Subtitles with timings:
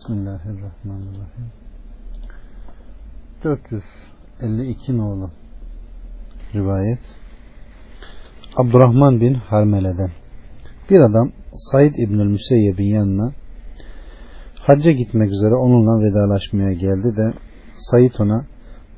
[0.00, 1.46] Bismillahirrahmanirrahim.
[3.44, 5.30] 452 nolu
[6.54, 6.98] rivayet
[8.56, 10.10] Abdurrahman bin Harmele'den
[10.90, 13.32] bir adam Said İbnül Müseyyeb'in yanına
[14.54, 17.34] hacca gitmek üzere onunla vedalaşmaya geldi de
[17.76, 18.46] Said ona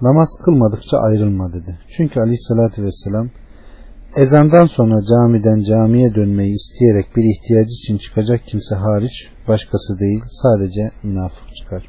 [0.03, 1.79] namaz kılmadıkça ayrılma dedi.
[1.97, 3.31] Çünkü aleyhissalatü vesselam
[4.17, 10.91] ezandan sonra camiden camiye dönmeyi isteyerek bir ihtiyacı için çıkacak kimse hariç başkası değil sadece
[11.03, 11.89] münafık çıkar.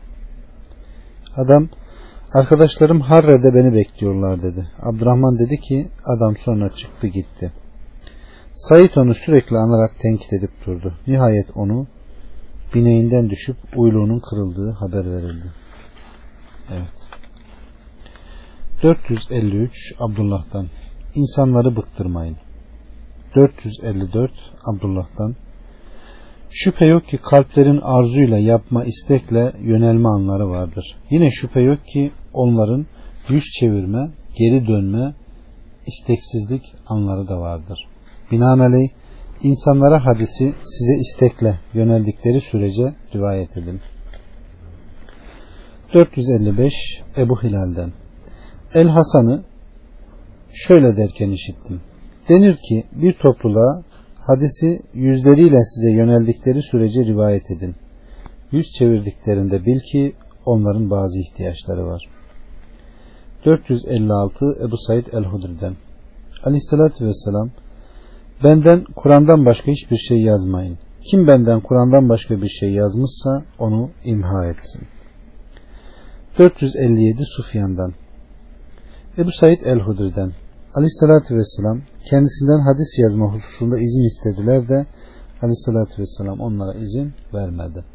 [1.35, 1.69] Adam
[2.33, 4.67] arkadaşlarım Harre'de beni bekliyorlar dedi.
[4.81, 7.51] Abdurrahman dedi ki adam sonra çıktı gitti.
[8.55, 10.93] Said onu sürekli anarak tenkit edip durdu.
[11.07, 11.87] Nihayet onu
[12.73, 15.51] bineğinden düşüp uyluğunun kırıldığı haber verildi.
[16.71, 17.03] Evet.
[18.83, 20.67] 453 Abdullah'tan
[21.15, 22.37] İnsanları bıktırmayın.
[23.35, 24.31] 454
[24.65, 25.35] Abdullah'tan
[26.55, 30.95] Şüphe yok ki kalplerin arzuyla yapma istekle yönelme anları vardır.
[31.09, 32.85] Yine şüphe yok ki onların
[33.29, 35.13] yüz çevirme, geri dönme,
[35.87, 37.87] isteksizlik anları da vardır.
[38.31, 38.89] Binaenaleyh
[39.43, 43.81] insanlara hadisi size istekle yöneldikleri sürece rivayet edin.
[45.93, 46.73] 455
[47.17, 47.93] Ebu Hilal'den
[48.73, 49.43] El Hasan'ı
[50.53, 51.81] şöyle derken işittim.
[52.29, 53.83] Denir ki bir topluluğa
[54.17, 57.75] hadisi yüzleriyle size yöneldikleri sürece rivayet edin.
[58.51, 62.09] Yüz çevirdiklerinde bil ki onların bazı ihtiyaçları var.
[63.45, 65.75] 456 Ebu Said el-Hudri'den
[66.43, 67.49] Aleyhissalatü Vesselam
[68.43, 70.77] Benden Kur'an'dan başka hiçbir şey yazmayın.
[71.11, 74.87] Kim benden Kur'an'dan başka bir şey yazmışsa onu imha etsin.
[76.37, 77.93] 457 Sufyan'dan
[79.17, 80.31] Ebu Said el-Hudri'den
[80.75, 84.85] Aleyhissalatü Vesselam kendisinden hadis yazma hususunda izin istediler de
[85.41, 87.85] Aleyhissalatü Vesselam onlara izin vermedi.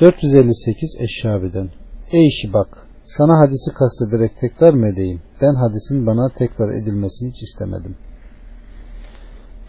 [0.00, 1.70] 458 Eşşabi'den
[2.12, 5.20] Ey işi bak sana hadisi kastederek tekrar mı edeyim?
[5.42, 7.96] Ben hadisin bana tekrar edilmesini hiç istemedim.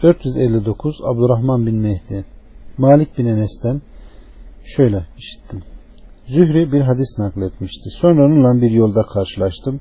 [0.02, 2.24] 459 Abdurrahman bin Mehdi
[2.78, 3.82] Malik bin Enes'ten
[4.64, 5.62] şöyle işittim.
[6.28, 7.90] Zühri bir hadis nakletmişti.
[8.00, 9.80] Sonra onunla bir yolda karşılaştım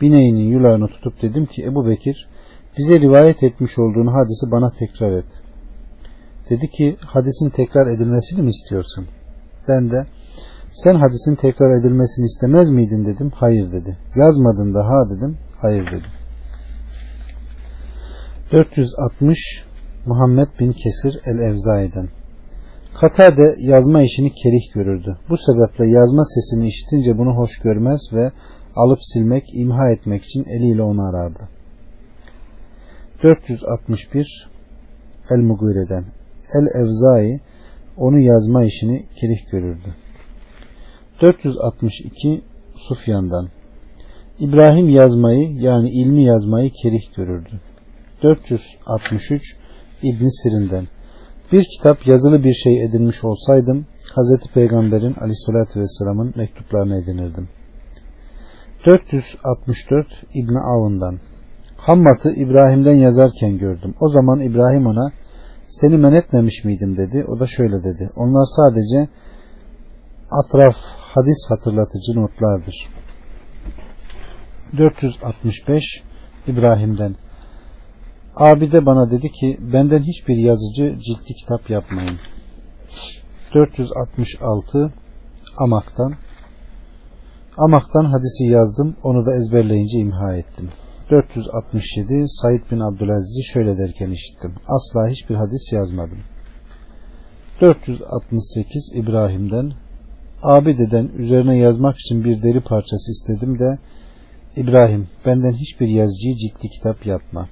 [0.00, 2.28] bineğinin yularını tutup dedim ki Ebu Bekir
[2.78, 5.26] bize rivayet etmiş olduğun hadisi bana tekrar et.
[6.50, 9.06] Dedi ki hadisin tekrar edilmesini mi istiyorsun?
[9.68, 10.06] Ben de
[10.74, 13.30] sen hadisin tekrar edilmesini istemez miydin dedim.
[13.34, 13.98] Hayır dedi.
[14.16, 15.38] Yazmadın da ha dedim.
[15.56, 16.06] Hayır dedi.
[18.52, 19.38] 460
[20.06, 22.08] Muhammed bin Kesir el-Evzai'den
[23.00, 25.18] Katade yazma işini kerih görürdü.
[25.28, 28.30] Bu sebeple yazma sesini işitince bunu hoş görmez ve
[28.76, 31.48] alıp silmek, imha etmek için eliyle onu arardı.
[33.22, 34.48] 461
[35.30, 36.04] El Mugire'den
[36.54, 37.40] El Evzai
[37.96, 39.94] onu yazma işini kerih görürdü.
[41.20, 42.42] 462
[42.88, 43.48] Sufyan'dan
[44.38, 47.60] İbrahim yazmayı yani ilmi yazmayı kerih görürdü.
[48.22, 49.56] 463
[50.02, 50.88] İbn Sirin'den
[51.52, 53.86] bir kitap yazılı bir şey edinmiş olsaydım
[54.16, 54.52] Hz.
[54.54, 57.48] Peygamber'in aleyhissalatü vesselamın mektuplarını edinirdim.
[58.86, 61.20] 464 İbni Avun'dan
[61.76, 63.94] Hammat'ı İbrahim'den yazarken gördüm.
[64.00, 65.12] O zaman İbrahim ona
[65.68, 67.24] seni men etmemiş miydim dedi.
[67.28, 68.10] O da şöyle dedi.
[68.16, 69.08] Onlar sadece
[70.30, 70.74] atraf
[71.14, 72.88] hadis hatırlatıcı notlardır.
[74.78, 75.84] 465
[76.46, 77.16] İbrahim'den
[78.36, 82.18] Abi de bana dedi ki benden hiçbir yazıcı ciltli kitap yapmayın.
[83.54, 84.92] 466
[85.58, 86.14] Amak'tan
[87.58, 88.96] Amak'tan hadisi yazdım.
[89.02, 90.70] Onu da ezberleyince imha ettim.
[91.10, 94.54] 467 Said bin Abdülaziz'i şöyle derken işittim.
[94.68, 96.18] Asla hiçbir hadis yazmadım.
[97.60, 99.72] 468 İbrahim'den
[100.42, 103.78] Abi deden üzerine yazmak için bir deri parçası istedim de
[104.56, 107.48] İbrahim benden hiçbir yazıcıyı ciddi kitap yapma.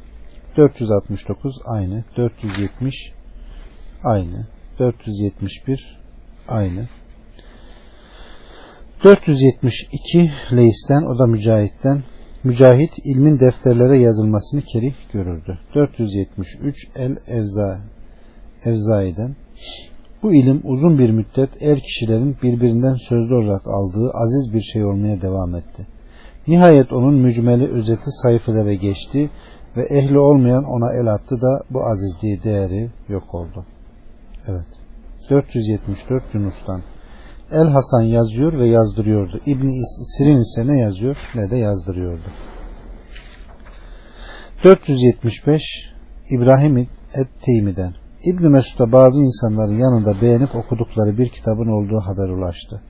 [0.57, 2.05] 469 aynı.
[2.17, 2.95] 470
[4.05, 4.47] aynı.
[4.79, 5.99] 471
[6.49, 6.89] aynı.
[9.05, 12.03] 472 Leis'ten o da Mücahit'ten
[12.45, 15.59] Mücahit ilmin defterlere yazılmasını kerih görürdü.
[15.75, 17.81] 473 El Evza
[18.65, 19.37] Evzai'den
[20.23, 25.23] bu ilim uzun bir müddet er kişilerin birbirinden sözlü olarak aldığı aziz bir şey olmaya
[25.23, 25.87] devam etti.
[26.49, 29.31] Nihayet onun mücmeli özeti sayfelere geçti
[29.77, 33.67] ve ehli olmayan ona el attı da bu azizliği değeri yok oldu.
[34.49, 34.67] Evet.
[35.31, 36.83] 474 Yunus'tan
[37.53, 39.41] El Hasan yazıyor ve yazdırıyordu.
[39.47, 39.83] İbni
[40.17, 42.29] Sirin ise ne yazıyor ne de yazdırıyordu.
[44.65, 45.63] 475
[46.31, 46.77] İbrahim
[47.15, 47.95] et-Teymi'den
[48.25, 52.83] İbn Mesud'a bazı insanların yanında beğenip okudukları bir kitabın olduğu haber ulaştı.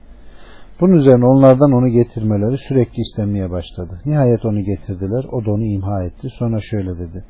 [0.81, 4.01] Bunun üzerine onlardan onu getirmeleri sürekli istenmeye başladı.
[4.05, 5.25] Nihayet onu getirdiler.
[5.31, 6.27] O da onu imha etti.
[6.39, 7.25] Sonra şöyle dedi.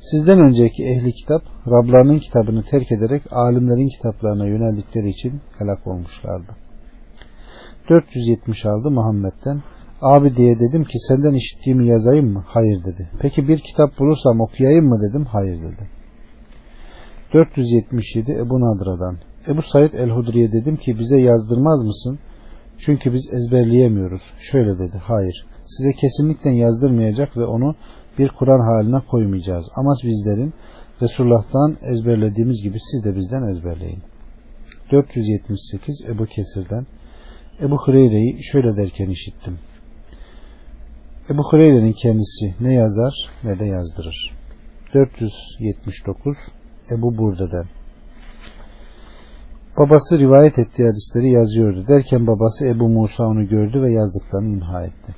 [0.00, 6.52] Sizden önceki ehli kitap Rablarının kitabını terk ederek alimlerin kitaplarına yöneldikleri için helak olmuşlardı.
[7.88, 9.62] 476 Muhammed'den
[10.00, 12.44] Abi diye dedim ki senden işittiğimi yazayım mı?
[12.46, 13.10] Hayır dedi.
[13.20, 15.24] Peki bir kitap bulursam okuyayım mı dedim.
[15.24, 15.88] Hayır dedi.
[17.34, 19.18] 477 Ebu Nadra'dan
[19.48, 22.18] Ebu Said el-Hudri'ye dedim ki bize yazdırmaz mısın?
[22.78, 24.22] Çünkü biz ezberleyemiyoruz.
[24.38, 24.98] Şöyle dedi.
[25.02, 25.46] Hayır.
[25.66, 27.74] Size kesinlikle yazdırmayacak ve onu
[28.18, 29.66] bir Kur'an haline koymayacağız.
[29.76, 30.54] Ama bizlerin
[31.02, 34.02] Resulullah'tan ezberlediğimiz gibi siz de bizden ezberleyin.
[34.92, 36.86] 478 Ebu Kesir'den
[37.62, 39.58] Ebu Hureyre'yi şöyle derken işittim.
[41.30, 43.14] Ebu Hureyre'nin kendisi ne yazar
[43.44, 44.32] ne de yazdırır.
[44.94, 46.36] 479
[46.90, 47.80] Ebu Burde'den
[49.78, 51.84] Babası rivayet ettiği hadisleri yazıyordu.
[51.88, 55.14] Derken babası Ebu Musa onu gördü ve yazdıklarını imha etti.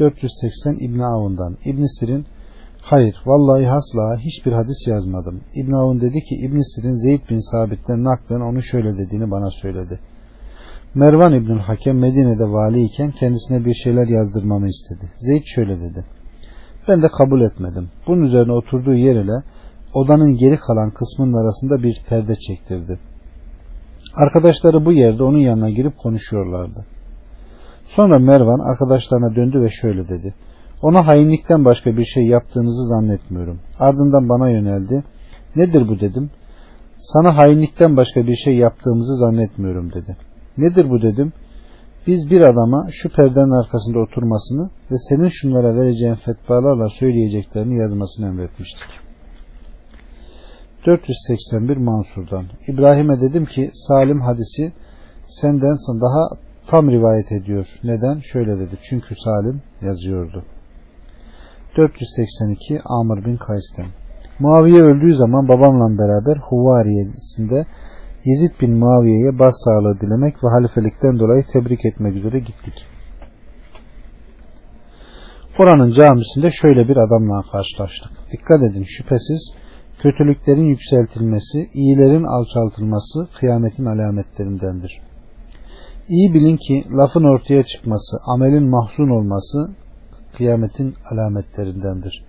[0.00, 2.26] 480 İbn Avun'dan İbn Sir'in
[2.84, 5.40] Hayır, vallahi hasla hiçbir hadis yazmadım.
[5.54, 10.00] İbn Avun dedi ki İbn Sir'in Zeyd bin Sabit'ten naklen onu şöyle dediğini bana söyledi.
[10.94, 15.12] Mervan İbnül Hakem Medine'de vali iken kendisine bir şeyler yazdırmamı istedi.
[15.18, 16.04] Zeyd şöyle dedi.
[16.88, 17.90] Ben de kabul etmedim.
[18.06, 19.42] Bunun üzerine oturduğu yer ile
[19.94, 22.98] odanın geri kalan kısmının arasında bir perde çektirdi.
[24.14, 26.86] Arkadaşları bu yerde onun yanına girip konuşuyorlardı.
[27.86, 30.34] Sonra Mervan arkadaşlarına döndü ve şöyle dedi.
[30.82, 33.60] Ona hainlikten başka bir şey yaptığınızı zannetmiyorum.
[33.78, 35.04] Ardından bana yöneldi.
[35.56, 36.30] Nedir bu dedim.
[37.02, 40.16] Sana hainlikten başka bir şey yaptığımızı zannetmiyorum dedi.
[40.58, 41.32] Nedir bu dedim.
[42.06, 48.88] Biz bir adama şu perdenin arkasında oturmasını ve senin şunlara vereceğin fetvalarla söyleyeceklerini yazmasını emretmiştik.
[50.86, 54.72] 481 Mansur'dan İbrahim'e dedim ki Salim hadisi
[55.28, 57.66] senden daha tam rivayet ediyor.
[57.84, 58.20] Neden?
[58.20, 58.78] Şöyle dedi.
[58.82, 60.44] Çünkü Salim yazıyordu.
[61.76, 63.86] 482 Amr bin Kays'ten
[64.38, 67.66] Muaviye öldüğü zaman babamla beraber Huvariye'sinde
[68.24, 72.74] Yezid bin Muaviye'ye başsağlığı dilemek ve halifelikten dolayı tebrik etmek üzere gittik.
[75.58, 78.12] Oranın camisinde şöyle bir adamla karşılaştık.
[78.32, 79.52] Dikkat edin şüphesiz
[80.02, 85.03] kötülüklerin yükseltilmesi, iyilerin alçaltılması kıyametin alametlerindendir.
[86.08, 89.70] İyi bilin ki lafın ortaya çıkması, amelin mahzun olması
[90.36, 92.24] kıyametin alametlerindendir.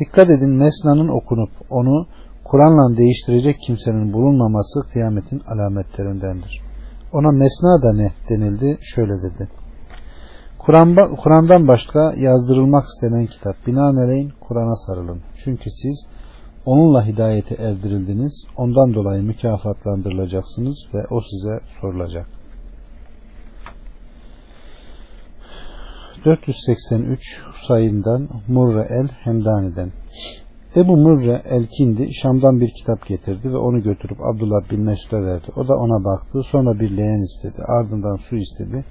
[0.00, 2.06] Dikkat edin mesnanın okunup onu
[2.44, 6.60] Kur'an'la değiştirecek kimsenin bulunmaması kıyametin alametlerindendir.
[7.12, 8.78] Ona mesna da ne denildi?
[8.82, 9.48] Şöyle dedi.
[10.58, 13.66] Kur'an'dan Kur başka yazdırılmak istenen kitap.
[13.66, 15.20] Binaenaleyh Kur'an'a sarılın.
[15.44, 16.06] Çünkü siz
[16.66, 18.44] onunla hidayete erdirildiniz.
[18.56, 22.43] Ondan dolayı mükafatlandırılacaksınız ve o size sorulacak.
[26.24, 27.20] 483
[27.52, 29.92] Husayin'den Murre el Hemdani'den
[30.76, 35.46] Ebu Murre el-Kindi Şam'dan bir kitap getirdi ve onu götürüp Abdullah bin Mesud'a verdi.
[35.56, 36.42] O da ona baktı.
[36.50, 37.62] Sonra bir leğen istedi.
[37.66, 38.84] Ardından su istedi.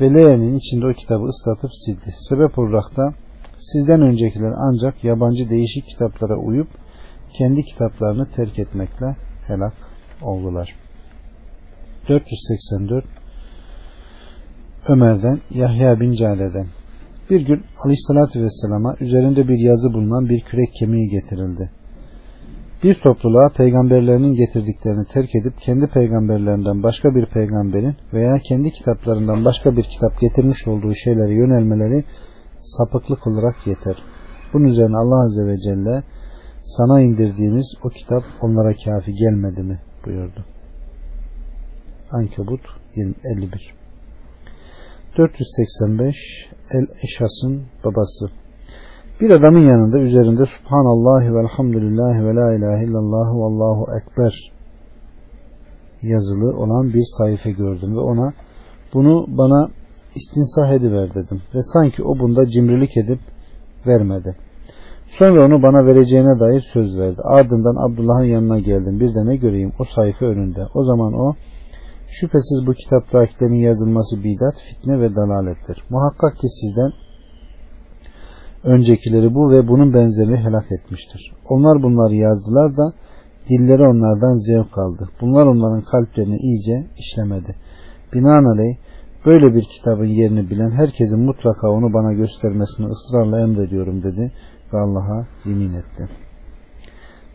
[0.00, 2.14] Ve leğenin içinde o kitabı ıslatıp sildi.
[2.28, 3.14] Sebep olarak da
[3.58, 6.68] sizden öncekiler ancak yabancı değişik kitaplara uyup
[7.38, 9.16] kendi kitaplarını terk etmekle
[9.46, 9.74] helak
[10.22, 10.76] oldular.
[12.08, 13.21] 484
[14.88, 16.66] Ömer'den Yahya bin Cade'den
[17.30, 21.70] bir gün aleyhissalatü vesselama üzerinde bir yazı bulunan bir kürek kemiği getirildi.
[22.84, 29.76] Bir topluluğa peygamberlerinin getirdiklerini terk edip kendi peygamberlerinden başka bir peygamberin veya kendi kitaplarından başka
[29.76, 32.04] bir kitap getirmiş olduğu şeylere yönelmeleri
[32.62, 33.96] sapıklık olarak yeter.
[34.52, 36.02] Bunun üzerine Allah Azze ve Celle
[36.64, 40.44] sana indirdiğimiz o kitap onlara kafi gelmedi mi buyurdu.
[42.10, 42.60] Ankebut
[43.36, 43.81] 51
[45.16, 46.16] 485
[46.70, 48.30] El Eşas'ın babası
[49.20, 54.52] bir adamın yanında üzerinde Subhanallah ve Elhamdülillah ve La ilahe illallah ve Allahu Ekber
[56.02, 58.32] yazılı olan bir sayfa gördüm ve ona
[58.94, 59.68] bunu bana
[60.14, 63.20] istinsah ediver dedim ve sanki o bunda cimrilik edip
[63.86, 64.36] vermedi.
[65.18, 67.20] Sonra onu bana vereceğine dair söz verdi.
[67.24, 69.00] Ardından Abdullah'ın yanına geldim.
[69.00, 70.66] Bir de ne göreyim o sayfa önünde.
[70.74, 71.34] O zaman o
[72.20, 75.84] Şüphesiz bu kitaptakilerin yazılması bidat, fitne ve dalalettir.
[75.90, 76.92] Muhakkak ki sizden
[78.64, 81.32] öncekileri bu ve bunun benzerini helak etmiştir.
[81.48, 82.92] Onlar bunları yazdılar da
[83.48, 85.08] dilleri onlardan zevk aldı.
[85.20, 87.56] Bunlar onların kalplerini iyice işlemedi.
[88.14, 88.76] Binaenaleyh
[89.26, 94.32] böyle bir kitabın yerini bilen herkesin mutlaka onu bana göstermesini ısrarla emrediyorum dedi
[94.72, 96.08] ve Allah'a yemin etti.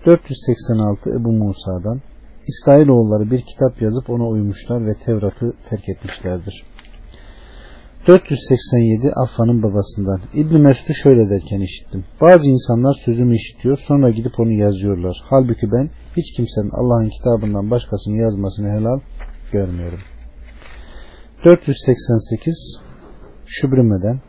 [0.05, 2.01] 486 Ebu Musa'dan
[2.47, 6.63] İsrailoğulları bir kitap yazıp ona uymuşlar ve Tevrat'ı terk etmişlerdir.
[8.07, 12.05] 487 Affan'ın babasından İbn Mesud'u şöyle derken işittim.
[12.21, 15.17] Bazı insanlar sözümü işitiyor sonra gidip onu yazıyorlar.
[15.23, 18.99] Halbuki ben hiç kimsenin Allah'ın kitabından başkasını yazmasını helal
[19.51, 19.99] görmüyorum.
[21.45, 22.79] 488
[23.45, 24.19] Şübrüme'den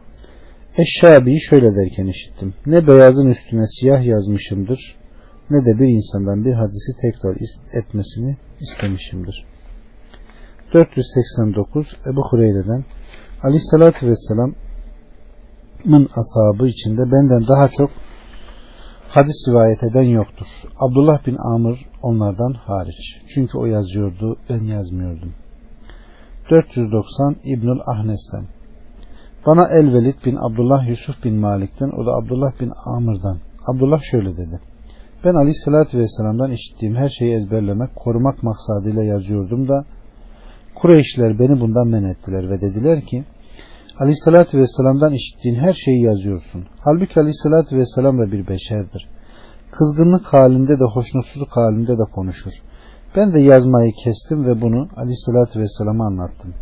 [0.77, 2.55] Eşşabi'yi şöyle derken işittim.
[2.67, 4.97] Ne beyazın üstüne siyah yazmışımdır
[5.51, 7.37] ne de bir insandan bir hadisi tekrar
[7.73, 9.47] etmesini istemişimdir.
[10.75, 12.85] 489 Ebu Hureyre'den
[13.43, 14.59] Aleyhisselatü Vesselam'ın
[16.21, 17.91] ashabı içinde benden daha çok
[19.09, 20.47] hadis rivayet eden yoktur.
[20.81, 23.23] Abdullah bin Amr onlardan hariç.
[23.35, 25.35] Çünkü o yazıyordu, ben yazmıyordum.
[26.51, 28.47] 490 İbnül Ahnes'ten
[29.47, 33.39] Bana Elvelid bin Abdullah Yusuf bin Malik'ten, o da Abdullah bin Amr'dan.
[33.67, 34.61] Abdullah şöyle dedi.
[35.25, 39.85] Ben Aleyhisselatü Vesselam'dan işittiğim her şeyi ezberlemek, korumak maksadıyla yazıyordum da
[40.75, 43.25] Kureyşler beni bundan men ettiler ve dediler ki
[43.99, 46.65] Aleyhisselatü Vesselam'dan işittiğin her şeyi yazıyorsun.
[46.81, 49.09] Halbuki Aleyhisselatü Vesselam da bir beşerdir.
[49.71, 52.53] Kızgınlık halinde de hoşnutsuzluk halinde de konuşur.
[53.17, 56.55] Ben de yazmayı kestim ve bunu Aleyhisselatü Vesselam'a anlattım.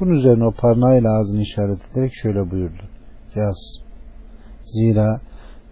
[0.00, 2.82] Bunun üzerine o parmağıyla ağzını işaret ederek şöyle buyurdu.
[3.34, 3.56] Yaz.
[4.66, 5.20] Zira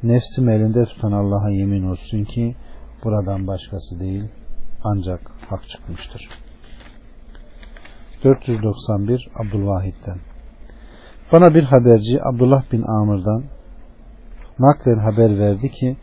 [0.02, 2.56] nefsim elinde tutan Allah'a yemin olsun ki
[3.04, 4.24] buradan başkası değil
[4.84, 6.28] ancak hak çıkmıştır.
[8.24, 10.18] 491 Abdülvahid'den
[11.32, 13.44] Bana bir haberci Abdullah bin Amr'dan
[14.58, 15.96] naklen haber verdi ki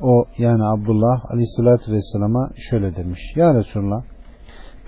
[0.00, 3.20] o yani Abdullah aleyhissalatü vesselama şöyle demiş.
[3.36, 4.02] Ya Resulallah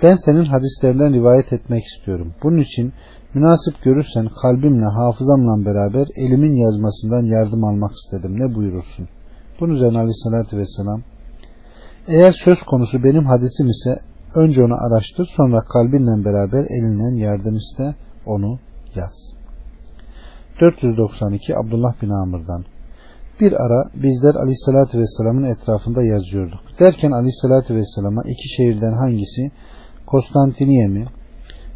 [0.03, 2.35] ben senin hadislerinden rivayet etmek istiyorum.
[2.43, 2.93] Bunun için
[3.39, 8.41] münasip görürsen kalbimle hafızamla beraber elimin yazmasından yardım almak istedim.
[8.41, 9.09] Ne buyurursun?
[9.61, 11.03] Bunun üzerine aleyhissalatü vesselam
[12.09, 13.99] eğer söz konusu benim hadisim ise
[14.35, 17.95] Önce onu araştır sonra kalbinle beraber elinle yardım iste
[18.27, 18.59] onu
[18.95, 19.33] yaz.
[20.61, 22.65] 492 Abdullah bin Amr'dan
[23.41, 26.61] bir ara bizler Aleyhisselatü Vesselam'ın etrafında yazıyorduk.
[26.81, 29.51] Derken Aleyhisselatü Vesselam'a iki şehirden hangisi
[30.07, 31.07] Konstantiniye mi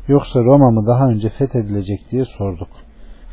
[0.08, 2.68] yoksa Roma mı daha önce fethedilecek diye sorduk.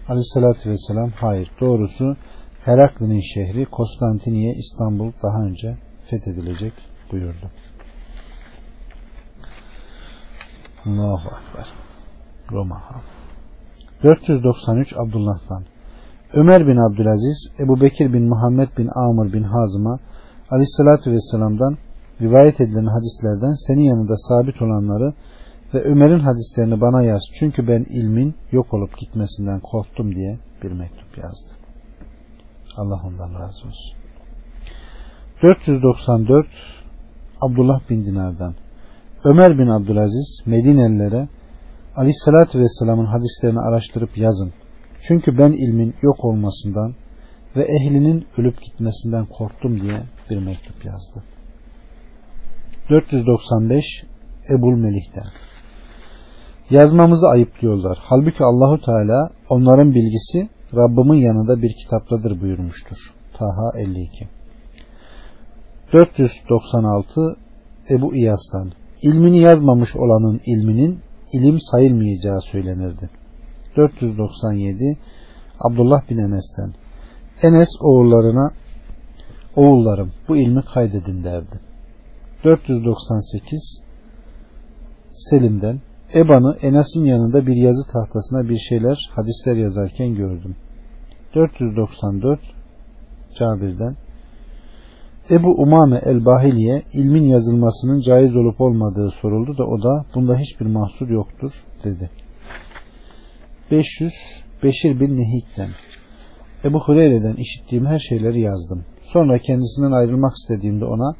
[0.07, 2.17] Aleyhisselatü Vesselam hayır doğrusu
[2.61, 5.77] Herakli'nin şehri Konstantiniye İstanbul daha önce
[6.09, 6.73] fethedilecek
[7.11, 7.51] buyurdu.
[10.85, 11.67] Allahu Ekber.
[12.51, 12.81] Roma.
[14.03, 15.63] 493 Abdullah'tan
[16.33, 19.99] Ömer bin Abdülaziz, Ebu Bekir bin Muhammed bin Amr bin Hazım'a
[20.49, 21.77] Aleyhisselatü Vesselam'dan
[22.21, 25.13] rivayet edilen hadislerden senin yanında sabit olanları
[25.73, 27.21] ve Ömer'in hadislerini bana yaz.
[27.39, 31.51] Çünkü ben ilmin yok olup gitmesinden korktum diye bir mektup yazdı.
[32.77, 33.97] Allah ondan razı olsun.
[35.43, 36.47] 494
[37.41, 38.55] Abdullah bin Dinar'dan
[39.23, 41.27] Ömer bin Abdülaziz Medinelilere
[41.95, 44.53] Aleyhisselatü Vesselam'ın hadislerini araştırıp yazın.
[45.07, 46.95] Çünkü ben ilmin yok olmasından
[47.55, 51.23] ve ehlinin ölüp gitmesinden korktum diye bir mektup yazdı.
[52.89, 53.85] 495
[54.49, 55.48] Ebul Melih'ten
[56.69, 57.97] Yazmamızı ayıplıyorlar.
[58.01, 62.97] Halbuki Allahu Teala onların bilgisi Rabbimin yanında bir kitaptadır buyurmuştur.
[63.37, 64.27] Taha 52
[65.93, 67.21] 496
[67.89, 68.71] Ebu İyas'tan
[69.01, 70.99] ilmini yazmamış olanın ilminin
[71.33, 73.09] ilim sayılmayacağı söylenirdi.
[73.77, 74.97] 497
[75.59, 76.73] Abdullah bin Enes'ten
[77.43, 78.51] Enes oğullarına
[79.55, 81.59] oğullarım bu ilmi kaydedin derdi.
[82.43, 83.81] 498
[85.11, 85.79] Selim'den
[86.15, 90.55] Eban'ı Enes'in yanında bir yazı tahtasına bir şeyler hadisler yazarken gördüm.
[91.35, 92.39] 494
[93.39, 93.97] Cabir'den
[95.31, 101.09] Ebu Umame el-Bahiliye ilmin yazılmasının caiz olup olmadığı soruldu da o da bunda hiçbir mahsur
[101.09, 101.51] yoktur
[101.83, 102.09] dedi.
[103.71, 104.13] 500
[104.63, 105.69] Beşir bin Nehik'ten
[106.63, 108.85] Ebu Hureyre'den işittiğim her şeyleri yazdım.
[109.03, 111.15] Sonra kendisinden ayrılmak istediğimde ona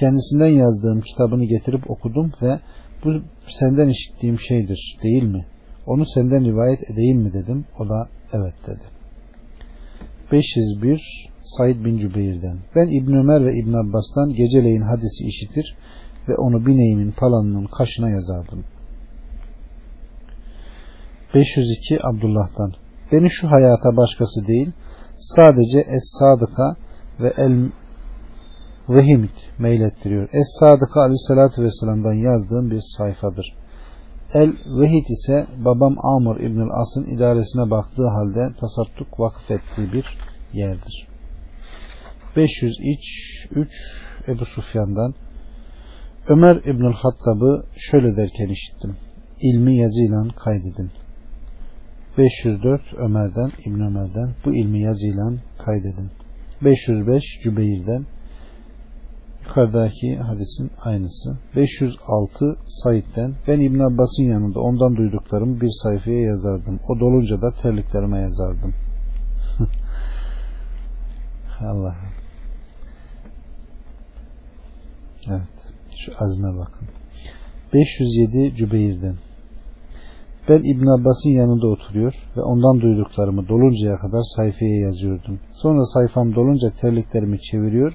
[0.00, 2.60] kendisinden yazdığım kitabını getirip okudum ve
[3.04, 5.46] bu senden işittiğim şeydir değil mi?
[5.86, 7.64] Onu senden rivayet edeyim mi dedim.
[7.78, 8.84] O da evet dedi.
[10.32, 12.58] 501 Said bin Cübeyr'den.
[12.76, 15.76] Ben İbn Ömer ve İbn Abbas'tan geceleyin hadisi işitir
[16.28, 18.64] ve onu bineğimin palanının kaşına yazardım.
[21.34, 22.72] 502 Abdullah'tan.
[23.12, 24.72] Beni şu hayata başkası değil,
[25.20, 26.76] sadece Es-Sadık'a
[27.20, 27.70] ve El
[28.88, 30.28] Vehimit meylettiriyor.
[30.32, 33.54] Es-Sadık'a aleyhissalatü vesselam'dan yazdığım bir sayfadır.
[34.34, 40.06] El Vehid ise babam Amr İbnül As'ın idaresine baktığı halde tasattuk vakıf ettiği bir
[40.52, 41.08] yerdir.
[42.36, 43.68] 503
[44.28, 45.14] Ebu Sufyan'dan
[46.28, 48.96] Ömer İbnül Hattab'ı şöyle derken işittim.
[49.40, 50.90] İlmi yazıyla kaydedin.
[52.18, 55.32] 504 Ömer'den İbn Ömer'den bu ilmi yazıyla
[55.64, 56.10] kaydedin.
[56.64, 58.06] 505 Cübeyr'den
[59.46, 61.38] yukarıdaki hadisin aynısı.
[61.56, 66.80] 506 Said'den ben İbn Abbas'ın yanında ondan duyduklarımı bir sayfaya yazardım.
[66.88, 68.74] O dolunca da terliklerime yazardım.
[71.60, 71.96] Allah.
[75.28, 75.74] Evet.
[75.96, 76.88] Şu azme bakın.
[77.74, 79.16] 507 Cübeyr'den
[80.48, 85.40] ben İbn Abbas'ın yanında oturuyor ve ondan duyduklarımı doluncaya kadar sayfaya yazıyordum.
[85.52, 87.92] Sonra sayfam dolunca terliklerimi çeviriyor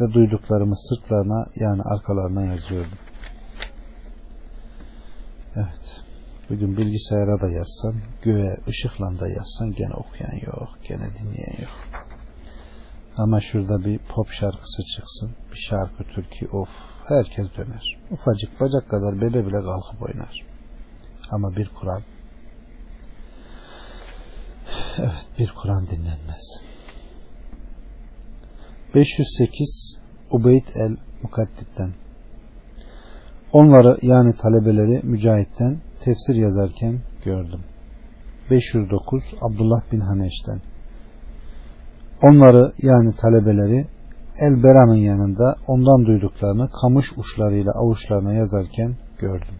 [0.00, 2.98] ve duyduklarımı sırtlarına yani arkalarına yazıyordum.
[5.56, 6.04] Evet.
[6.50, 12.04] Bugün bilgisayara da yazsan, göğe ışıkla da yazsan gene okuyan yok, gene dinleyen yok.
[13.16, 16.68] Ama şurada bir pop şarkısı çıksın, bir şarkı türkü of
[17.08, 17.98] herkes döner.
[18.10, 20.46] Ufacık bacak kadar bebe bile kalkıp oynar.
[21.30, 22.02] Ama bir Kur'an
[24.98, 26.63] evet bir Kur'an dinlenmez.
[28.94, 29.98] 508
[30.30, 31.92] Ubeyd el Mukaddit'ten
[33.52, 37.60] Onları yani talebeleri Mücahit'ten tefsir yazarken gördüm.
[38.50, 40.60] 509 Abdullah bin Haneş'ten
[42.22, 43.86] Onları yani talebeleri
[44.38, 49.54] El Bera'nın yanında ondan duyduklarını kamış uçlarıyla avuçlarına yazarken gördüm.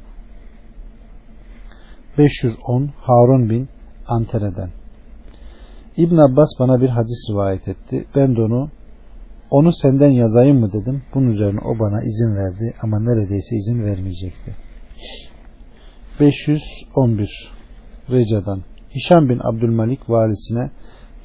[2.19, 3.69] 510 Harun bin
[4.07, 4.71] Antere'den
[5.97, 8.07] İbn Abbas bana bir hadis rivayet etti.
[8.16, 8.71] Ben de onu
[9.56, 11.02] onu senden yazayım mı dedim.
[11.14, 14.56] Bunun üzerine o bana izin verdi ama neredeyse izin vermeyecekti.
[16.20, 17.52] 511
[18.11, 18.62] Reca'dan
[18.94, 20.70] Hişam bin Abdülmalik valisine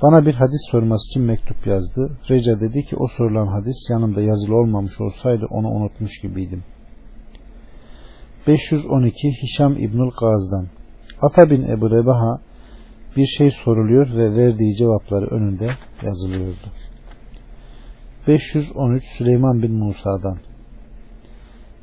[0.01, 2.17] bana bir hadis sorması için mektup yazdı.
[2.29, 6.63] Reca dedi ki o sorulan hadis yanımda yazılı olmamış olsaydı onu unutmuş gibiydim.
[8.48, 10.67] 512 Hişam İbnül Gaz'dan
[11.21, 12.41] Ata bin Ebu Rebaha
[13.17, 15.69] bir şey soruluyor ve verdiği cevapları önünde
[16.04, 16.71] yazılıyordu.
[18.27, 20.38] 513 Süleyman bin Musa'dan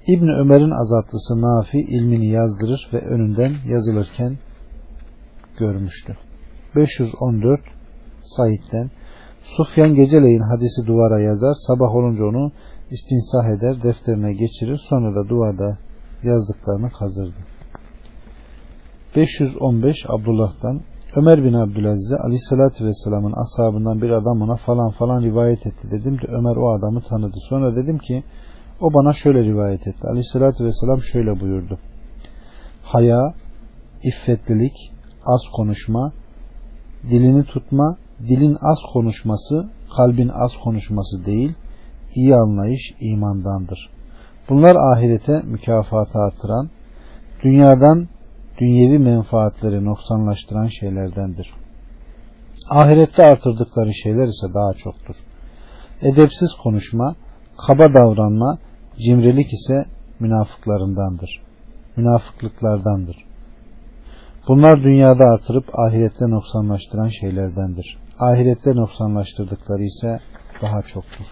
[0.06, 4.38] İbni Ömer'in azatlısı Nafi ilmini yazdırır ve önünden yazılırken
[5.58, 6.16] görmüştü.
[6.76, 7.60] 514
[8.36, 8.90] Said'den
[9.44, 12.52] Sufyan geceleyin hadisi duvara yazar, sabah olunca onu
[12.90, 15.78] istinsah eder, defterine geçirir, sonra da duvarda
[16.22, 17.40] yazdıklarını kazırdı.
[19.16, 20.80] 515 Abdullah'tan
[21.16, 26.26] Ömer bin Abdülaziz'e aleyhissalatü vesselamın ashabından bir adam ona falan falan rivayet etti dedim de
[26.26, 27.36] Ömer o adamı tanıdı.
[27.48, 28.24] Sonra dedim ki
[28.80, 30.06] o bana şöyle rivayet etti.
[30.10, 31.78] Aleyhissalatü vesselam şöyle buyurdu.
[32.82, 33.34] Haya,
[34.02, 34.92] iffetlilik,
[35.24, 36.12] az konuşma,
[37.10, 37.96] dilini tutma,
[38.28, 41.54] dilin az konuşması, kalbin az konuşması değil,
[42.14, 43.90] iyi anlayış imandandır.
[44.48, 46.70] Bunlar ahirete mükafatı artıran,
[47.44, 48.08] dünyadan
[48.58, 51.54] dünyevi menfaatleri noksanlaştıran şeylerdendir.
[52.70, 55.16] Ahirette artırdıkları şeyler ise daha çoktur.
[56.02, 57.14] Edepsiz konuşma,
[57.66, 58.58] kaba davranma,
[58.98, 59.84] cimrilik ise
[60.20, 61.42] münafıklarındandır.
[61.96, 63.16] Münafıklıklardandır.
[64.48, 67.98] Bunlar dünyada artırıp ahirette noksanlaştıran şeylerdendir.
[68.18, 70.20] Ahirette noksanlaştırdıkları ise
[70.62, 71.26] daha çoktur.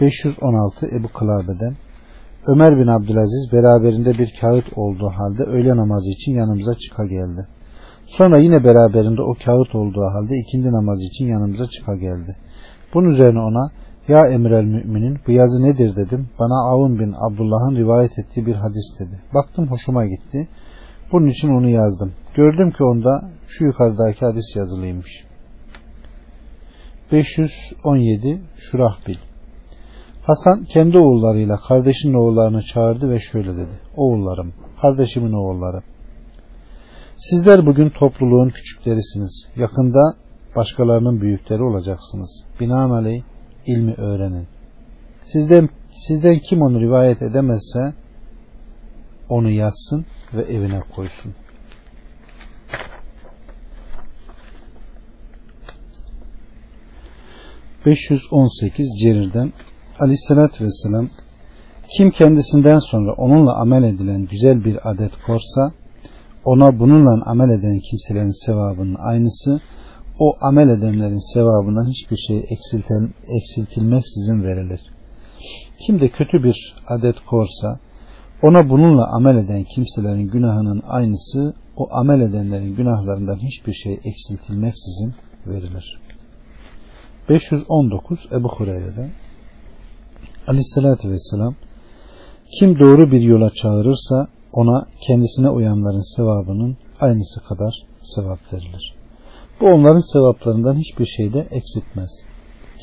[0.00, 1.76] 516 Ebu Kılabe'den
[2.46, 7.46] Ömer bin Abdülaziz beraberinde bir kağıt olduğu halde öğle namazı için yanımıza çıka geldi.
[8.06, 12.36] Sonra yine beraberinde o kağıt olduğu halde ikindi namazı için yanımıza çıka geldi.
[12.94, 13.70] Bunun üzerine ona
[14.08, 16.28] ya emir el müminin bu yazı nedir dedim.
[16.38, 19.20] Bana Avun bin Abdullah'ın rivayet ettiği bir hadis dedi.
[19.34, 20.48] Baktım hoşuma gitti.
[21.12, 22.12] Bunun için onu yazdım.
[22.34, 25.24] Gördüm ki onda şu yukarıdaki hadis yazılıymış.
[27.12, 29.16] 517 Şurahbil
[30.26, 33.80] Hasan kendi oğullarıyla kardeşinin oğullarını çağırdı ve şöyle dedi.
[33.96, 35.82] Oğullarım, kardeşimin oğulları.
[37.16, 39.46] Sizler bugün topluluğun küçüklerisiniz.
[39.56, 40.14] Yakında
[40.56, 42.44] başkalarının büyükleri olacaksınız.
[42.60, 43.22] Binaenaleyh
[43.66, 44.46] ilmi öğrenin.
[45.26, 45.68] Sizden,
[46.08, 47.94] sizden kim onu rivayet edemezse
[49.28, 51.34] onu yazsın ve evine koysun.
[57.86, 59.52] 518 Cerir'den
[60.00, 61.08] Aleyhisselatü Vesselam
[61.96, 65.72] kim kendisinden sonra onunla amel edilen güzel bir adet korsa
[66.44, 69.60] ona bununla amel eden kimselerin sevabının aynısı
[70.18, 74.80] o amel edenlerin sevabından hiçbir şey eksilten, eksiltilmeksizin verilir.
[75.86, 77.78] Kim de kötü bir adet korsa
[78.42, 85.14] ona bununla amel eden kimselerin günahının aynısı o amel edenlerin günahlarından hiçbir şey eksiltilmeksizin
[85.46, 86.00] verilir.
[87.28, 89.10] 519 Ebu Hureyre'den
[90.46, 91.54] Aleyhisselatü Vesselam
[92.58, 98.94] kim doğru bir yola çağırırsa ona kendisine uyanların sevabının aynısı kadar sevap verilir.
[99.60, 102.10] Bu onların sevaplarından hiçbir şeyde eksiltmez.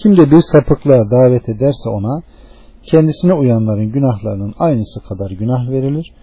[0.04, 2.22] Kim de bir sapıklığa davet ederse ona
[2.84, 6.14] kendisine uyanların günahlarının aynısı kadar günah verilir.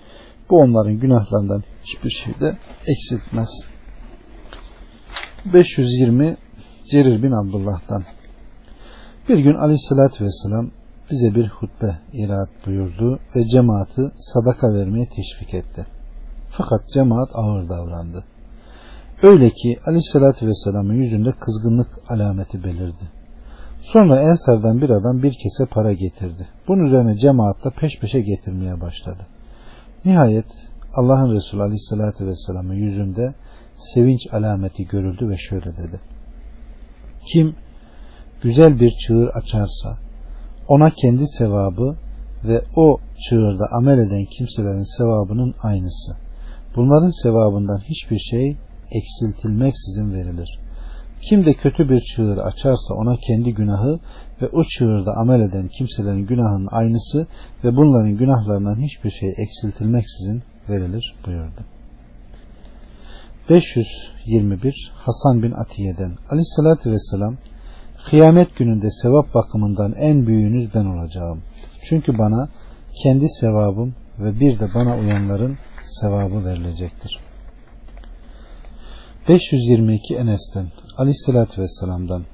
[0.50, 3.48] Bu onların günahlarından hiçbir şeyde eksiltmez.
[5.52, 6.36] 520
[6.90, 8.04] Cerir bin Abdullah'tan
[9.28, 10.70] Bir gün aleyhissalatü vesselam
[11.10, 15.86] bize bir hutbe iraat buyurdu ve cemaati sadaka vermeye teşvik etti.
[16.50, 18.24] Fakat cemaat ağır davrandı.
[19.22, 23.20] Öyle ki aleyhissalatü vesselamın yüzünde kızgınlık alameti belirdi.
[23.82, 26.48] Sonra Ensar'dan bir adam bir kese para getirdi.
[26.68, 29.26] Bunun üzerine cemaat da peş peşe getirmeye başladı.
[30.04, 30.46] Nihayet
[30.94, 33.34] Allah'ın Resulü Aleyhisselatü Vesselam'ın yüzünde
[33.94, 36.00] sevinç alameti görüldü ve şöyle dedi.
[37.32, 37.54] Kim
[38.42, 40.09] güzel bir çığır açarsa
[40.70, 41.96] ona kendi sevabı
[42.44, 46.12] ve o çığırda amel eden kimselerin sevabının aynısı.
[46.76, 48.56] Bunların sevabından hiçbir şey
[48.90, 50.58] eksiltilmeksizin verilir.
[51.28, 54.00] Kim de kötü bir çığır açarsa ona kendi günahı
[54.42, 57.26] ve o çığırda amel eden kimselerin günahının aynısı
[57.64, 61.60] ve bunların günahlarından hiçbir şey eksiltilmeksizin verilir buyurdu.
[63.50, 67.36] 521 Hasan bin Atiye'den Aleyhisselatü Vesselam
[68.04, 71.42] Kıyamet gününde sevap bakımından en büyüğünüz ben olacağım.
[71.84, 72.48] Çünkü bana
[73.02, 77.18] kendi sevabım ve bir de bana uyanların sevabı verilecektir.
[79.28, 82.24] 522 Enes'ten Aleyhisselatü Vesselam'dan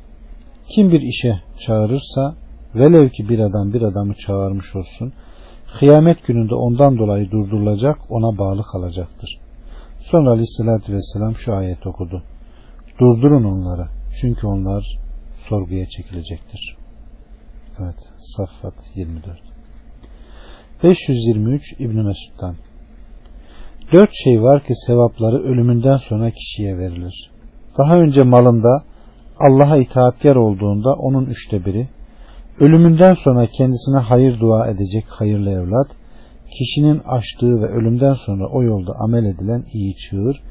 [0.68, 2.34] Kim bir işe çağırırsa
[2.74, 5.12] velev ki bir adam bir adamı çağırmış olsun
[5.78, 9.38] kıyamet gününde ondan dolayı durdurulacak ona bağlı kalacaktır.
[10.00, 12.22] Sonra Aleyhisselatü Vesselam şu ayet okudu.
[13.00, 13.88] Durdurun onları
[14.20, 14.98] çünkü onlar
[15.48, 16.76] sorguya çekilecektir.
[17.78, 17.98] Evet
[18.36, 19.38] Saffat 24
[20.82, 22.56] 523 İbn Mesud'dan
[23.92, 27.30] Dört şey var ki sevapları ölümünden sonra kişiye verilir.
[27.78, 28.84] Daha önce malında
[29.38, 31.88] Allah'a itaatkar olduğunda onun üçte biri,
[32.60, 35.86] ölümünden sonra kendisine hayır dua edecek hayırlı evlat,
[36.58, 40.42] kişinin açtığı ve ölümden sonra o yolda amel edilen iyi çığır,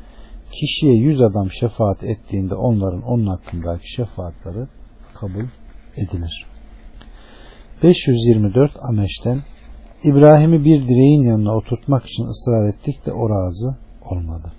[0.51, 4.67] kişiye yüz adam şefaat ettiğinde onların onun hakkındaki şefaatleri
[5.19, 5.45] kabul
[5.97, 6.45] edilir.
[7.83, 9.39] 524 Ameş'ten
[10.03, 13.77] İbrahim'i bir direğin yanına oturtmak için ısrar ettik de o razı
[14.11, 14.51] olmadı.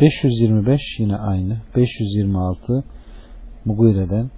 [0.00, 1.58] 525 yine aynı.
[1.76, 2.84] 526
[3.64, 4.30] Mugire'den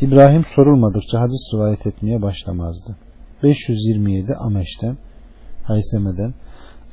[0.00, 2.96] İbrahim sorulmadıkça hadis rivayet etmeye başlamazdı.
[3.42, 4.98] 527 Ameş'ten
[5.62, 6.34] Hayseme'den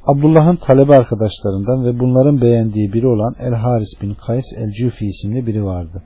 [0.07, 5.47] Abdullah'ın talebe arkadaşlarından ve bunların beğendiği biri olan El Haris bin Kays El Cüfi isimli
[5.47, 6.03] biri vardı.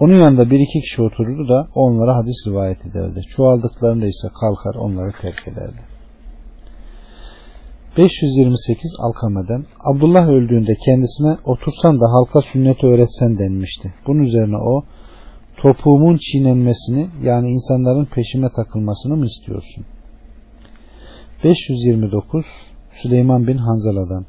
[0.00, 3.22] Onun yanında bir iki kişi otururdu da onlara hadis rivayet ederdi.
[3.28, 5.80] Çoğaldıklarında ise kalkar onları terk ederdi.
[7.96, 13.94] 528 Alkame'den Abdullah öldüğünde kendisine otursan da halka sünneti öğretsen denmişti.
[14.06, 14.82] Bunun üzerine o
[15.56, 19.84] topuğumun çiğnenmesini yani insanların peşime takılmasını mı istiyorsun?
[21.44, 22.44] 529
[23.02, 24.26] Süleyman bin Hanzala'dan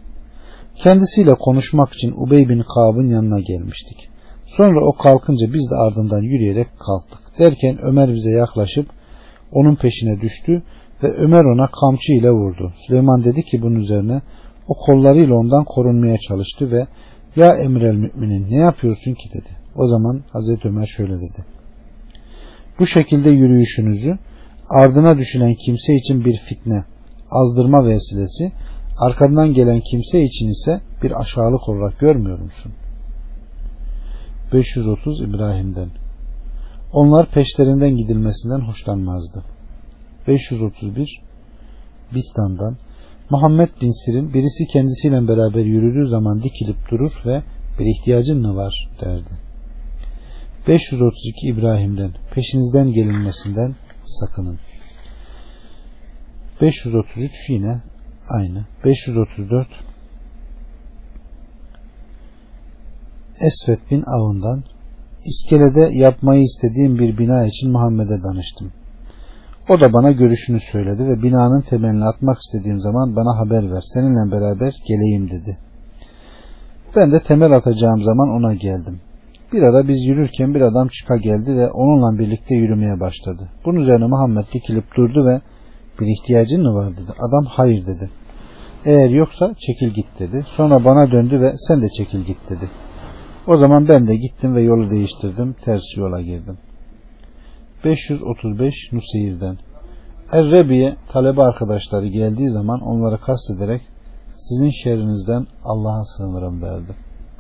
[0.76, 4.10] Kendisiyle konuşmak için Ubey bin Kab'ın yanına gelmiştik.
[4.58, 7.40] Sonra o kalkınca biz de ardından yürüyerek kalktık.
[7.40, 8.90] Derken Ömer bize yaklaşıp
[9.52, 10.64] onun peşine düştü
[11.04, 12.74] ve Ömer ona kamçı ile vurdu.
[12.88, 14.22] Süleyman dedi ki bunun üzerine
[14.68, 16.88] o kollarıyla ondan korunmaya çalıştı ve
[17.36, 19.50] ya emrel müminin ne yapıyorsun ki dedi.
[19.76, 21.46] O zaman Hazreti Ömer şöyle dedi.
[22.80, 24.18] Bu şekilde yürüyüşünüzü
[24.70, 26.84] ardına düşülen kimse için bir fitne,
[27.32, 28.52] azdırma vesilesi,
[29.00, 32.72] arkadan gelen kimse için ise bir aşağılık olarak görmüyor musun?
[34.54, 35.90] 530 İbrahim'den.
[36.94, 39.44] Onlar peşlerinden gidilmesinden hoşlanmazdı.
[40.28, 41.22] 531
[42.16, 42.78] Bistan'dan
[43.30, 47.44] Muhammed bin Sirin birisi kendisiyle beraber yürüdüğü zaman dikilip durur ve
[47.80, 49.48] bir ihtiyacın mı var derdi.
[50.68, 54.60] 532 İbrahim'den peşinizden gelinmesinden sakının.
[56.62, 57.82] 533 yine
[58.30, 58.66] aynı.
[58.86, 59.68] 534
[63.42, 64.64] Esvet bin Avun'dan
[65.26, 68.72] İskelede yapmayı istediğim bir bina için Muhammed'e danıştım.
[69.70, 73.84] O da bana görüşünü söyledi ve binanın temelini atmak istediğim zaman bana haber ver.
[73.94, 75.58] Seninle beraber geleyim dedi.
[76.96, 79.00] Ben de temel atacağım zaman ona geldim.
[79.54, 83.50] Bir ara biz yürürken bir adam çıka geldi ve onunla birlikte yürümeye başladı.
[83.66, 85.42] Bunun üzerine Muhammed dikilip durdu ve
[86.00, 87.12] bir ihtiyacın mı var dedi.
[87.12, 88.10] Adam hayır dedi.
[88.86, 90.46] Eğer yoksa çekil git dedi.
[90.56, 92.70] Sonra bana döndü ve sen de çekil git dedi.
[93.48, 95.56] O zaman ben de gittim ve yolu değiştirdim.
[95.66, 96.58] Ters yola girdim.
[97.86, 99.58] 535 Nuseyir'den
[100.32, 103.82] Errebi'ye talebe arkadaşları geldiği zaman onları kastederek
[104.38, 106.96] sizin şerrinizden Allah'a sığınırım derdi.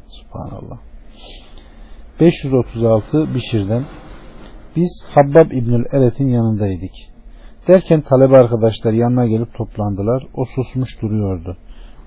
[0.07, 0.77] Subhanallah.
[2.19, 3.85] 536 Bişir'den
[4.75, 6.91] biz Habbab İbnül Eret'in yanındaydık.
[7.67, 10.23] Derken talebe arkadaşlar yanına gelip toplandılar.
[10.33, 11.57] O susmuş duruyordu.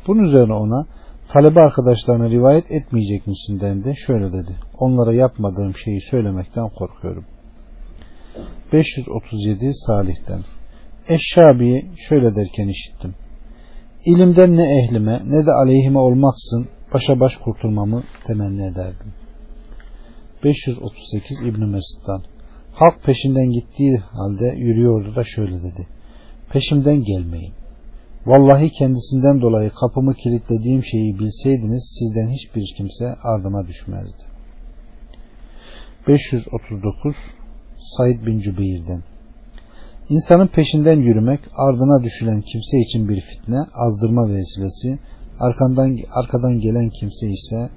[0.07, 0.87] Bunun üzerine ona
[1.33, 3.95] talebe arkadaşlarına rivayet etmeyecek misin dendi.
[4.07, 4.57] Şöyle dedi.
[4.79, 7.25] Onlara yapmadığım şeyi söylemekten korkuyorum.
[8.73, 10.45] 537 Salih'ten
[11.09, 13.15] Eşşabi'yi şöyle derken işittim.
[14.05, 19.13] İlimden ne ehlime ne de aleyhime olmaksın başa baş kurtulmamı temenni ederdim.
[20.45, 22.23] 538 İbn Mesud'dan
[22.75, 25.89] Halk peşinden gittiği halde yürüyordu da şöyle dedi.
[26.53, 27.60] Peşimden gelmeyin.
[28.31, 34.23] Vallahi kendisinden dolayı kapımı kilitlediğim şeyi bilseydiniz sizden hiçbir kimse ardıma düşmezdi.
[36.09, 37.17] 539
[37.97, 39.03] Said bin Cübeyr'den
[40.09, 44.99] İnsanın peşinden yürümek ardına düşülen kimse için bir fitne, azdırma vesilesi,
[45.41, 47.71] arkandan, arkadan gelen kimse ise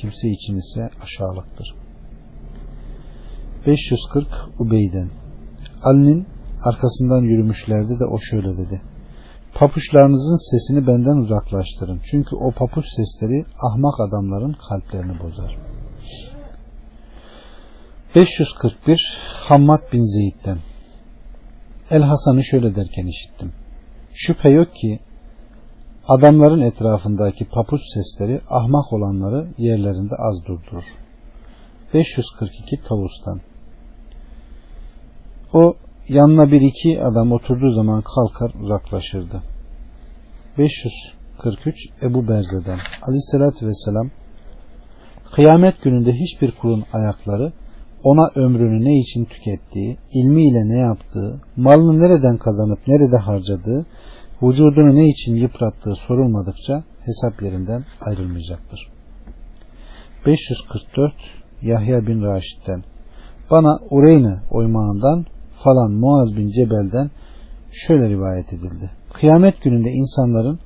[0.00, 1.74] kimse için ise aşağılıktır.
[3.66, 4.26] 540
[4.58, 5.10] Ubeyden
[5.82, 6.26] Ali'nin
[6.64, 8.89] arkasından yürümüşlerdi de o şöyle dedi.
[9.54, 12.00] Papuçlarınızın sesini benden uzaklaştırın.
[12.10, 15.58] Çünkü o papuç sesleri ahmak adamların kalplerini bozar.
[18.14, 19.00] 541
[19.48, 20.58] Hammad bin Zeyd'den
[21.90, 23.52] El Hasan'ı şöyle derken işittim.
[24.14, 25.00] Şüphe yok ki
[26.08, 30.84] adamların etrafındaki papuç sesleri ahmak olanları yerlerinde az durdurur.
[31.94, 33.40] 542 Tavus'tan
[35.52, 35.74] O
[36.10, 39.42] yanına bir iki adam oturduğu zaman kalkar uzaklaşırdı.
[40.58, 44.10] 543 Ebu Berze'den Aleyhisselatü Vesselam
[45.34, 47.52] Kıyamet gününde hiçbir kulun ayakları
[48.02, 53.86] ona ömrünü ne için tükettiği, ilmiyle ne yaptığı, malını nereden kazanıp nerede harcadığı,
[54.42, 58.88] vücudunu ne için yıprattığı sorulmadıkça hesap yerinden ayrılmayacaktır.
[60.26, 61.12] 544
[61.62, 62.84] Yahya bin Raşid'den
[63.50, 65.26] bana Ureyne oymağından
[65.64, 67.10] falan Muaz bin Cebel'den
[67.72, 68.90] şöyle rivayet edildi.
[69.12, 70.58] Kıyamet gününde insanların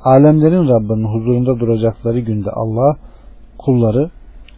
[0.00, 2.96] alemlerin Rabbinin huzurunda duracakları günde Allah
[3.58, 4.10] kulları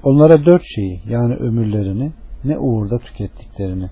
[0.03, 2.13] onlara dört şeyi yani ömürlerini
[2.45, 3.91] ne uğurda tükettiklerini,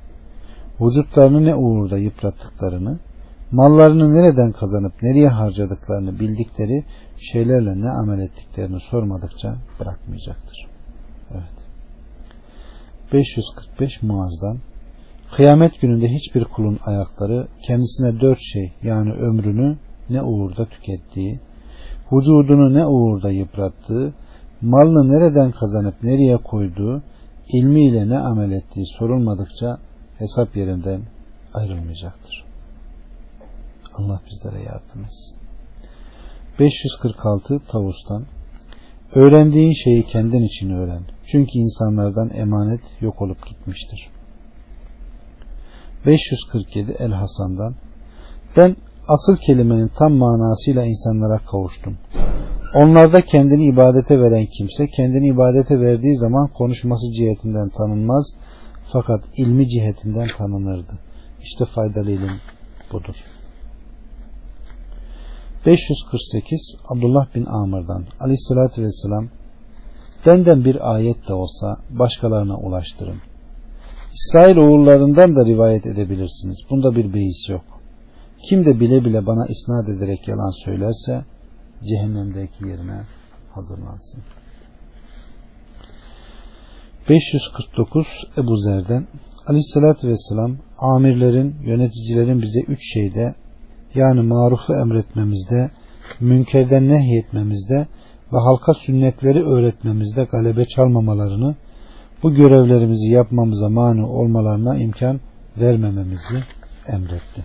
[0.80, 2.98] vücutlarını ne uğurda yıprattıklarını,
[3.52, 6.84] mallarını nereden kazanıp nereye harcadıklarını bildikleri
[7.32, 10.66] şeylerle ne amel ettiklerini sormadıkça bırakmayacaktır.
[11.30, 11.58] Evet.
[13.12, 14.58] 545 Muaz'dan
[15.36, 19.76] Kıyamet gününde hiçbir kulun ayakları kendisine dört şey yani ömrünü
[20.10, 21.40] ne uğurda tükettiği,
[22.12, 24.14] vücudunu ne uğurda yıprattığı,
[24.60, 27.02] malını nereden kazanıp nereye koyduğu,
[27.52, 29.78] ilmiyle ne amel ettiği sorulmadıkça
[30.18, 31.02] hesap yerinden
[31.54, 32.44] ayrılmayacaktır.
[33.94, 35.36] Allah bizlere yardım etsin.
[36.58, 38.24] 546 Tavus'tan
[39.14, 41.02] Öğrendiğin şeyi kendin için öğren.
[41.26, 44.10] Çünkü insanlardan emanet yok olup gitmiştir.
[46.06, 47.74] 547 El Hasan'dan
[48.56, 48.76] Ben
[49.08, 51.98] asıl kelimenin tam manasıyla insanlara kavuştum.
[52.74, 58.34] Onlarda kendini ibadete veren kimse kendini ibadete verdiği zaman konuşması cihetinden tanınmaz
[58.92, 60.98] fakat ilmi cihetinden tanınırdı.
[61.42, 62.40] İşte faydalı ilim
[62.92, 63.14] budur.
[65.66, 69.28] 548 Abdullah bin Amr'dan Aleyhisselatü Vesselam
[70.26, 73.27] benden bir ayet de olsa başkalarına ulaştırın.
[74.14, 76.58] İsrail oğullarından da rivayet edebilirsiniz.
[76.70, 77.64] Bunda bir beis yok.
[78.48, 81.24] Kim de bile bile bana isnat ederek yalan söylerse
[81.88, 83.00] cehennemdeki yerine
[83.54, 84.22] hazırlansın.
[87.08, 89.06] 549 Ebu Zer'den
[89.46, 93.34] Aleyhisselatü Vesselam amirlerin, yöneticilerin bize üç şeyde
[93.94, 95.70] yani marufu emretmemizde,
[96.20, 97.86] münkerden nehyetmemizde
[98.32, 101.56] ve halka sünnetleri öğretmemizde galebe çalmamalarını,
[102.22, 105.20] bu görevlerimizi yapmamıza mani olmalarına imkan
[105.56, 106.44] vermememizi
[106.92, 107.44] emretti.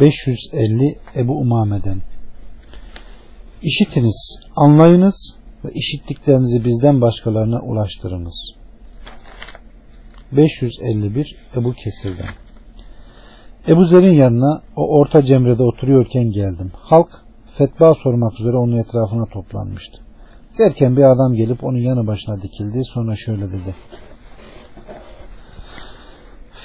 [0.00, 2.02] 550 Ebu Umame'den
[3.62, 8.54] İşitiniz, anlayınız ve işittiklerinizi bizden başkalarına ulaştırınız.
[10.32, 12.34] 551 Ebu Kesir'den
[13.68, 16.72] Ebu Zer'in yanına o orta cemrede oturuyorken geldim.
[16.74, 17.08] Halk
[17.58, 20.03] fetva sormak üzere onun etrafına toplanmıştı.
[20.58, 22.82] Derken bir adam gelip onun yanı başına dikildi.
[22.84, 23.74] Sonra şöyle dedi.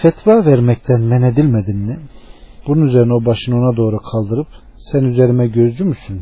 [0.02, 2.00] Fetva vermekten men edilmedin mi?
[2.68, 4.48] Bunun üzerine o başını ona doğru kaldırıp
[4.78, 6.22] sen üzerime gözcü müsün?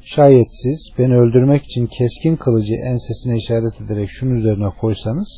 [0.00, 5.28] Şayet siz beni öldürmek için keskin kılıcı ensesine işaret ederek şunun üzerine koysanız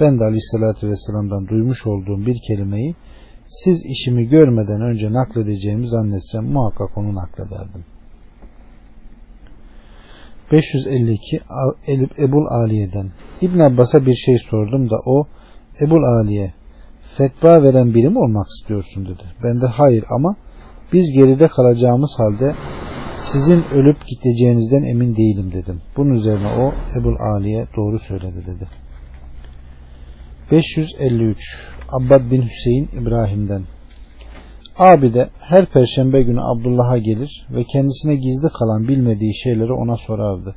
[0.00, 2.94] ben de aleyhissalatü vesselam'dan duymuş olduğum bir kelimeyi
[3.46, 7.84] siz işimi görmeden önce nakledeceğimi zannetsem muhakkak onu naklederdim.
[10.52, 11.40] 552
[12.18, 13.10] Ebul Aliye'den
[13.40, 15.26] İbn Abbas'a bir şey sordum da o
[15.86, 16.52] Ebul Aliye
[17.16, 19.22] fetva veren biri mi olmak istiyorsun dedi.
[19.44, 20.36] Ben de hayır ama
[20.92, 22.54] biz geride kalacağımız halde
[23.32, 25.80] sizin ölüp gideceğinizden emin değilim dedim.
[25.96, 28.68] Bunun üzerine o Ebul Aliye doğru söyledi dedi.
[30.50, 31.38] 553
[31.88, 33.62] Abbad bin Hüseyin İbrahim'den
[34.78, 40.54] Abi de her perşembe günü Abdullah'a gelir ve kendisine gizli kalan bilmediği şeyleri ona sorardı.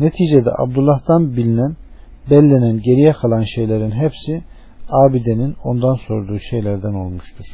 [0.00, 1.76] Neticede Abdullah'tan bilinen,
[2.30, 4.42] bellenen geriye kalan şeylerin hepsi
[4.88, 7.44] abidenin ondan sorduğu şeylerden olmuştur.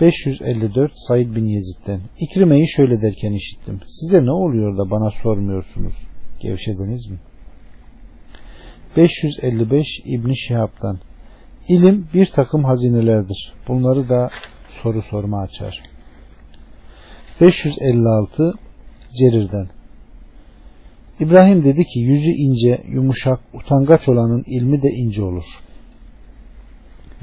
[0.00, 3.80] 554 Said bin Yezid'den İkrime'yi şöyle derken işittim.
[3.86, 5.94] Size ne oluyor da bana sormuyorsunuz?
[6.40, 7.18] Gevşediniz mi?
[8.96, 10.98] 555 İbni Şihab'dan
[11.70, 13.52] İlim bir takım hazinelerdir.
[13.68, 14.30] Bunları da
[14.82, 15.82] soru sorma açar.
[17.40, 18.54] 556
[19.18, 19.68] Cerir'den
[21.20, 25.44] İbrahim dedi ki yüzü ince, yumuşak, utangaç olanın ilmi de ince olur.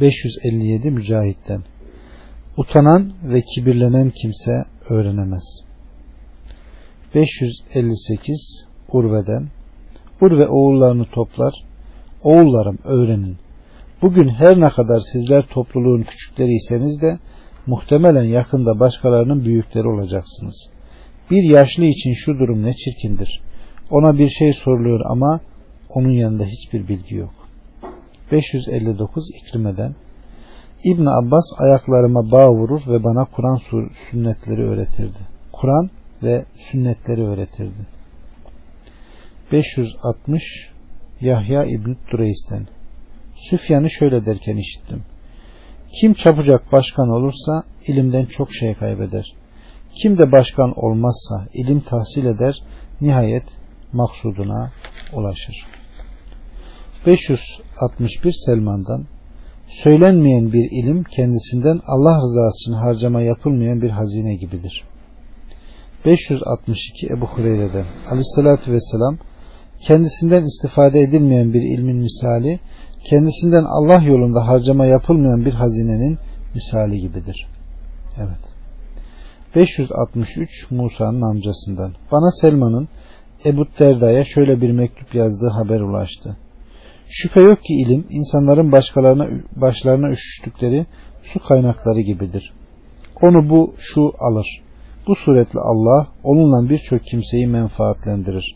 [0.02, 1.64] 557 Mücahit'ten
[2.58, 5.44] Utanan ve kibirlenen kimse öğrenemez.
[7.16, 9.48] 558 Urve'den
[10.22, 11.54] Urve oğullarını toplar.
[12.24, 13.38] Oğullarım öğrenin.
[14.02, 17.20] Bugün her ne kadar sizler topluluğun küçükleriyseniz de
[17.66, 20.70] muhtemelen yakında başkalarının büyükleri olacaksınız.
[21.32, 23.42] Bir yaşlı için şu durum ne çirkindir.
[23.90, 25.40] Ona bir şey soruluyor ama
[25.90, 27.34] onun yanında hiçbir bilgi yok.
[28.32, 29.96] 559 İkrime'den
[30.84, 33.60] İbn Abbas ayaklarıma bağ vurur ve bana Kur'an
[34.12, 35.20] sünnetleri öğretirdi.
[35.52, 35.90] Kur'an
[36.24, 37.88] ve sünnetleri öğretirdi.
[39.52, 40.44] 560
[41.22, 42.77] Yahya İbn Dureys'ten
[43.50, 45.04] Süfyan'ı şöyle derken işittim.
[46.02, 49.26] Kim çabucak başkan olursa ilimden çok şey kaybeder.
[50.02, 52.56] Kim de başkan olmazsa ilim tahsil eder,
[53.02, 53.44] nihayet
[53.94, 54.72] maksuduna
[55.14, 55.66] ulaşır.
[57.06, 59.08] 561 Selman'dan
[59.70, 64.84] Söylenmeyen bir ilim kendisinden Allah rızası harcama yapılmayan bir hazine gibidir.
[66.06, 69.18] 562 Ebu Hureyre'den Aleyhisselatü Vesselam
[69.82, 72.60] kendisinden istifade edilmeyen bir ilmin misali
[73.10, 76.18] kendisinden Allah yolunda harcama yapılmayan bir hazinenin
[76.56, 77.48] misali gibidir.
[78.18, 78.58] Evet.
[79.56, 81.94] 563 Musa'nın amcasından.
[82.12, 82.88] Bana Selman'ın
[83.46, 86.38] Ebu Derda'ya şöyle bir mektup yazdığı haber ulaştı.
[87.10, 90.86] Şüphe yok ki ilim insanların başkalarına başlarına üşüştükleri
[91.24, 92.54] su kaynakları gibidir.
[93.22, 94.62] Onu bu şu alır.
[95.08, 98.56] Bu suretle Allah onunla birçok kimseyi menfaatlendirir.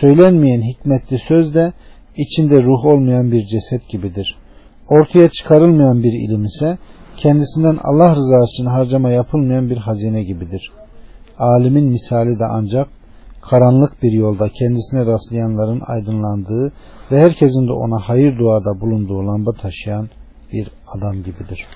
[0.00, 1.72] Söylenmeyen hikmetli söz de
[2.16, 4.36] içinde ruh olmayan bir ceset gibidir.
[4.88, 6.78] Ortaya çıkarılmayan bir ilim ise
[7.16, 10.70] kendisinden Allah rızası için harcama yapılmayan bir hazine gibidir.
[11.38, 12.88] Alimin misali de ancak
[13.42, 16.72] karanlık bir yolda kendisine rastlayanların aydınlandığı
[17.12, 20.08] ve herkesin de ona hayır duada bulunduğu lamba taşıyan
[20.52, 21.66] bir adam gibidir.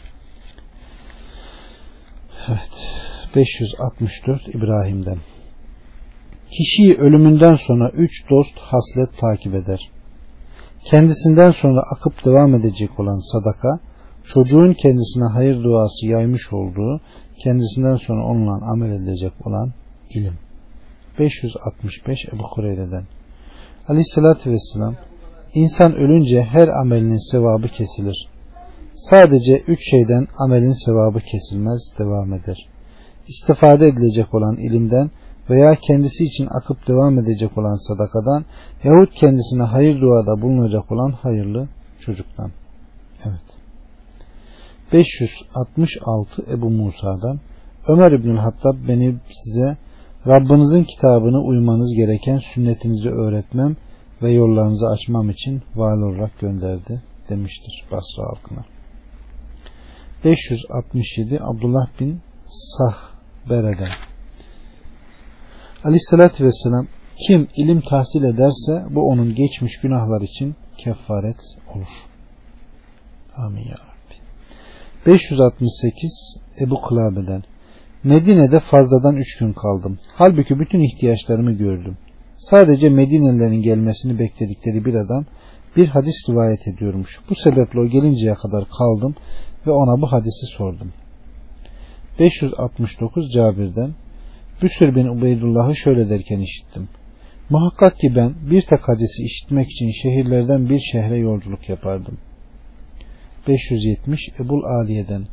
[2.49, 2.70] Evet.
[3.37, 5.18] 564 İbrahim'den
[6.51, 9.90] Kişiyi ölümünden sonra üç dost haslet takip eder.
[10.85, 13.81] Kendisinden sonra akıp devam edecek olan sadaka,
[14.25, 17.01] çocuğun kendisine hayır duası yaymış olduğu,
[17.44, 19.73] kendisinden sonra onunla amel edecek olan
[20.11, 20.35] ilim.
[21.18, 23.05] 565 Ebu Hureyre'den
[23.88, 24.94] Aleyhissalatü Vesselam
[25.55, 28.29] İnsan ölünce her amelinin sevabı kesilir.
[28.97, 32.68] Sadece üç şeyden amelin sevabı kesilmez, devam eder.
[33.29, 35.11] İstifade edilecek olan ilimden
[35.51, 38.45] veya kendisi için akıp devam edecek olan sadakadan
[38.85, 41.69] yahut kendisine hayır duada bulunacak olan hayırlı
[42.01, 42.51] çocuktan.
[43.25, 43.65] Evet.
[44.93, 47.41] 566 Ebu Musa'dan
[47.89, 49.77] Ömer İbnül Hattab beni size
[50.27, 53.77] Rabbinizin kitabını uymanız gereken sünnetinizi öğretmem
[54.23, 58.65] ve yollarınızı açmam için vali olarak gönderdi demiştir Basra halkına.
[60.25, 64.13] 567 Abdullah bin Sahbere'den
[65.85, 66.87] Aleyhissalatü Vesselam
[67.29, 71.41] kim ilim tahsil ederse bu onun geçmiş günahlar için kefaret
[71.75, 72.07] olur.
[73.37, 74.15] Amin ya Rabbi.
[75.07, 77.43] 568 Ebu Kılabe'den
[78.05, 79.99] Medine'de fazladan üç gün kaldım.
[80.15, 81.97] Halbuki bütün ihtiyaçlarımı gördüm.
[82.37, 85.25] Sadece Medinelilerin gelmesini bekledikleri bir adam
[85.77, 87.21] bir hadis rivayet ediyormuş.
[87.31, 89.15] Bu sebeple o gelinceye kadar kaldım
[89.67, 90.93] ve ona bu hadisi sordum.
[92.19, 93.95] 569 Cabir'den
[94.65, 96.88] Büsür bin Ubeydullah'ı şöyle derken işittim.
[97.50, 102.19] Muhakkak ki ben bir tek hadisi işitmek için şehirlerden bir şehre yolculuk yapardım.
[103.48, 105.27] 570 Ebul Aliye'den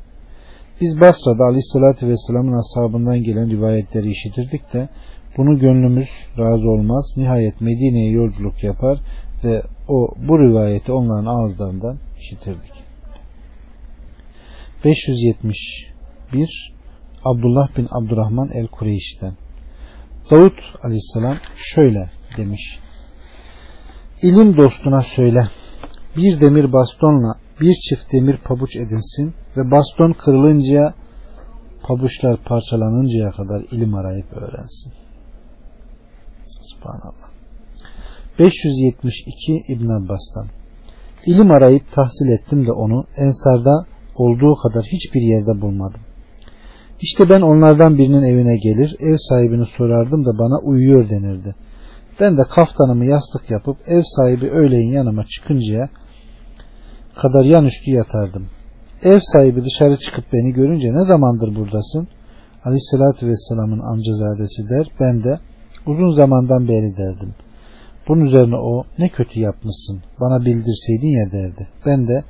[0.82, 4.90] Biz Basra'da Aleyhisselatü Vesselam'ın ashabından gelen rivayetleri işitirdik de
[5.38, 7.14] bunu gönlümüz razı olmaz.
[7.18, 9.00] Nihayet Medine'ye yolculuk yapar
[9.44, 12.74] ve o bu rivayeti onların ağızlarından işitirdik.
[14.86, 16.81] 571
[17.26, 19.34] Abdullah bin Abdurrahman el-Kureyş'ten
[20.32, 22.80] Davut aleyhisselam şöyle demiş.
[24.22, 25.48] İlim dostuna söyle.
[26.18, 30.94] Bir demir bastonla bir çift demir pabuç edinsin ve baston kırılınca
[31.84, 34.94] pabuçlar parçalanıncaya kadar ilim arayıp öğrensin.
[36.62, 37.32] Subhanallah.
[38.40, 40.48] 572 İbn Abbas'tan
[41.26, 46.02] İlim arayıp tahsil ettim de onu ensarda olduğu kadar hiçbir yerde bulmadım.
[47.02, 51.56] İşte ben onlardan birinin evine gelir, ev sahibini sorardım da bana uyuyor denirdi.
[52.20, 55.90] Ben de kaftanımı yastık yapıp ev sahibi öğleyin yanıma çıkıncaya
[57.16, 58.48] kadar yan üstü yatardım.
[59.04, 62.08] Ev sahibi dışarı çıkıp beni görünce ne zamandır buradasın?
[62.66, 64.88] Aleyhissalatü Vesselam'ın amcazadesi der.
[65.00, 65.40] Ben de
[65.88, 67.36] uzun zamandan beri derdim.
[68.08, 71.68] Bunun üzerine o ne kötü yapmışsın bana bildirseydin ya derdi.
[71.86, 72.24] Ben de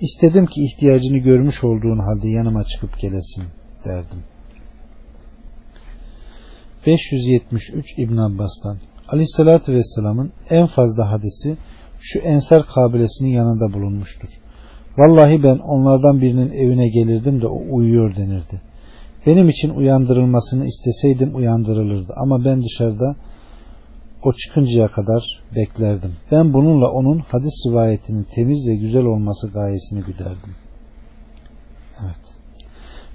[0.00, 3.44] istedim ki ihtiyacını görmüş olduğun halde yanıma çıkıp gelesin
[3.84, 4.24] derdim.
[6.86, 8.78] 573 İbn Abbas'tan
[9.08, 11.56] Aleyhisselatü Vesselam'ın en fazla hadisi
[12.00, 14.28] şu Ensar kabilesinin yanında bulunmuştur.
[14.98, 18.62] Vallahi ben onlardan birinin evine gelirdim de o uyuyor denirdi.
[19.26, 23.16] Benim için uyandırılmasını isteseydim uyandırılırdı ama ben dışarıda
[24.22, 25.22] o çıkıncaya kadar
[25.56, 26.12] beklerdim.
[26.30, 30.54] Ben bununla onun hadis rivayetinin temiz ve güzel olması gayesini güderdim.
[32.04, 32.33] Evet.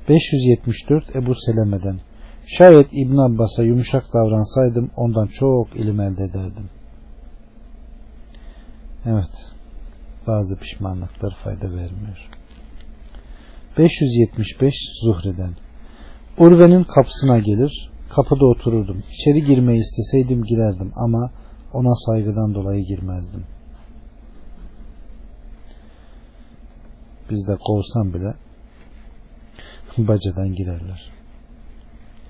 [0.10, 2.00] 574 Ebu Seleme'den
[2.58, 6.70] Şayet İbn Abbas'a yumuşak davransaydım ondan çok ilim elde ederdim.
[9.06, 9.52] Evet.
[10.28, 12.30] Bazı pişmanlıklar fayda vermiyor.
[13.78, 15.56] 575 Zuhre'den
[16.38, 19.04] Urve'nin kapısına gelir, kapıda otururdum.
[19.14, 21.32] İçeri girmeyi isteseydim girerdim ama
[21.74, 23.44] ona saygıdan dolayı girmezdim.
[27.30, 28.34] Biz de kovsam bile
[29.98, 31.12] bacadan girerler.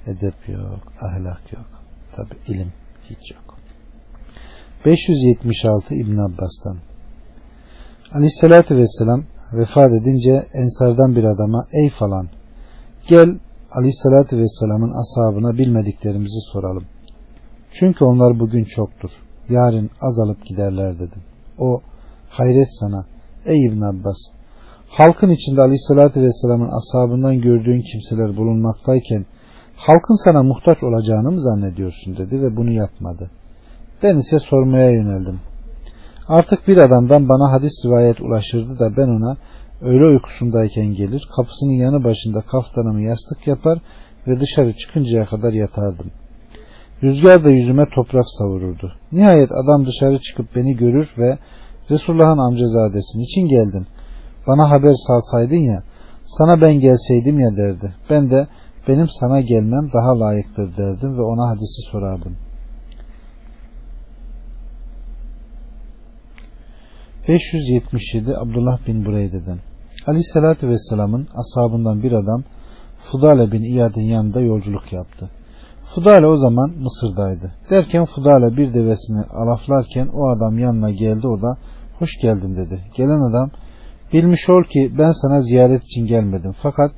[0.05, 1.69] Edep yok, ahlak yok.
[2.15, 3.57] Tabi ilim hiç yok.
[4.85, 6.77] 576 İbn Abbas'tan
[8.13, 12.29] Aleyhissalatü Vesselam vefat edince ensardan bir adama ey falan
[13.07, 13.39] gel
[13.71, 16.85] Aleyhissalatü Vesselam'ın ashabına bilmediklerimizi soralım.
[17.71, 19.09] Çünkü onlar bugün çoktur.
[19.49, 21.21] Yarın azalıp giderler dedim.
[21.57, 21.81] O
[22.29, 23.05] hayret sana
[23.45, 24.17] ey İbn Abbas
[24.89, 29.25] halkın içinde Aleyhissalatü Vesselam'ın ashabından gördüğün kimseler bulunmaktayken
[29.75, 33.31] halkın sana muhtaç olacağını mı zannediyorsun dedi ve bunu yapmadı.
[34.03, 35.39] Ben ise sormaya yöneldim.
[36.27, 39.37] Artık bir adamdan bana hadis rivayet ulaşırdı da ben ona
[39.81, 43.79] öğle uykusundayken gelir, kapısının yanı başında kaftanımı yastık yapar
[44.27, 46.11] ve dışarı çıkıncaya kadar yatardım.
[47.03, 48.93] Rüzgar da yüzüme toprak savururdu.
[49.11, 51.37] Nihayet adam dışarı çıkıp beni görür ve
[51.89, 53.87] Resulullah'ın amcazadesin için geldin.
[54.47, 55.83] Bana haber salsaydın ya,
[56.25, 57.95] sana ben gelseydim ya derdi.
[58.09, 58.47] Ben de
[58.87, 62.35] benim sana gelmem daha layıktır derdim ve ona hadisi sorardım.
[67.27, 69.59] 577 Abdullah bin Bureyde'den
[70.07, 72.43] Aleyhisselatü Vesselam'ın ashabından bir adam
[73.11, 75.29] Fudale bin İyad'ın yanında yolculuk yaptı.
[75.95, 77.53] Fudale o zaman Mısır'daydı.
[77.69, 81.57] Derken Fudale bir devesini alaflarken o adam yanına geldi o da
[81.99, 82.81] hoş geldin dedi.
[82.95, 83.51] Gelen adam
[84.13, 86.55] bilmiş ol ki ben sana ziyaret için gelmedim.
[86.61, 86.91] Fakat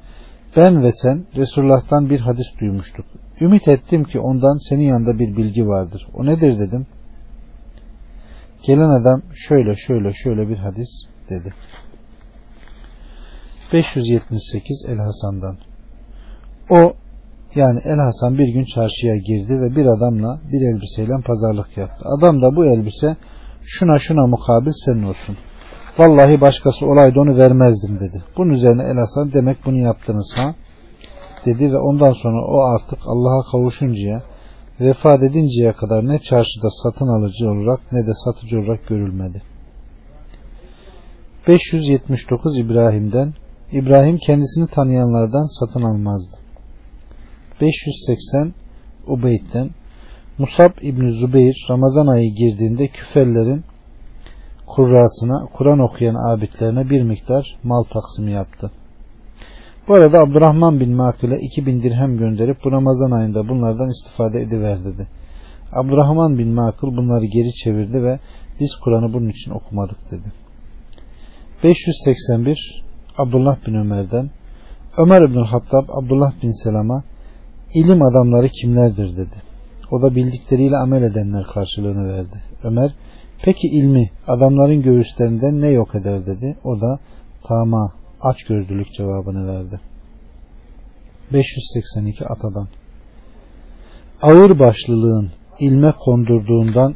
[0.56, 3.06] ben ve sen Resulullah'tan bir hadis duymuştuk.
[3.42, 6.08] Ümit ettim ki ondan senin yanında bir bilgi vardır.
[6.14, 6.88] O nedir dedim.
[8.64, 10.90] Gelen adam şöyle şöyle şöyle bir hadis
[11.30, 11.54] dedi.
[13.74, 15.58] 578 El Hasan'dan.
[16.70, 16.94] O
[17.56, 22.06] yani El Hasan bir gün çarşıya girdi ve bir adamla bir elbiseyle pazarlık yaptı.
[22.18, 23.16] Adam da bu elbise
[23.64, 25.38] şuna şuna mukabil senin olsun.
[25.98, 28.24] Vallahi başkası olaydı onu vermezdim dedi.
[28.38, 30.56] Bunun üzerine El Hasan demek bunu yaptınız ha
[31.46, 34.22] dedi ve ondan sonra o artık Allah'a kavuşuncaya
[34.82, 39.42] vefat edinceye kadar ne çarşıda satın alıcı olarak ne de satıcı olarak görülmedi.
[41.48, 43.34] 579 İbrahim'den
[43.72, 46.38] İbrahim kendisini tanıyanlardan satın almazdı.
[47.62, 48.54] 580
[49.08, 49.70] Ubeyd'den
[50.38, 53.64] Musab İbni Zübeyir Ramazan ayı girdiğinde küfellerin
[54.76, 58.72] kurrasına Kur'an okuyan abidlerine bir miktar mal taksimi yaptı.
[59.88, 65.08] Bu arada Abdurrahman bin Makil'e 2000 dirhem gönderip bu Ramazan ayında bunlardan istifade ediver dedi.
[65.72, 68.20] Abdurrahman bin Makil bunları geri çevirdi ve
[68.60, 70.32] biz Kur'an'ı bunun için okumadık dedi.
[71.64, 72.84] 581
[73.18, 74.30] Abdullah bin Ömer'den
[74.98, 77.04] Ömer bin Hattab Abdullah bin Selam'a
[77.74, 79.42] ilim adamları kimlerdir dedi.
[79.92, 82.44] O da bildikleriyle amel edenler karşılığını verdi.
[82.64, 82.96] Ömer
[83.44, 86.58] peki ilmi adamların göğüslerinden ne yok eder dedi.
[86.64, 87.00] O da
[87.48, 89.80] tama aç gözlülük cevabını verdi.
[91.34, 92.68] 582 Atadan
[94.22, 96.96] Ağır başlılığın ilme kondurduğundan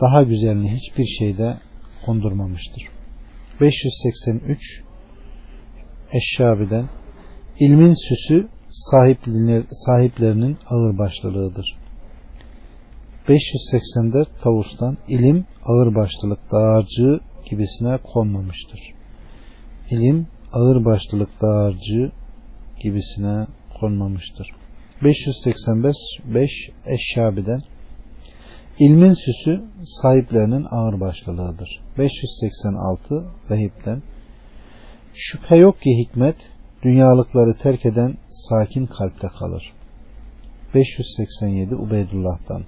[0.00, 1.56] daha güzelini hiçbir şeyde
[2.06, 2.82] kondurmamıştır.
[3.60, 4.82] 583
[6.12, 6.88] Eşşabi'den
[7.60, 8.48] ilmin süsü
[9.70, 11.76] sahiplerinin ağırbaşlılığıdır.
[13.28, 18.80] 584 Tavus'tan ilim ağırbaşlılık dağarcığı gibisine konmamıştır.
[19.90, 22.12] İlim ağırbaşlılık dağarcığı
[22.82, 23.46] gibisine
[23.80, 24.46] konmamıştır.
[25.04, 25.96] 585
[26.34, 26.50] 5
[26.86, 27.60] Eşşabi'den
[28.78, 29.64] İlmin süsü
[30.02, 31.80] sahiplerinin ağırbaşlılığıdır.
[31.98, 34.02] 586 Vehib'den
[35.14, 36.36] Şüphe yok ki hikmet
[36.82, 38.16] dünyalıkları terk eden
[38.48, 39.72] sakin kalpte kalır.
[40.74, 42.64] 587 Ubeydullah'tan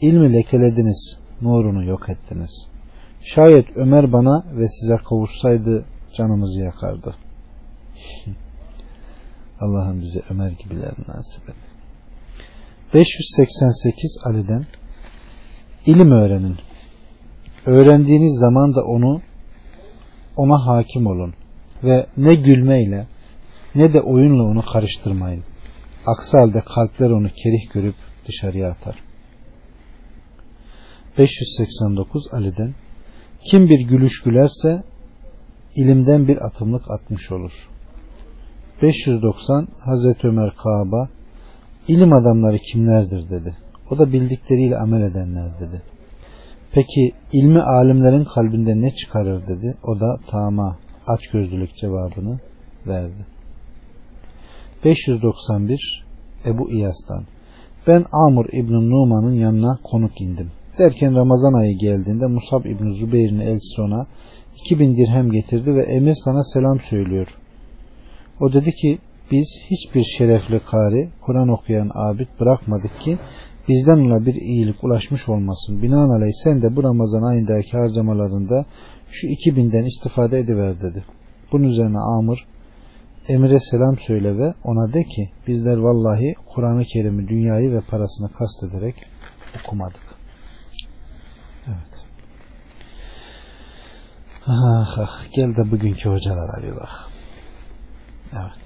[0.00, 2.66] İlmi lekelediniz, nurunu yok ettiniz.
[3.22, 5.84] Şayet Ömer bana ve size kavuşsaydı
[6.16, 7.14] canımızı yakardı.
[9.60, 11.56] Allah'ım bize Ömer gibiler nasip et.
[12.94, 14.66] 588 Ali'den
[15.86, 16.56] İlim öğrenin.
[17.66, 19.20] Öğrendiğiniz zaman da onu
[20.36, 21.34] ona hakim olun
[21.84, 23.06] ve ne gülmeyle
[23.74, 25.44] ne de oyunla onu karıştırmayın.
[26.06, 27.94] Aksi halde kalpler onu kerih görüp
[28.28, 29.09] dışarıya atar.
[31.18, 32.74] 589 Ali'den
[33.50, 34.82] Kim bir gülüş gülerse
[35.76, 37.52] ilimden bir atımlık atmış olur.
[38.82, 41.08] 590 Hazreti Ömer Kaaba
[41.88, 43.56] ilim adamları kimlerdir dedi.
[43.90, 45.82] O da bildikleriyle amel edenler dedi.
[46.72, 49.78] Peki ilmi alimlerin kalbinde ne çıkarır dedi.
[49.82, 52.40] O da tama, açgözlülük cevabını
[52.86, 53.26] verdi.
[54.84, 56.04] 591
[56.46, 57.24] Ebu İyas'tan
[57.86, 60.50] Ben Amr İbn Numan'ın yanına konuk indim.
[60.80, 64.06] Derken Ramazan ayı geldiğinde Musab İbn Zübeyir'in elçisi ona
[64.64, 67.38] 2000 dirhem getirdi ve emir sana selam söylüyor.
[68.40, 68.98] O dedi ki
[69.30, 73.18] biz hiçbir şerefli kari Kur'an okuyan abid bırakmadık ki
[73.68, 75.82] bizden ona bir iyilik ulaşmış olmasın.
[75.82, 78.64] Binaenaleyh sen de bu Ramazan ayındaki harcamalarında
[79.10, 81.04] şu 2000'den istifade ediver dedi.
[81.52, 82.46] Bunun üzerine Amr
[83.28, 88.94] Emir'e selam söyle ve ona de ki bizler vallahi Kur'an-ı Kerim'i dünyayı ve parasını kastederek
[89.64, 90.20] okumadık.
[91.66, 92.06] Evet.
[94.52, 96.88] Ah, ah, gel de bugünkü hocalara bir bak.
[98.32, 98.62] Evet.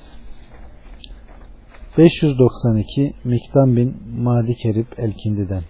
[1.98, 5.62] 592 Miktan bin Madi Kerib Elkindi'den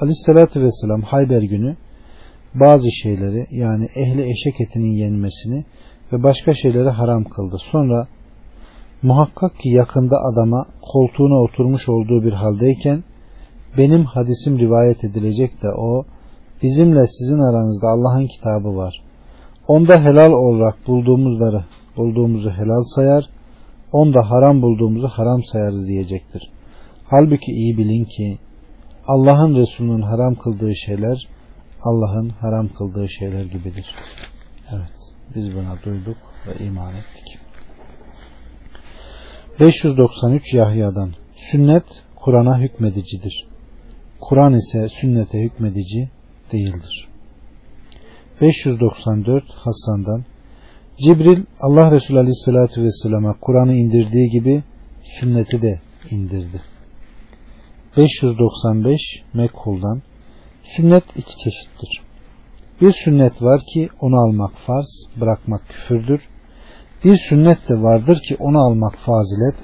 [0.00, 1.76] Aleyhisselatü Vesselam Hayber günü
[2.54, 5.64] bazı şeyleri yani ehli eşek etinin yenmesini
[6.12, 7.56] ve başka şeyleri haram kıldı.
[7.72, 8.08] Sonra
[9.02, 13.04] muhakkak ki yakında adama koltuğuna oturmuş olduğu bir haldeyken
[13.78, 16.04] benim hadisim rivayet edilecek de o
[16.62, 19.05] bizimle sizin aranızda Allah'ın kitabı var.
[19.68, 21.64] Onda helal olarak bulduğumuzları
[21.96, 23.24] bulduğumuzu helal sayar
[23.92, 26.50] onda haram bulduğumuzu haram sayarız diyecektir.
[27.04, 28.38] Halbuki iyi bilin ki
[29.06, 31.28] Allah'ın Resulü'nün haram kıldığı şeyler
[31.82, 33.94] Allah'ın haram kıldığı şeyler gibidir.
[34.72, 34.96] Evet
[35.34, 37.38] biz buna duyduk ve iman ettik.
[39.60, 41.14] 593 Yahya'dan
[41.50, 41.84] Sünnet
[42.16, 43.46] Kur'an'a hükmedicidir.
[44.20, 46.10] Kur'an ise sünnete hükmedici
[46.52, 47.08] değildir.
[48.40, 50.24] 594 Hasan'dan
[50.98, 54.62] Cibril Allah Resulü Aleyhisselatü Vesselam'a Kur'an'ı indirdiği gibi
[55.20, 55.80] sünneti de
[56.10, 56.60] indirdi.
[57.96, 59.00] 595
[59.34, 60.02] Mekhul'dan
[60.64, 62.02] Sünnet iki çeşittir.
[62.80, 66.20] Bir sünnet var ki onu almak farz, bırakmak küfürdür.
[67.04, 69.54] Bir sünnet de vardır ki onu almak fazilet,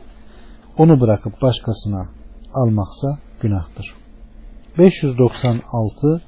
[0.79, 2.09] onu bırakıp başkasına
[2.55, 3.95] almaksa günahtır.
[4.79, 6.23] 596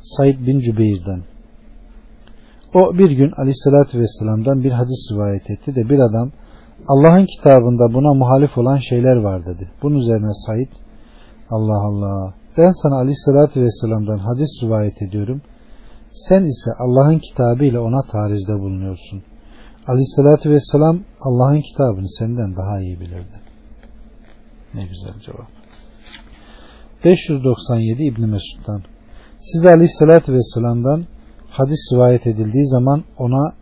[0.00, 1.24] Said bin Cübeyr'den
[2.74, 6.30] o bir gün aleyhissalatü vesselam'dan bir hadis rivayet etti de bir adam
[6.88, 9.70] Allah'ın kitabında buna muhalif olan şeyler var dedi.
[9.82, 10.68] Bunun üzerine Said
[11.50, 15.42] Allah Allah ben sana aleyhissalatü vesselam'dan hadis rivayet ediyorum.
[16.12, 19.22] Sen ise Allah'ın kitabı ile ona tarizde bulunuyorsun.
[19.86, 23.40] Aleyhissalatü vesselam Allah'ın kitabını senden daha iyi bilirdi.
[24.74, 25.48] Ne güzel cevap.
[27.04, 28.82] 597 İbni Mesud'dan
[29.42, 31.06] Size aleyhissalatü vesselam'dan
[31.58, 33.52] hadis rivayet edildiği zaman ona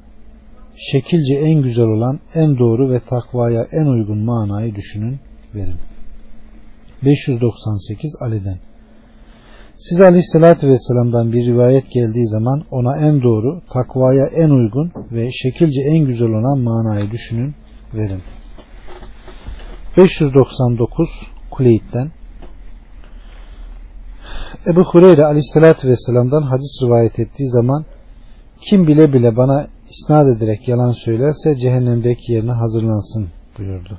[0.76, 5.18] şekilce en güzel olan, en doğru ve takvaya en uygun manayı düşünün,
[5.54, 5.78] verin.
[7.04, 8.58] 598 Ali'den
[9.78, 15.80] Size aleyhissalatü vesselam'dan bir rivayet geldiği zaman ona en doğru, takvaya en uygun ve şekilce
[15.80, 17.54] en güzel olan manayı düşünün,
[17.94, 18.22] verin.
[19.96, 21.08] 599
[21.50, 22.10] Kuleyb'den
[24.72, 27.84] Ebu Hureyre aleyhissalatü vesselam'dan hadis rivayet ettiği zaman
[28.60, 33.98] kim bile bile bana isnat ederek yalan söylerse cehennemdeki yerine hazırlansın buyurdu.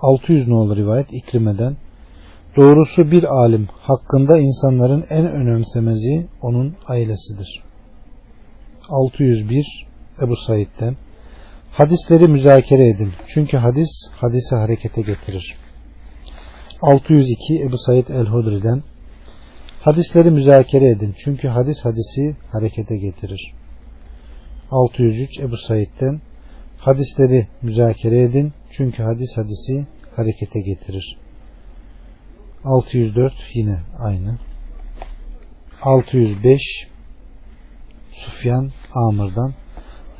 [0.00, 1.76] 600 nolu rivayet İkrime'den
[2.56, 7.62] Doğrusu bir alim hakkında insanların en önemsemezi onun ailesidir.
[8.88, 9.86] 601
[10.22, 10.96] Ebu Said'den
[11.72, 13.12] Hadisleri müzakere edin.
[13.34, 15.56] Çünkü hadis hadisi harekete getirir.
[16.84, 18.82] 602 Ebu Said el-Hudri'den
[19.80, 21.14] Hadisleri müzakere edin.
[21.24, 23.54] Çünkü hadis hadisi harekete getirir.
[24.70, 26.20] 603 Ebu Said'den
[26.78, 28.52] Hadisleri müzakere edin.
[28.70, 31.18] Çünkü hadis hadisi harekete getirir.
[32.64, 34.38] 604 yine aynı.
[35.82, 36.60] 605
[38.12, 39.54] Sufyan Amr'dan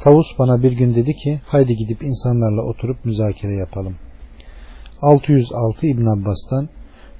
[0.00, 3.96] Tavus bana bir gün dedi ki haydi gidip insanlarla oturup müzakere yapalım.
[5.04, 6.68] 606 İbn Abbas'tan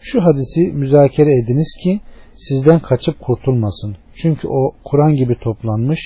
[0.01, 2.01] şu hadisi müzakere ediniz ki
[2.37, 3.97] sizden kaçıp kurtulmasın.
[4.14, 6.01] Çünkü o Kur'an gibi toplanmış,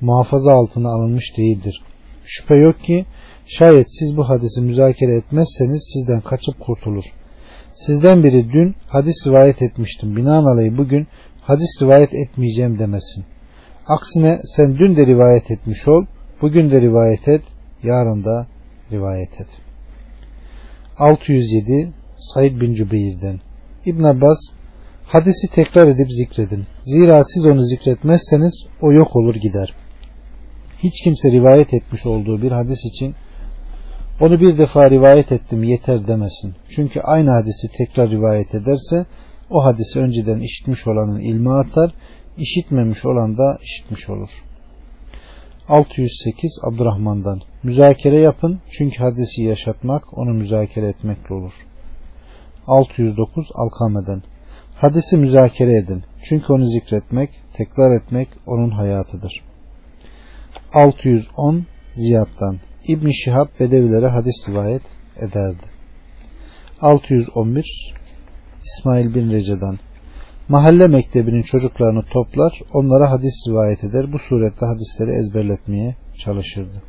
[0.00, 1.82] muhafaza altına alınmış değildir.
[2.24, 3.06] Şüphe yok ki
[3.46, 7.04] şayet siz bu hadisi müzakere etmezseniz sizden kaçıp kurtulur.
[7.74, 10.16] Sizden biri dün hadis rivayet etmiştim.
[10.16, 11.06] Binaenaleyh bugün
[11.40, 13.24] hadis rivayet etmeyeceğim demesin.
[13.86, 16.04] Aksine sen dün de rivayet etmiş ol,
[16.42, 17.42] bugün de rivayet et,
[17.82, 18.46] yarın da
[18.92, 19.65] rivayet et.
[20.98, 23.40] 607 Said bin Cübeyr'den
[23.86, 24.38] İbn Abbas
[25.04, 26.64] hadisi tekrar edip zikredin.
[26.84, 29.74] Zira siz onu zikretmezseniz o yok olur gider.
[30.78, 33.14] Hiç kimse rivayet etmiş olduğu bir hadis için
[34.20, 36.54] onu bir defa rivayet ettim yeter demesin.
[36.70, 39.06] Çünkü aynı hadisi tekrar rivayet ederse
[39.50, 41.94] o hadisi önceden işitmiş olanın ilmi artar,
[42.38, 44.30] işitmemiş olan da işitmiş olur.
[45.68, 51.52] 608 Abdurrahman'dan Müzakere yapın çünkü hadisi yaşatmak onu müzakere etmekle olur.
[52.66, 54.22] 609 Alkame'den
[54.74, 59.44] Hadisi müzakere edin çünkü onu zikretmek, tekrar etmek onun hayatıdır.
[60.72, 62.58] 610 Ziyad'dan
[62.88, 64.82] İbn Şihab Bedevilere hadis rivayet
[65.16, 65.64] ederdi.
[66.80, 67.94] 611
[68.64, 69.78] İsmail bin Rece'den
[70.48, 74.12] Mahalle mektebinin çocuklarını toplar, onlara hadis rivayet eder.
[74.12, 76.82] Bu surette hadisleri ezberletmeye çalışırdı.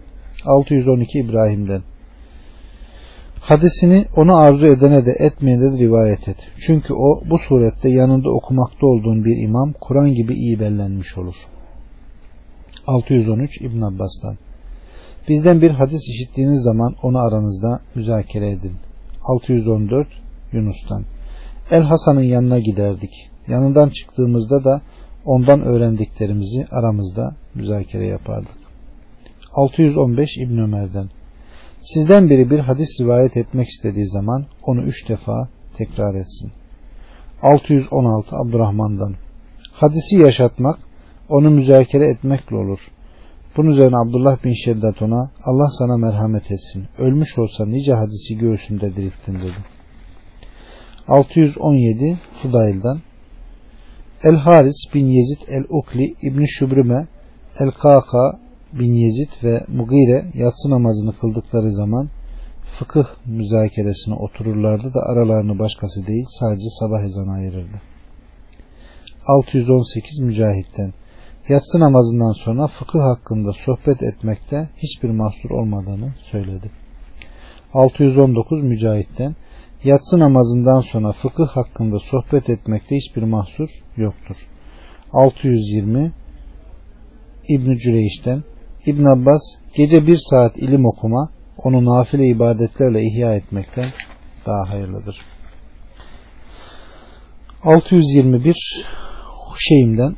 [0.45, 1.82] 612 İbrahim'den
[3.39, 6.38] Hadisini onu arzu edene de etmeyene de rivayet et.
[6.68, 11.36] Çünkü o bu surette yanında okumakta olduğun bir imam Kur'an gibi iyi bellenmiş olur.
[12.88, 14.38] 613 İbn Abbas'tan
[15.30, 18.74] Bizden bir hadis işittiğiniz zaman onu aranızda müzakere edin.
[19.24, 20.08] 614
[20.51, 21.05] Yunus'tan
[21.72, 23.12] El Hasan'ın yanına giderdik.
[23.48, 24.82] Yanından çıktığımızda da
[25.26, 28.58] ondan öğrendiklerimizi aramızda müzakere yapardık.
[29.54, 31.10] 615 İbn Ömer'den
[31.82, 36.52] Sizden biri bir hadis rivayet etmek istediği zaman onu üç defa tekrar etsin.
[37.41, 39.16] 616 Abdurrahman'dan
[39.74, 40.80] Hadisi yaşatmak,
[41.30, 42.80] onu müzakere etmekle olur.
[43.58, 46.88] Bunun üzerine Abdullah bin Şeddat ona Allah sana merhamet etsin.
[46.98, 49.66] Ölmüş olsa nice hadisi göğsünde dirilttin dedi.
[51.08, 53.02] 617 Fudail'dan
[54.24, 57.07] El Haris bin Yezid el Ukli İbn Şübrüme
[57.59, 58.39] El Kaka
[58.80, 62.09] bin Yezid ve Mugire yatsı namazını kıldıkları zaman
[62.80, 67.82] fıkıh müzakeresine otururlardı da aralarını başkası değil sadece sabah ezanı ayırırdı.
[69.28, 70.93] 618 Mücahit'ten
[71.49, 76.72] yatsı namazından sonra fıkıh hakkında sohbet etmekte hiçbir mahsur olmadığını söyledi.
[77.74, 79.36] 619 Mücahit'ten
[79.84, 84.36] yatsı namazından sonra fıkıh hakkında sohbet etmekte hiçbir mahsur yoktur.
[85.13, 86.11] 620
[87.49, 88.43] İbn Cüreyş'ten
[88.86, 89.41] İbn Abbas
[89.75, 93.86] gece bir saat ilim okuma onu nafile ibadetlerle ihya etmekten
[94.45, 95.17] daha hayırlıdır.
[97.63, 98.55] 621
[99.49, 100.15] Huşeym'den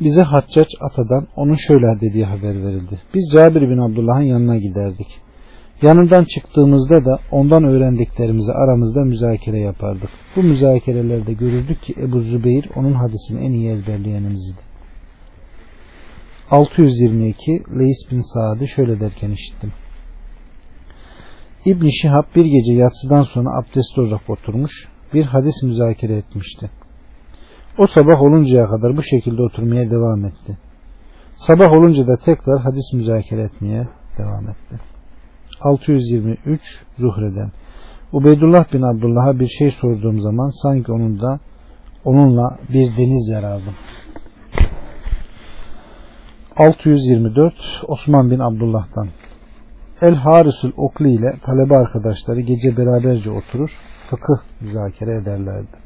[0.00, 3.00] bize Haccac Ata'dan onun şöyle dediği haber verildi.
[3.14, 5.06] Biz Cabir bin Abdullah'ın yanına giderdik.
[5.82, 10.10] Yanından çıktığımızda da ondan öğrendiklerimizi aramızda müzakere yapardık.
[10.36, 14.60] Bu müzakerelerde görürdük ki Ebu Zübeyir onun hadisini en iyi ezberleyenimizdi.
[16.50, 19.72] 622 Leys bin Saad'ı şöyle derken işittim.
[21.64, 26.70] İbn Şihab bir gece yatsıdan sonra abdest olarak oturmuş bir hadis müzakere etmişti.
[27.78, 30.58] O sabah oluncaya kadar bu şekilde oturmaya devam etti.
[31.36, 34.91] Sabah olunca da tekrar hadis müzakere etmeye devam etti.
[35.64, 36.60] 623
[36.98, 37.50] Zuhre'den
[38.12, 41.40] Ubeydullah bin Abdullah'a bir şey sorduğum zaman sanki onun da
[42.04, 43.74] onunla bir deniz yarardım.
[46.56, 47.54] 624
[47.88, 49.08] Osman bin Abdullah'tan
[50.00, 53.70] El Harisül Okli ile talebe arkadaşları gece beraberce oturur,
[54.10, 55.82] fıkıh müzakere ederlerdi.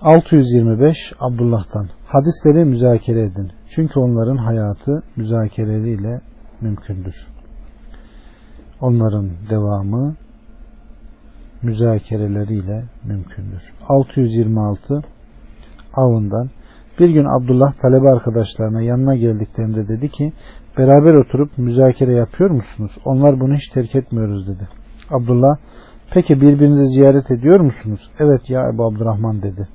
[0.00, 3.52] 625 Abdullah'tan Hadisleri müzakere edin.
[3.70, 6.20] Çünkü onların hayatı müzakereleriyle
[6.60, 7.14] mümkündür.
[8.82, 10.14] Onların devamı
[11.62, 13.62] müzakereleriyle mümkündür.
[13.88, 15.02] 626
[15.94, 16.50] Avından
[16.98, 20.32] bir gün Abdullah talebe arkadaşlarına yanına geldiklerinde dedi ki
[20.78, 22.90] beraber oturup müzakere yapıyor musunuz?
[23.04, 24.68] Onlar bunu hiç terk etmiyoruz dedi.
[25.10, 25.56] Abdullah
[26.10, 28.10] peki birbirinizi ziyaret ediyor musunuz?
[28.18, 29.68] Evet ya Ebu Abdurrahman dedi.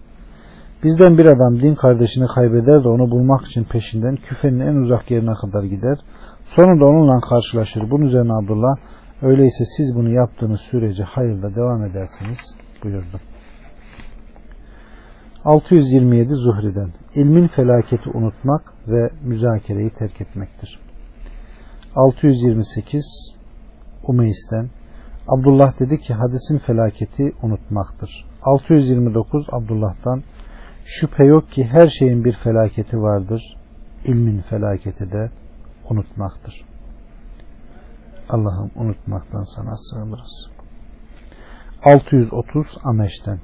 [0.84, 5.34] Bizden bir adam din kardeşini kaybeder de onu bulmak için peşinden küfenin en uzak yerine
[5.34, 5.97] kadar gider.
[6.45, 7.91] Sonunda onunla karşılaşır.
[7.91, 8.76] Bunun üzerine Abdullah
[9.22, 12.38] öyleyse siz bunu yaptığınız sürece hayırda devam edersiniz
[12.84, 13.20] buyurdu.
[15.45, 20.80] 627 Zuhri'den ilmin felaketi unutmak ve müzakereyi terk etmektir.
[21.95, 23.05] 628
[24.03, 24.70] Umeys'ten
[25.28, 28.26] Abdullah dedi ki hadisin felaketi unutmaktır.
[28.41, 30.24] 629 Abdullah'tan
[30.86, 33.57] şüphe yok ki her şeyin bir felaketi vardır.
[34.05, 35.32] İlmin felaketi de
[35.89, 36.65] unutmaktır.
[38.30, 40.49] Allah'ım unutmaktan sana sığınırız.
[41.84, 43.39] 630 Ameş'ten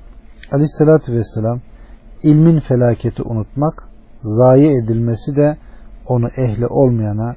[0.52, 1.62] Aleyhisselatü Vesselam
[2.24, 3.90] ilmin felaketi unutmak,
[4.22, 5.58] zayi edilmesi de
[6.08, 7.36] onu ehli olmayana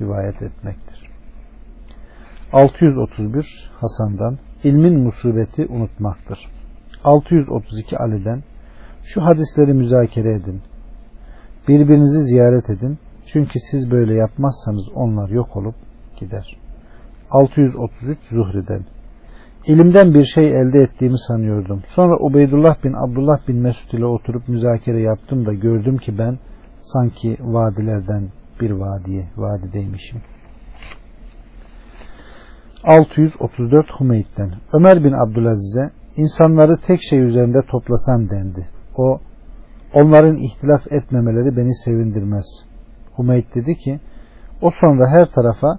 [0.00, 1.10] rivayet etmektir.
[2.52, 6.38] 631 Hasan'dan ilmin musibeti unutmaktır.
[7.04, 8.42] 632 Ali'den
[9.04, 10.62] şu hadisleri müzakere edin.
[11.68, 12.98] Birbirinizi ziyaret edin.
[13.26, 15.74] Çünkü siz böyle yapmazsanız onlar yok olup
[16.20, 16.58] gider.
[17.30, 18.84] 633 Zuhri'den
[19.66, 21.82] İlimden bir şey elde ettiğimi sanıyordum.
[21.88, 26.38] Sonra Ubeydullah bin Abdullah bin Mesud ile oturup müzakere yaptım da gördüm ki ben
[26.80, 28.28] sanki vadilerden
[28.60, 30.20] bir vadiye, vadideymişim.
[32.84, 38.68] 634 Hümeyd'den Ömer bin Abdülaziz'e insanları tek şey üzerinde toplasan dendi.
[38.96, 39.20] O
[39.94, 42.46] onların ihtilaf etmemeleri beni sevindirmez.
[43.18, 44.00] Hümeyd dedi ki
[44.62, 45.78] o sonra her tarafa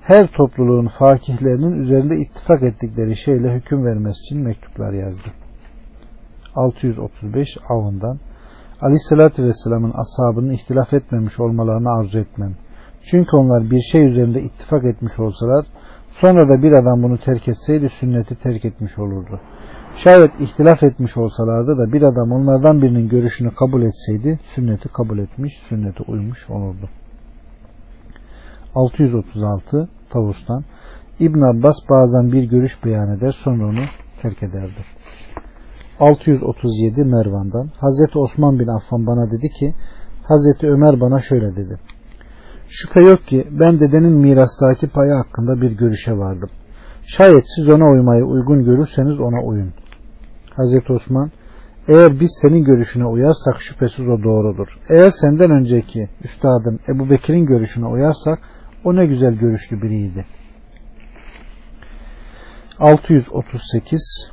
[0.00, 5.28] her topluluğun fakihlerinin üzerinde ittifak ettikleri şeyle hüküm vermesi için mektuplar yazdı.
[6.54, 8.18] 635 avından
[8.80, 12.54] Aleyhisselatü Vesselam'ın ashabının ihtilaf etmemiş olmalarını arzu etmem.
[13.10, 15.66] Çünkü onlar bir şey üzerinde ittifak etmiş olsalar
[16.20, 19.40] sonra da bir adam bunu terk etseydi sünneti terk etmiş olurdu.
[19.96, 25.52] Şayet ihtilaf etmiş olsalardı da bir adam onlardan birinin görüşünü kabul etseydi sünneti kabul etmiş,
[25.68, 26.88] sünnete uymuş olurdu.
[28.74, 30.64] 636 Tavus'tan
[31.20, 33.84] İbn Abbas bazen bir görüş beyan eder sonra onu
[34.22, 34.84] terk ederdi.
[36.00, 39.74] 637 Mervan'dan Hazreti Osman bin Affan bana dedi ki
[40.22, 41.78] Hazreti Ömer bana şöyle dedi.
[42.68, 46.50] Şüphe yok ki ben dedenin mirastaki payı hakkında bir görüşe vardım.
[47.06, 49.72] Şayet siz ona uymayı uygun görürseniz ona uyun.
[50.56, 51.30] Hazreti Osman
[51.88, 54.68] eğer biz senin görüşüne uyarsak şüphesiz o doğrudur.
[54.88, 58.38] Eğer senden önceki üstadın Ebu Bekir'in görüşüne uyarsak
[58.84, 60.26] o ne güzel görüşlü biriydi.
[62.78, 64.30] 638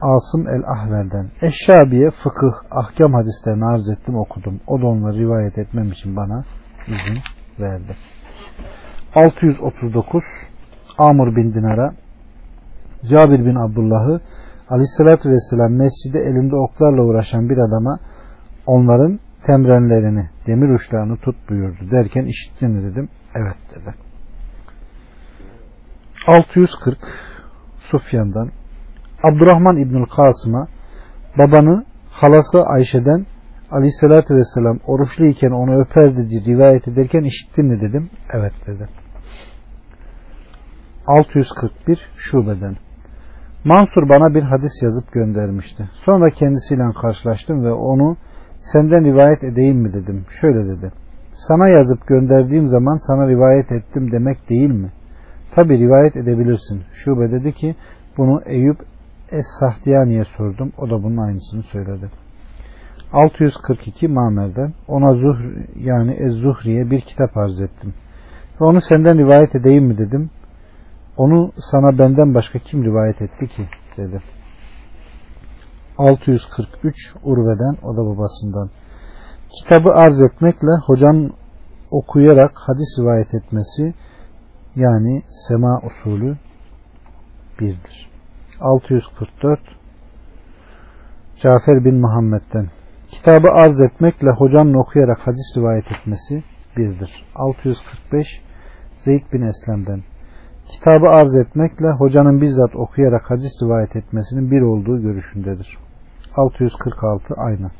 [0.00, 4.60] Asım el-Ahvel'den Eşşabi'ye fıkıh, ahkam hadislerini arz ettim okudum.
[4.66, 6.44] O da onları rivayet etmem için bana
[6.86, 7.18] izin
[7.60, 7.96] verdi.
[9.14, 10.24] 639
[10.98, 11.94] Amr bin Dinar'a
[13.04, 14.20] Cabir bin Abdullah'ı
[14.70, 17.98] Aleyhisselatü Vesselam mescide elinde oklarla uğraşan bir adama
[18.66, 21.90] onların temrenlerini, demir uçlarını tut buyurdu.
[21.90, 23.08] Derken işittin mi dedim.
[23.34, 23.94] Evet dedi.
[26.26, 26.98] 640
[27.78, 28.50] Sufyan'dan
[29.22, 30.68] Abdurrahman İbnül Kasım'a
[31.38, 33.26] babanı halası Ayşe'den
[33.70, 38.10] Aleyhisselatü Vesselam oruçluyken onu öperdi diye rivayet ederken işittin mi dedim.
[38.32, 38.88] Evet dedi.
[41.06, 42.76] 641 Şube'den
[43.64, 45.90] Mansur bana bir hadis yazıp göndermişti.
[46.04, 48.16] Sonra kendisiyle karşılaştım ve onu
[48.60, 50.24] senden rivayet edeyim mi dedim.
[50.40, 50.92] Şöyle dedi.
[51.48, 54.92] Sana yazıp gönderdiğim zaman sana rivayet ettim demek değil mi?
[55.54, 56.82] Tabi rivayet edebilirsin.
[56.92, 57.76] Şube dedi ki
[58.18, 58.78] bunu Eyüp
[59.30, 60.72] Es-Sahdiyani'ye sordum.
[60.78, 62.10] O da bunun aynısını söyledi.
[63.12, 65.38] 642 Mamer'den ona Zuhr
[65.76, 67.94] yani Ez-Zuhri'ye bir kitap arz ettim.
[68.60, 70.30] Ve onu senden rivayet edeyim mi dedim.
[71.16, 73.62] Onu sana benden başka kim rivayet etti ki
[73.96, 74.22] dedi.
[75.98, 76.94] 643
[77.24, 78.70] Urve'den o da babasından.
[79.50, 81.32] kitabı arz etmekle hocanın
[81.90, 83.94] okuyarak hadis rivayet etmesi
[84.76, 86.36] yani sema usulü
[87.60, 88.10] birdir.
[88.60, 89.60] 644
[91.42, 92.70] Cafer bin Muhammed'den
[93.10, 96.44] kitabı arz etmekle hocanın okuyarak hadis rivayet etmesi
[96.76, 97.24] birdir.
[97.34, 98.26] 645
[98.98, 100.02] Zeyd bin Eslem'den
[100.68, 105.78] kitabı arz etmekle hocanın bizzat okuyarak hadis rivayet etmesinin bir olduğu görüşündedir.
[106.36, 107.70] 646 aynı.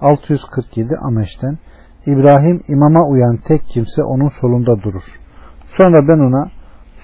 [0.00, 1.58] 647 Ameş'ten
[2.06, 5.20] İbrahim imama uyan tek kimse onun solunda durur.
[5.76, 6.50] Sonra ben ona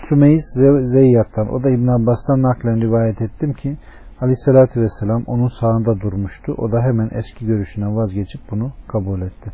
[0.08, 0.44] Sümeyz
[0.92, 3.78] Zeyyat'tan o da İbn Abbas'tan naklen rivayet ettim ki
[4.20, 6.54] Aleyhisselatü Vesselam onun sağında durmuştu.
[6.58, 9.52] O da hemen eski görüşüne vazgeçip bunu kabul etti.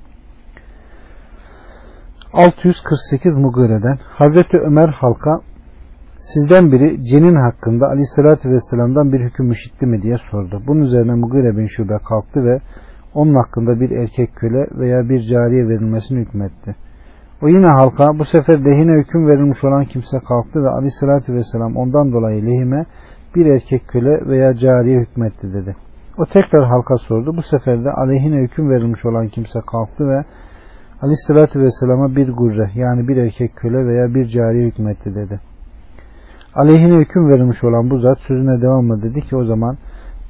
[2.33, 5.41] 648 Mugire'den Hazreti Ömer halka
[6.19, 10.63] sizden biri cenin hakkında Aleyhisselatü Vesselam'dan bir hüküm işitti mi diye sordu.
[10.67, 12.61] Bunun üzerine Mugire bin Şube kalktı ve
[13.15, 16.77] onun hakkında bir erkek köle veya bir cariye verilmesini hükmetti.
[17.43, 22.13] O yine halka bu sefer lehine hüküm verilmiş olan kimse kalktı ve aleyhissalatü vesselam ondan
[22.13, 22.87] dolayı lehime
[23.35, 25.77] bir erkek köle veya cariye hükmetti dedi.
[26.19, 27.37] O tekrar halka sordu.
[27.37, 30.25] Bu sefer de aleyhine hüküm verilmiş olan kimse kalktı ve
[31.03, 35.41] aleyhissalatü vesselama bir gurre yani bir erkek köle veya bir cariye hükmetti dedi.
[36.57, 39.79] Aleyhine hüküm verilmiş olan bu zat sözüne devamla dedi ki o zaman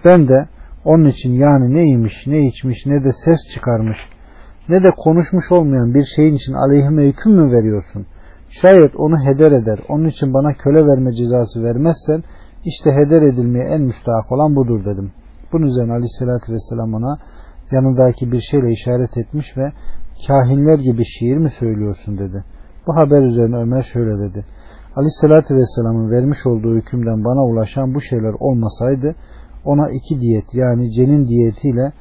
[0.04, 0.48] ben de
[0.84, 3.96] onun için yani ne yemiş, ne içmiş, ne de ses çıkarmış,
[4.68, 8.06] ne de konuşmuş olmayan bir şeyin için aleyhime hüküm mü veriyorsun?
[8.50, 12.22] Şayet onu heder eder, onun için bana köle verme cezası vermezsen,
[12.64, 15.12] işte heder edilmeye en müstahak olan budur dedim.
[15.52, 17.18] Bunun üzerine aleyhissalatü vesselam ona
[17.70, 19.72] yanındaki bir şeyle işaret etmiş ve
[20.26, 22.44] kahinler gibi şiir mi söylüyorsun dedi.
[22.86, 24.44] Bu haber üzerine Ömer şöyle dedi.
[24.96, 29.14] Aleyhissalatü vesselamın vermiş olduğu hükümden bana ulaşan bu şeyler olmasaydı
[29.64, 31.92] ona iki diyet yani cenin diyetiyle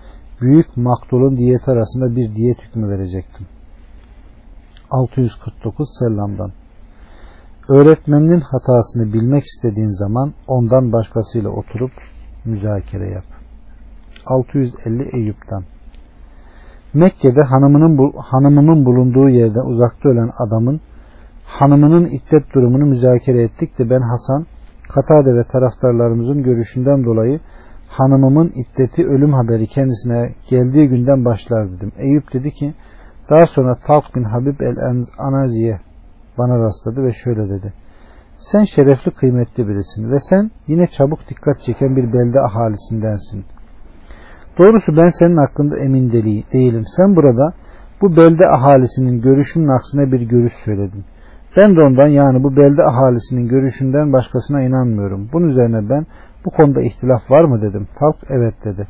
[0.41, 3.48] büyük maktulun diyeti arasında bir diyet hükmü verecektim.
[4.89, 6.52] 649 Sellam'dan
[7.70, 11.91] Öğretmeninin hatasını bilmek istediğin zaman ondan başkasıyla oturup
[12.46, 13.26] müzakere yap.
[14.26, 15.64] 650 Eyüp'ten
[16.93, 20.82] Mekke'de hanımının, hanımının bulunduğu yerde uzakta ölen adamın
[21.46, 24.46] hanımının iddet durumunu müzakere ettik de ben Hasan
[24.89, 27.39] Katade ve taraftarlarımızın görüşünden dolayı
[27.88, 31.91] hanımımın iddeti ölüm haberi kendisine geldiği günden başlar dedim.
[31.98, 32.74] Eyüp dedi ki
[33.30, 35.80] daha sonra Talk bin Habib el-Anaziye
[36.38, 37.74] bana rastladı ve şöyle dedi.
[38.39, 43.46] Sen şerefli kıymetli birisin ve sen yine çabuk dikkat çeken bir belde ahalisindensin.
[44.60, 46.12] Doğrusu ben senin hakkında emin
[46.54, 46.84] değilim.
[46.98, 47.54] Sen burada
[48.02, 51.06] bu belde ahalisinin görüşünün aksine bir görüş söyledin.
[51.58, 55.30] Ben de ondan yani bu belde ahalisinin görüşünden başkasına inanmıyorum.
[55.34, 56.06] Bunun üzerine ben
[56.45, 57.88] bu konuda ihtilaf var mı dedim.
[57.99, 58.88] Talk evet dedi.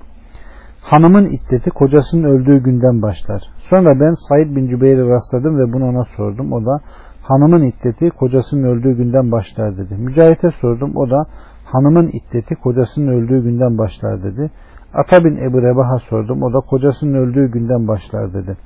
[0.82, 3.42] Hanımın iddeti kocasının öldüğü günden başlar.
[3.70, 6.54] Sonra ben Said bin Cübeyr'e rastladım ve bunu ona sordum.
[6.54, 6.80] O da
[7.22, 9.96] hanımın iddeti kocasının öldüğü günden başlar dedi.
[9.98, 10.96] Mücahit'e sordum.
[10.96, 11.26] O da
[11.66, 14.52] hanımın iddeti kocasının öldüğü günden başlar dedi.
[14.94, 16.44] Ata bin Ebu Rebah'a sordum.
[16.44, 18.58] O da kocasının öldüğü günden başlar dedi.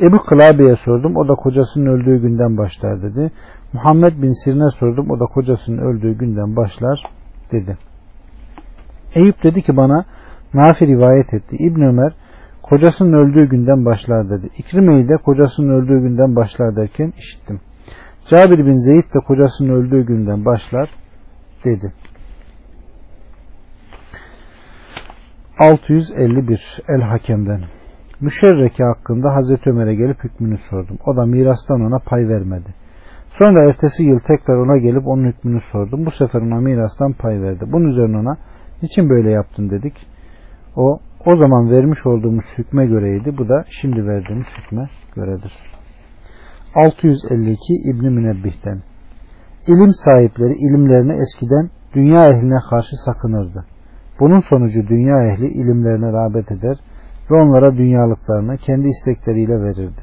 [0.00, 1.16] Ebu Kılabe'ye sordum.
[1.16, 3.30] O da kocasının öldüğü günden başlar dedi.
[3.72, 5.10] Muhammed bin Sirne sordum.
[5.10, 7.02] O da kocasının öldüğü günden başlar
[7.52, 7.78] dedi.
[9.14, 10.04] Eyüp dedi ki bana
[10.54, 11.56] Nafi rivayet etti.
[11.58, 12.12] İbn Ömer
[12.62, 14.48] kocasının öldüğü günden başlar dedi.
[14.58, 17.60] İkrime'yi de kocasının öldüğü günden başlar derken işittim.
[18.30, 20.90] Cabir bin Zeyd de kocasının öldüğü günden başlar
[21.64, 21.92] dedi.
[25.58, 27.60] 651 El Hakem'den
[28.20, 30.98] Müşerreke hakkında Hazreti Ömer'e gelip hükmünü sordum.
[31.06, 32.74] O da mirastan ona pay vermedi.
[33.30, 36.06] Sonra ertesi yıl tekrar ona gelip onun hükmünü sordum.
[36.06, 37.64] Bu sefer ona mirastan pay verdi.
[37.72, 38.36] Bunun üzerine ona
[38.82, 39.94] niçin böyle yaptın dedik.
[40.76, 43.34] O o zaman vermiş olduğumuz hükme göreydi.
[43.38, 45.52] Bu da şimdi verdiğimiz hükme göredir.
[46.74, 47.58] 652
[47.90, 48.82] İbn Münebbih'ten
[49.66, 53.64] İlim sahipleri ilimlerine eskiden dünya ehline karşı sakınırdı.
[54.20, 56.76] Bunun sonucu dünya ehli ilimlerine rağbet eder
[57.30, 60.00] ve onlara dünyalıklarını kendi istekleriyle verirdi.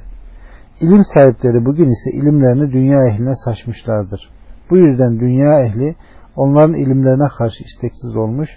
[0.81, 4.29] İlim sahipleri bugün ise ilimlerini dünya ehline saçmışlardır.
[4.69, 5.95] Bu yüzden dünya ehli
[6.35, 8.49] onların ilimlerine karşı isteksiz olmuş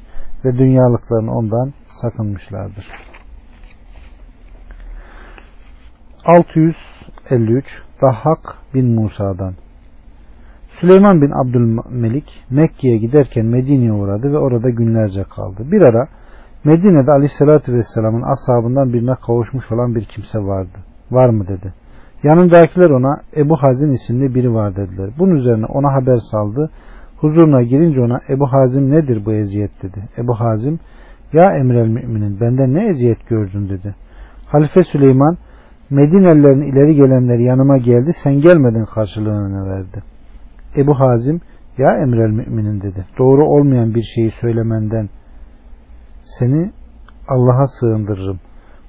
[0.45, 2.87] ve dünyalıklarını ondan sakınmışlardır.
[6.25, 7.65] 653
[8.03, 9.55] Dahhak bin Musa'dan
[10.81, 15.73] Süleyman bin Abdülmelik Mekke'ye giderken Medine'ye uğradı ve orada günlerce kaldı.
[15.73, 16.09] Bir ara
[16.65, 20.79] Medine'de Aleyhisselatü Vesselam'ın ashabından birine kavuşmuş olan bir kimse vardı.
[21.11, 21.75] Var mı dedi.
[22.23, 25.11] Yanındakiler ona Ebu Hazin isimli biri var dediler.
[25.19, 26.71] Bunun üzerine ona haber saldı.
[27.17, 30.09] Huzuruna girince ona Ebu Hazim nedir bu eziyet dedi.
[30.19, 30.79] Ebu Hazim
[31.33, 33.95] ya emrel müminin benden ne eziyet gördün dedi.
[34.47, 35.37] Halife Süleyman
[35.91, 40.03] Medinelilerin ileri gelenleri yanıma geldi sen gelmedin karşılığını verdi.
[40.77, 41.41] Ebu Hazim
[41.79, 43.07] ya emrel müminin dedi.
[43.19, 45.09] Doğru olmayan bir şeyi söylemenden
[46.39, 46.71] seni
[47.29, 48.41] Allah'a sığındırırım.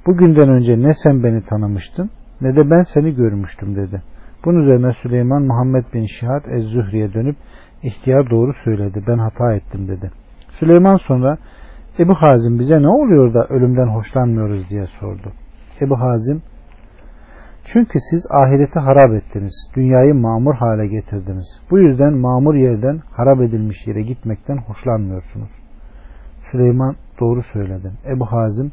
[0.08, 2.10] Bugünden önce ne sen beni tanımıştın
[2.42, 4.02] ne de ben seni görmüştüm dedi.
[4.46, 7.36] Bunun üzerine Süleyman Muhammed bin Şihat Ez-Zühri'ye dönüp
[7.84, 10.12] ihtiyar doğru söyledi ben hata ettim dedi.
[10.60, 11.38] Süleyman sonra
[12.00, 15.34] Ebu Hazim bize ne oluyor da ölümden hoşlanmıyoruz diye sordu.
[15.82, 16.42] Ebu Hazim
[17.74, 19.54] çünkü siz ahireti harap ettiniz.
[19.76, 21.60] Dünyayı mamur hale getirdiniz.
[21.72, 25.50] Bu yüzden mamur yerden harap edilmiş yere gitmekten hoşlanmıyorsunuz.
[26.52, 27.94] Süleyman doğru söyledin.
[28.16, 28.72] Ebu Hazim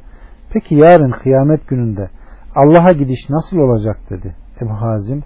[0.53, 2.11] peki yarın kıyamet gününde
[2.55, 4.37] Allah'a gidiş nasıl olacak dedi.
[4.63, 5.23] Ebu Hazim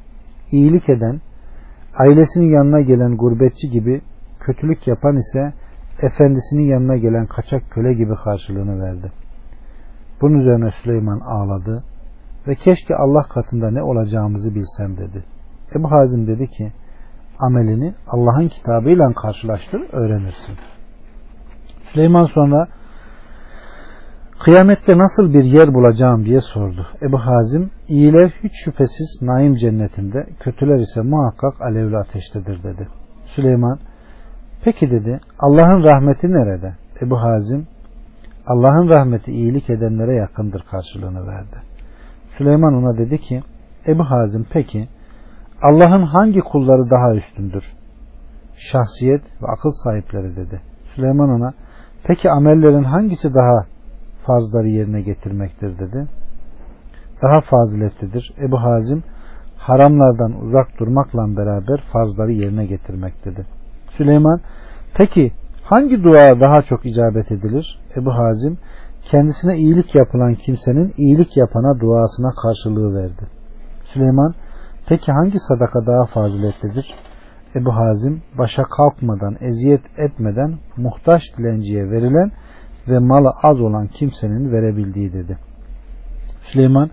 [0.51, 1.21] iyilik eden
[1.99, 4.01] ailesinin yanına gelen gurbetçi gibi
[4.41, 5.53] kötülük yapan ise
[6.03, 9.13] efendisinin yanına gelen kaçak köle gibi karşılığını verdi.
[10.21, 11.85] Bunun üzerine Süleyman ağladı
[12.49, 15.25] ve keşke Allah katında ne olacağımızı bilsem dedi.
[15.77, 16.73] Ebu Hazim dedi ki
[17.39, 20.55] amelini Allah'ın kitabıyla karşılaştır öğrenirsin.
[21.93, 22.69] Süleyman sonra
[24.45, 26.87] kıyamette nasıl bir yer bulacağım diye sordu.
[27.03, 32.89] Ebu Hazim iyiler hiç şüphesiz naim cennetinde kötüler ise muhakkak alevli ateştedir dedi.
[33.27, 33.79] Süleyman
[34.65, 36.77] peki dedi Allah'ın rahmeti nerede?
[37.03, 37.67] Ebu Hazim
[38.47, 41.57] Allah'ın rahmeti iyilik edenlere yakındır karşılığını verdi.
[42.39, 43.43] Süleyman ona dedi ki
[43.87, 44.89] Ebu Hazim peki
[45.63, 47.65] Allah'ın hangi kulları daha üstündür?
[48.57, 50.61] Şahsiyet ve akıl sahipleri dedi.
[50.95, 51.53] Süleyman ona
[52.05, 53.73] peki amellerin hangisi daha
[54.27, 56.09] farzları yerine getirmektir dedi.
[57.23, 58.35] Daha faziletlidir.
[58.49, 59.03] Ebu Hazim
[59.57, 63.47] haramlardan uzak durmakla beraber farzları yerine getirmek dedi.
[63.97, 64.41] Süleyman
[64.95, 67.81] peki hangi dua daha çok icabet edilir?
[67.97, 68.59] Ebu Hazim
[69.11, 73.23] kendisine iyilik yapılan kimsenin iyilik yapana duasına karşılığı verdi.
[73.85, 74.35] Süleyman
[74.89, 76.95] peki hangi sadaka daha faziletlidir?
[77.55, 82.33] Ebu Hazim başa kalkmadan, eziyet etmeden muhtaç dilenciye verilen
[82.89, 85.39] ve malı az olan kimsenin verebildiği dedi.
[86.43, 86.91] Süleyman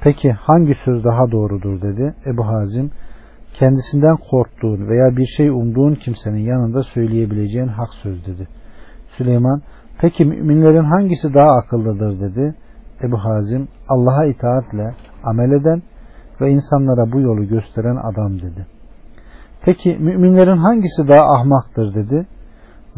[0.00, 2.14] peki hangi söz daha doğrudur dedi.
[2.26, 2.90] Ebu Hazim
[3.54, 8.48] kendisinden korktuğun veya bir şey umduğun kimsenin yanında söyleyebileceğin hak söz dedi.
[9.16, 9.62] Süleyman
[10.00, 12.54] peki müminlerin hangisi daha akıllıdır dedi.
[13.02, 15.82] Ebu Hazim Allah'a itaatle amel eden
[16.40, 18.66] ve insanlara bu yolu gösteren adam dedi.
[19.62, 22.26] Peki müminlerin hangisi daha ahmaktır dedi.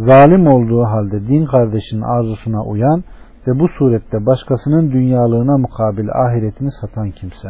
[0.06, 3.04] Zalim olduğu halde din kardeşinin arzusuna uyan
[3.46, 7.48] ve bu surette başkasının dünyalığına mukabil ahiretini satan kimse.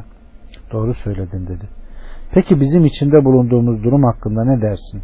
[0.72, 1.68] Doğru söyledin dedi.
[2.34, 5.03] Peki bizim içinde bulunduğumuz durum hakkında ne dersin?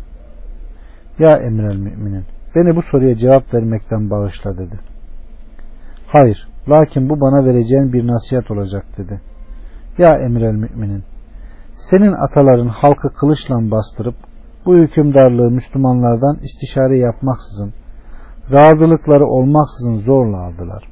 [1.19, 2.25] Ya emrel müminin
[2.55, 4.81] beni bu soruya cevap vermekten bağışla dedi.
[6.07, 9.21] Hayır lakin bu bana vereceğin bir nasihat olacak dedi.
[9.99, 11.05] Ya emrel müminin
[11.91, 14.15] senin ataların halkı kılıçla bastırıp
[14.67, 17.73] bu hükümdarlığı Müslümanlardan istişare yapmaksızın
[18.53, 20.85] razılıkları olmaksızın zorla aldılar.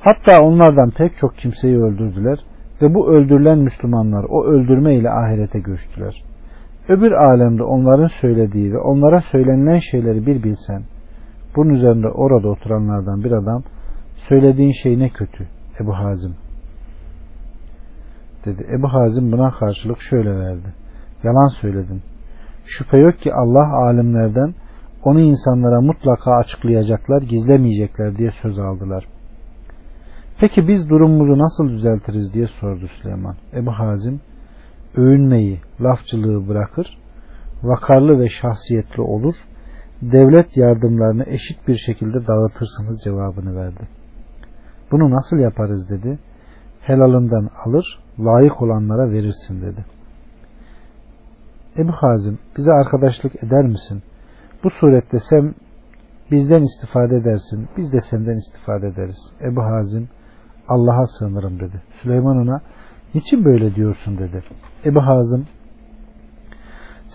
[0.00, 2.38] Hatta onlardan pek çok kimseyi öldürdüler
[2.82, 6.24] ve bu öldürülen Müslümanlar o öldürme ile ahirete göçtüler.
[6.88, 10.82] Öbür alemde onların söylediği ve onlara söylenilen şeyleri bir bilsen,
[11.56, 13.62] bunun üzerinde orada oturanlardan bir adam,
[14.28, 15.48] söylediğin şey ne kötü
[15.80, 16.34] Ebu Hazim
[18.44, 18.66] dedi.
[18.78, 20.74] Ebu Hazim buna karşılık şöyle verdi.
[21.22, 22.02] Yalan söyledin.
[22.64, 24.54] Şüphe yok ki Allah alimlerden
[25.04, 29.08] onu insanlara mutlaka açıklayacaklar, gizlemeyecekler diye söz aldılar.
[30.40, 33.36] Peki biz durumumuzu nasıl düzeltiriz diye sordu Süleyman.
[33.54, 34.20] Ebu Hazim,
[34.96, 36.98] övünmeyi, lafçılığı bırakır,
[37.62, 39.34] vakarlı ve şahsiyetli olur,
[40.02, 43.88] devlet yardımlarını eşit bir şekilde dağıtırsınız cevabını verdi.
[44.92, 46.18] Bunu nasıl yaparız dedi.
[46.80, 49.84] Helalından alır, layık olanlara verirsin dedi.
[51.78, 54.02] Ebu Hazim bize arkadaşlık eder misin?
[54.64, 55.54] Bu surette sen
[56.30, 57.68] bizden istifade edersin.
[57.76, 59.18] Biz de senden istifade ederiz.
[59.40, 60.08] Ebu Hazim
[60.68, 61.82] Allah'a sığınırım dedi.
[62.02, 62.60] Süleyman ona
[63.14, 64.42] niçin böyle diyorsun dedi.
[64.84, 65.46] Ebu Hazım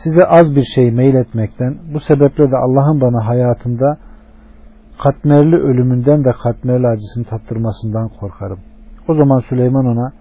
[0.03, 3.97] size az bir şey meyletmekten bu sebeple de Allah'ın bana hayatında
[5.03, 8.59] katmerli ölümünden de katmerli acısını tattırmasından korkarım.
[9.07, 10.11] O zaman Süleyman ona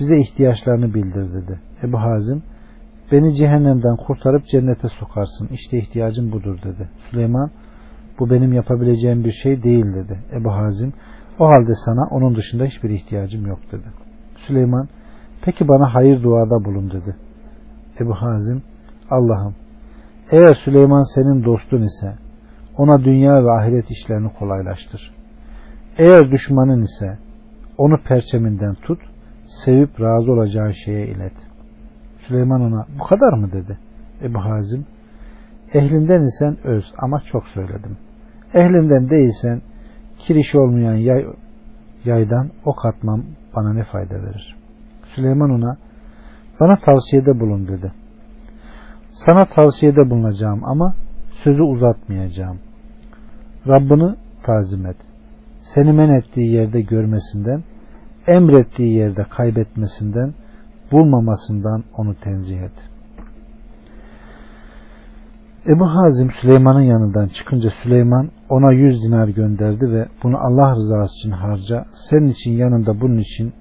[0.00, 1.60] bize ihtiyaçlarını bildir dedi.
[1.82, 2.42] Ebu Hazim
[3.12, 5.48] beni cehennemden kurtarıp cennete sokarsın.
[5.52, 6.88] İşte ihtiyacım budur dedi.
[7.10, 7.50] Süleyman
[8.18, 10.18] bu benim yapabileceğim bir şey değil dedi.
[10.32, 10.92] Ebu Hazim
[11.38, 13.86] o halde sana onun dışında hiçbir ihtiyacım yok dedi.
[14.36, 14.88] Süleyman
[15.42, 17.16] peki bana hayır duada bulun dedi.
[18.00, 18.62] Ebu Hazim
[19.10, 19.54] Allah'ım
[20.30, 22.18] eğer Süleyman senin dostun ise
[22.76, 25.14] ona dünya ve ahiret işlerini kolaylaştır.
[25.98, 27.18] Eğer düşmanın ise
[27.78, 29.00] Onu perçeminden tut,
[29.64, 31.47] sevip razı olacağı şeye ilet.
[32.28, 33.78] Süleyman ona bu kadar mı dedi.
[34.22, 34.86] Ebu Hazim,
[35.74, 37.96] ehlinden isen öz ama çok söyledim.
[38.54, 39.62] Ehlinden değilsen
[40.18, 41.26] kirişi olmayan yay,
[42.04, 43.22] yaydan ok atmam
[43.56, 44.56] bana ne fayda verir.
[45.14, 45.76] Süleyman ona
[46.60, 47.92] bana tavsiyede bulun dedi.
[49.12, 50.94] Sana tavsiyede bulunacağım ama
[51.44, 52.58] sözü uzatmayacağım.
[53.66, 54.96] Rabbini tazim et.
[55.62, 57.62] Seni men ettiği yerde görmesinden,
[58.26, 60.34] emrettiği yerde kaybetmesinden,
[60.92, 62.88] bulmamasından onu tenzih et.
[65.66, 71.30] Ebu Hazim Süleyman'ın yanından çıkınca Süleyman ona yüz dinar gönderdi ve bunu Allah rızası için
[71.30, 73.52] harca, senin için yanında bunun için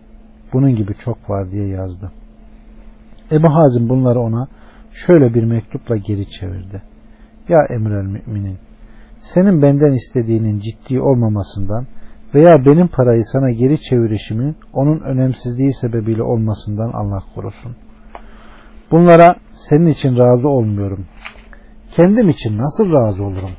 [0.54, 2.12] bunun gibi çok var diye yazdı.
[3.32, 4.48] Ebu Hazim bunları ona
[4.92, 6.82] şöyle bir mektupla geri çevirdi.
[7.50, 8.58] Ya emrel müminin
[9.20, 11.88] senin benden istediğinin ciddi olmamasından
[12.34, 17.76] veya benim parayı sana geri çevirişimin onun önemsizliği sebebiyle olmasından Allah korusun.
[18.92, 19.36] Bunlara
[19.70, 21.06] senin için razı olmuyorum.
[21.92, 23.52] Kendim için nasıl razı olurum?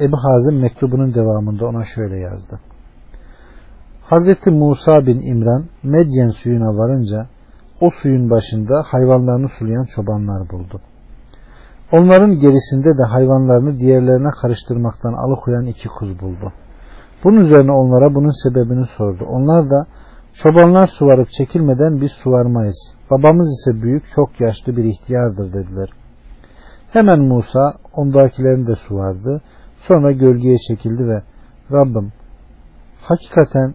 [0.00, 2.60] Ebu Hazim mektubunun devamında ona şöyle yazdı.
[4.02, 7.26] Hazreti Musa bin İmran Medyen suyuna varınca
[7.80, 10.80] o suyun başında hayvanlarını sulayan çobanlar buldu.
[11.92, 16.52] Onların gerisinde de hayvanlarını diğerlerine karıştırmaktan alıkoyan iki kuz buldu.
[17.24, 19.24] Bunun üzerine onlara bunun sebebini sordu.
[19.28, 19.86] Onlar da
[20.34, 22.94] çobanlar suvarıp çekilmeden biz suvarmayız.
[23.10, 25.88] Babamız ise büyük çok yaşlı bir ihtiyardır dediler.
[26.92, 29.42] Hemen Musa ondakilerini de suvardı.
[29.78, 31.22] Sonra gölgeye çekildi ve
[31.72, 32.12] Rabbim
[33.02, 33.74] hakikaten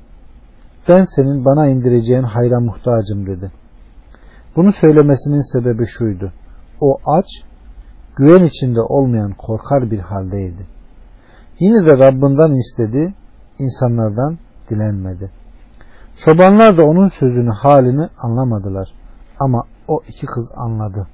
[0.87, 3.51] ben senin bana indireceğin hayra muhtacım dedi.
[4.55, 6.33] Bunu söylemesinin sebebi şuydu.
[6.81, 7.25] O aç,
[8.15, 10.67] güven içinde olmayan korkar bir haldeydi.
[11.59, 13.13] Yine de Rabbinden istedi,
[13.59, 14.37] insanlardan
[14.69, 15.31] dilenmedi.
[16.25, 18.89] Çobanlar da onun sözünü, halini anlamadılar.
[19.39, 21.07] Ama o iki kız anladı.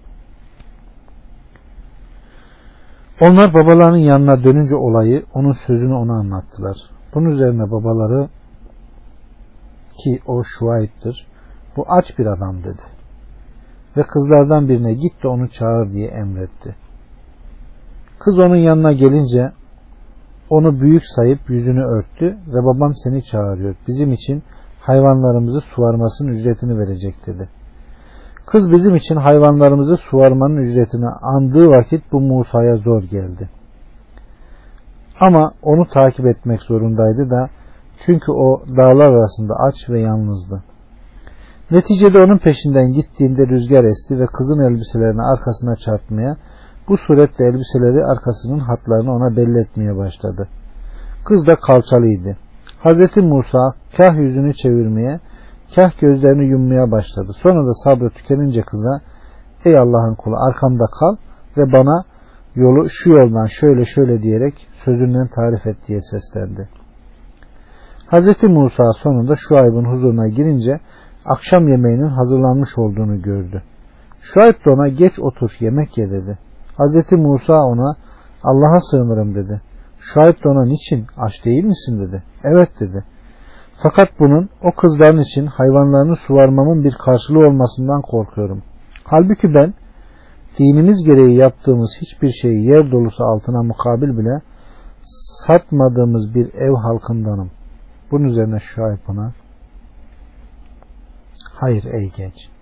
[3.21, 6.77] Onlar babalarının yanına dönünce olayı, onun sözünü ona anlattılar.
[7.13, 8.29] Bunun üzerine babaları
[10.03, 11.27] ki o Şuayb'dir.
[11.77, 12.81] Bu aç bir adam dedi.
[13.97, 16.75] Ve kızlardan birine git de onu çağır diye emretti.
[18.19, 19.51] Kız onun yanına gelince
[20.49, 23.75] onu büyük sayıp yüzünü örttü ve babam seni çağırıyor.
[23.87, 24.43] Bizim için
[24.79, 27.49] hayvanlarımızı suvarmasının ücretini verecek dedi.
[28.45, 33.49] Kız bizim için hayvanlarımızı suvarmanın ücretini andığı vakit bu Musa'ya zor geldi.
[35.19, 37.49] Ama onu takip etmek zorundaydı da
[38.05, 40.63] çünkü o dağlar arasında aç ve yalnızdı.
[41.71, 46.37] Neticede onun peşinden gittiğinde rüzgar esti ve kızın elbiselerini arkasına çarpmaya,
[46.89, 50.47] bu suretle elbiseleri arkasının hatlarını ona belli etmeye başladı.
[51.25, 52.37] Kız da kalçalıydı.
[52.83, 53.17] Hz.
[53.17, 55.19] Musa kah yüzünü çevirmeye,
[55.75, 57.31] kah gözlerini yummaya başladı.
[57.43, 59.01] Sonra da sabrı tükenince kıza,
[59.65, 61.15] ey Allah'ın kulu arkamda kal
[61.57, 62.03] ve bana
[62.55, 66.69] yolu şu yoldan şöyle şöyle diyerek sözünden tarif et diye seslendi.
[68.11, 68.43] Hz.
[68.43, 70.79] Musa sonunda Şuayb'ın huzuruna girince
[71.25, 73.63] akşam yemeğinin hazırlanmış olduğunu gördü.
[74.21, 76.37] Şuayb de ona geç otur yemek ye dedi.
[76.80, 77.11] Hz.
[77.11, 77.95] Musa ona
[78.43, 79.61] Allah'a sığınırım dedi.
[79.99, 82.23] Şuayb de ona niçin aç değil misin dedi.
[82.43, 83.05] Evet dedi.
[83.84, 88.63] Fakat bunun o kızların için hayvanlarını suvarmamın bir karşılığı olmasından korkuyorum.
[89.03, 89.73] Halbuki ben
[90.59, 94.41] dinimiz gereği yaptığımız hiçbir şeyi yer dolusu altına mukabil bile
[95.45, 97.51] satmadığımız bir ev halkındanım.
[98.11, 99.34] Bunun üzerine Şuayb ona
[101.53, 102.59] Hayır ey genç.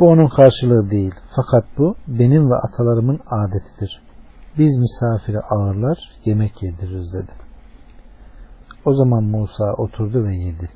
[0.00, 1.14] Bu onun karşılığı değil.
[1.36, 4.02] Fakat bu benim ve atalarımın adetidir.
[4.58, 7.32] Biz misafiri ağırlar, yemek yediririz dedi.
[8.84, 10.70] O zaman Musa oturdu ve yedi.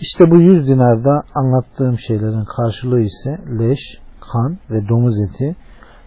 [0.00, 3.80] İşte bu yüz dinarda anlattığım şeylerin karşılığı ise leş,
[4.32, 5.56] kan ve domuz eti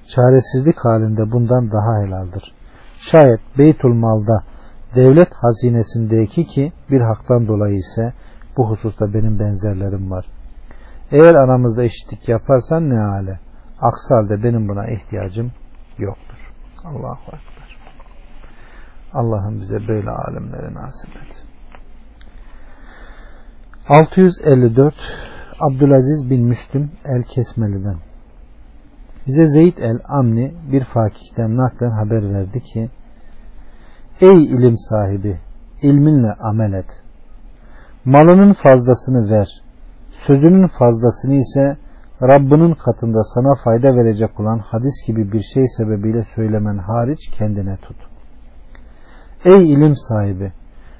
[0.07, 2.53] çaresizlik halinde bundan daha helaldir.
[2.99, 4.43] Şayet Beytul Mal'da
[4.95, 8.13] devlet hazinesindeki ki bir haktan dolayı ise
[8.57, 10.25] bu hususta benim benzerlerim var.
[11.15, 13.39] Eğer aramızda eşitlik yaparsan ne hale?
[13.81, 15.51] Aksi halde benim buna ihtiyacım
[15.97, 16.53] yoktur.
[16.83, 17.77] Allahu Ekber.
[19.13, 21.43] Allah'ım bize böyle alimleri nasip et.
[23.89, 24.93] 654
[25.59, 27.97] Abdülaziz bin Müslüm el Kesmeli'den
[29.27, 32.89] bize Zeyd el Amni bir fakihten naklen haber verdi ki
[34.21, 35.39] Ey ilim sahibi
[35.81, 37.03] ilminle amel et.
[38.05, 39.64] Malının fazlasını ver.
[40.27, 41.77] Sözünün fazlasını ise
[42.21, 47.97] Rabbinin katında sana fayda verecek olan hadis gibi bir şey sebebiyle söylemen hariç kendine tut.
[49.45, 50.53] Ey ilim sahibi!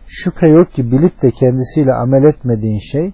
[0.08, 3.14] Şüphe yok ki bilip de kendisiyle amel etmediğin şey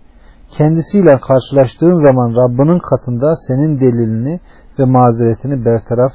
[0.57, 4.39] kendisiyle karşılaştığın zaman Rabbinin katında senin delilini
[4.79, 6.13] ve mazeretini bertaraf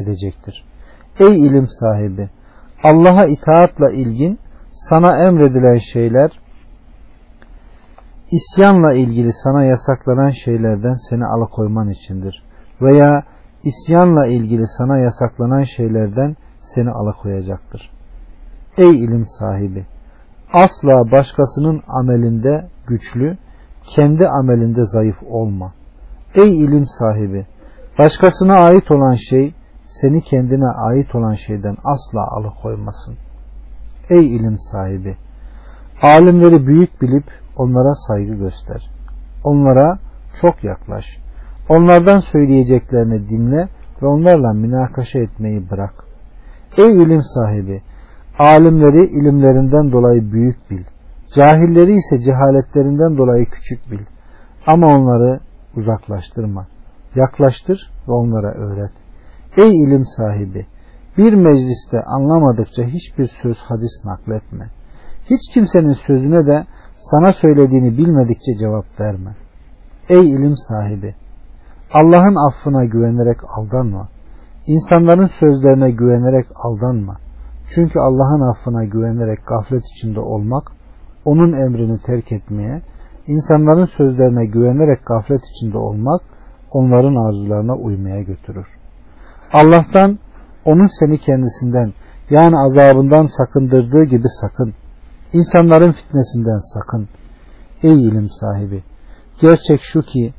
[0.00, 0.64] edecektir.
[1.18, 2.30] Ey ilim sahibi!
[2.82, 4.38] Allah'a itaatla ilgin
[4.72, 6.43] sana emredilen şeyler
[8.36, 12.42] isyanla ilgili sana yasaklanan şeylerden seni alıkoyman içindir.
[12.82, 13.22] Veya
[13.62, 17.90] isyanla ilgili sana yasaklanan şeylerden seni alıkoyacaktır.
[18.76, 19.86] Ey ilim sahibi!
[20.52, 23.38] Asla başkasının amelinde güçlü,
[23.96, 25.72] kendi amelinde zayıf olma.
[26.34, 27.46] Ey ilim sahibi!
[27.98, 29.54] Başkasına ait olan şey
[29.86, 33.14] seni kendine ait olan şeyden asla alıkoymasın.
[34.10, 35.16] Ey ilim sahibi!
[36.02, 38.90] Alimleri büyük bilip onlara saygı göster.
[39.44, 39.98] Onlara
[40.40, 41.04] çok yaklaş.
[41.68, 43.68] Onlardan söyleyeceklerini dinle
[44.02, 46.04] ve onlarla münakaşa etmeyi bırak.
[46.78, 47.82] Ey ilim sahibi!
[48.38, 50.84] Alimleri ilimlerinden dolayı büyük bil.
[51.34, 54.06] Cahilleri ise cehaletlerinden dolayı küçük bil.
[54.66, 55.40] Ama onları
[55.76, 56.66] uzaklaştırma.
[57.14, 58.92] Yaklaştır ve onlara öğret.
[59.56, 60.66] Ey ilim sahibi!
[61.18, 64.70] Bir mecliste anlamadıkça hiçbir söz hadis nakletme.
[65.24, 66.66] Hiç kimsenin sözüne de
[67.10, 69.36] sana söylediğini bilmedikçe cevap verme.
[70.08, 71.14] Ey ilim sahibi!
[71.92, 74.08] Allah'ın affına güvenerek aldanma.
[74.66, 77.16] İnsanların sözlerine güvenerek aldanma.
[77.74, 80.72] Çünkü Allah'ın affına güvenerek gaflet içinde olmak,
[81.24, 82.82] onun emrini terk etmeye,
[83.26, 86.20] insanların sözlerine güvenerek gaflet içinde olmak,
[86.70, 88.66] onların arzularına uymaya götürür.
[89.52, 90.18] Allah'tan,
[90.64, 91.92] onun seni kendisinden,
[92.30, 94.74] yani azabından sakındırdığı gibi sakın.
[95.34, 97.08] İnsanların fitnesinden sakın.
[97.82, 98.84] Ey ilim sahibi!
[99.40, 100.34] Gerçek şu ki,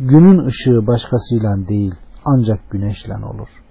[0.00, 1.94] günün ışığı başkasıyla değil,
[2.24, 3.66] ancak güneşle olur.''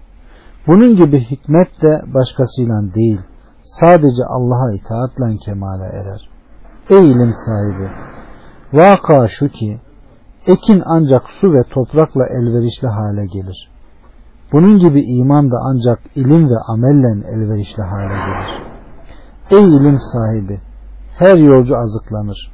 [0.68, 3.22] Bunun gibi hikmet de başkasıyla değil,
[3.64, 6.30] sadece Allah'a itaatle kemale erer.
[6.90, 7.92] Ey ilim sahibi!
[8.74, 9.82] Vaka şu ki,
[10.48, 13.72] ekin ancak su ve toprakla elverişli hale gelir.
[14.52, 18.65] Bunun gibi iman da ancak ilim ve amelle elverişli hale gelir.
[19.52, 20.62] Ey ilim sahibi!
[21.18, 22.52] Her yolcu azıklanır.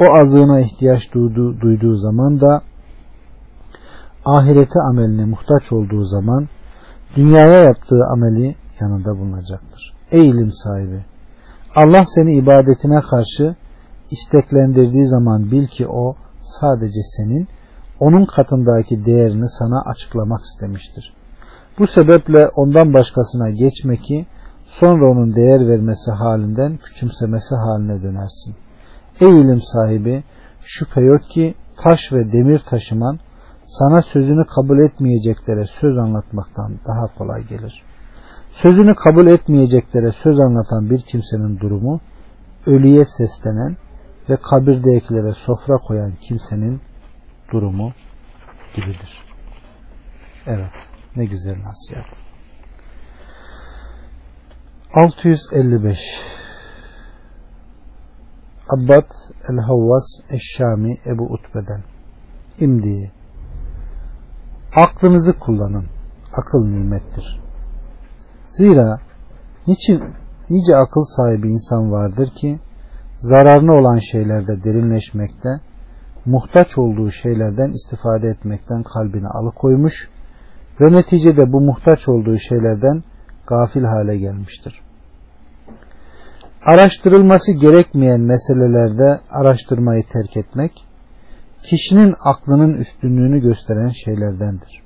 [0.00, 2.62] O azığına ihtiyaç duyduğu, duyduğu zaman da
[4.24, 6.48] ahirete ameline muhtaç olduğu zaman
[7.16, 9.94] dünyaya yaptığı ameli yanında bulunacaktır.
[10.10, 11.04] Ey ilim sahibi!
[11.74, 13.56] Allah seni ibadetine karşı
[14.10, 16.16] isteklendirdiği zaman bil ki o
[16.60, 17.48] sadece senin
[18.00, 21.14] onun katındaki değerini sana açıklamak istemiştir.
[21.78, 24.26] Bu sebeple ondan başkasına geçme ki
[24.80, 28.54] sonra onun değer vermesi halinden küçümsemesi haline dönersin.
[29.20, 30.24] Ey ilim sahibi
[30.64, 33.18] şüphe yok ki taş ve demir taşıman
[33.66, 37.82] sana sözünü kabul etmeyeceklere söz anlatmaktan daha kolay gelir.
[38.50, 42.00] Sözünü kabul etmeyeceklere söz anlatan bir kimsenin durumu
[42.66, 43.76] ölüye seslenen
[44.30, 46.80] ve kabirdekilere sofra koyan kimsenin
[47.52, 47.92] durumu
[48.74, 49.24] gibidir.
[50.46, 50.72] Evet,
[51.16, 52.27] ne güzel nasihat.
[54.94, 55.98] 655
[58.68, 59.10] Abbad
[59.50, 61.82] el-Havvas eş-Şami Ebu Utbe'den
[62.58, 63.12] İmdi
[64.74, 65.86] Aklınızı kullanın.
[66.32, 67.40] Akıl nimettir.
[68.48, 69.00] Zira
[69.66, 70.02] niçin
[70.50, 72.60] nice akıl sahibi insan vardır ki
[73.18, 75.48] zararlı olan şeylerde derinleşmekte,
[76.26, 80.10] muhtaç olduğu şeylerden istifade etmekten kalbini alıkoymuş
[80.80, 83.02] ve neticede bu muhtaç olduğu şeylerden
[83.48, 84.80] gafil hale gelmiştir.
[86.64, 90.72] Araştırılması gerekmeyen meselelerde araştırmayı terk etmek,
[91.62, 94.82] kişinin aklının üstünlüğünü gösteren şeylerdendir.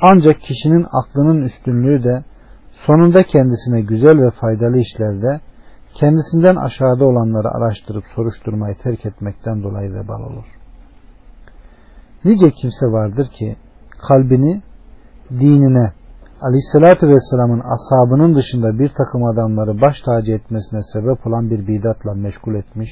[0.00, 2.24] Ancak kişinin aklının üstünlüğü de
[2.86, 5.40] sonunda kendisine güzel ve faydalı işlerde
[5.94, 10.44] kendisinden aşağıda olanları araştırıp soruşturmayı terk etmekten dolayı vebal olur.
[12.24, 13.56] Nice kimse vardır ki
[14.08, 14.62] kalbini
[15.30, 15.92] dinine
[16.40, 22.54] Aleyhisselatü Vesselam'ın ashabının dışında bir takım adamları baş tacı etmesine sebep olan bir bidatla meşgul
[22.54, 22.90] etmiş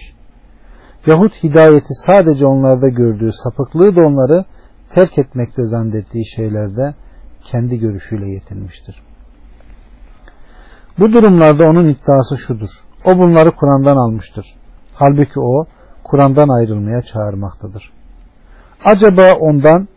[1.06, 4.44] yahut hidayeti sadece onlarda gördüğü sapıklığı da onları
[4.94, 6.94] terk etmekte zannettiği şeylerde
[7.44, 9.02] kendi görüşüyle yetinmiştir.
[10.98, 12.70] Bu durumlarda onun iddiası şudur.
[13.04, 14.46] O bunları Kur'an'dan almıştır.
[14.94, 15.66] Halbuki o
[16.04, 17.92] Kur'an'dan ayrılmaya çağırmaktadır.
[18.84, 19.88] Acaba ondan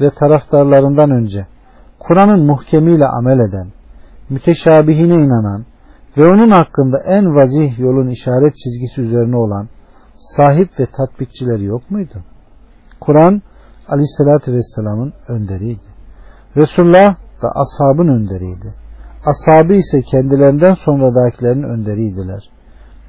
[0.00, 1.46] ve taraftarlarından önce
[2.00, 3.68] Kur'an'ın muhkemiyle amel eden,
[4.30, 5.64] müteşabihine inanan
[6.16, 9.68] ve onun hakkında en vazih yolun işaret çizgisi üzerine olan
[10.18, 12.22] sahip ve tatbikçileri yok muydu?
[13.00, 13.42] Kur'an
[13.88, 15.88] aleyhissalatü vesselamın önderiydi.
[16.56, 18.74] Resulullah da ashabın önderiydi.
[19.24, 22.50] Ashabı ise kendilerinden sonradakilerin önderiydiler.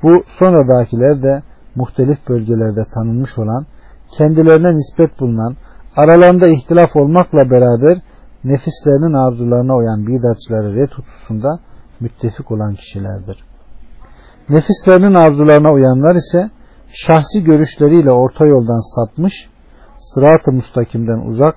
[0.04, 1.44] Bu sonradakiler de
[1.76, 3.66] muhtelif bölgelerde tanınmış olan,
[4.18, 5.56] kendilerine nispet bulunan,
[5.96, 7.98] aralarında ihtilaf olmakla beraber
[8.44, 11.60] nefislerinin arzularına uyan bidatçıları red hususunda
[12.00, 13.44] müttefik olan kişilerdir.
[14.50, 16.50] Nefislerinin arzularına uyanlar ise
[16.94, 19.34] şahsi görüşleriyle orta yoldan sapmış,
[20.02, 21.56] sırat-ı mustakimden uzak,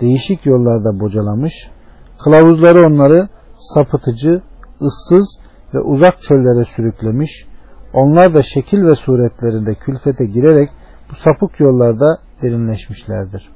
[0.00, 1.52] değişik yollarda bocalamış,
[2.24, 3.28] kılavuzları onları
[3.74, 4.42] sapıtıcı,
[4.82, 5.38] ıssız
[5.74, 7.30] ve uzak çöllere sürüklemiş,
[7.92, 10.70] onlar da şekil ve suretlerinde külfete girerek
[11.10, 13.50] bu sapık yollarda derinleşmişlerdir.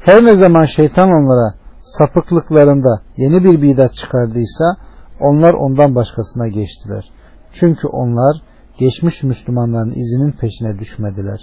[0.00, 4.76] Her ne zaman şeytan onlara sapıklıklarında yeni bir bidat çıkardıysa
[5.20, 7.10] onlar ondan başkasına geçtiler.
[7.52, 8.36] Çünkü onlar
[8.78, 11.40] geçmiş Müslümanların izinin peşine düşmediler.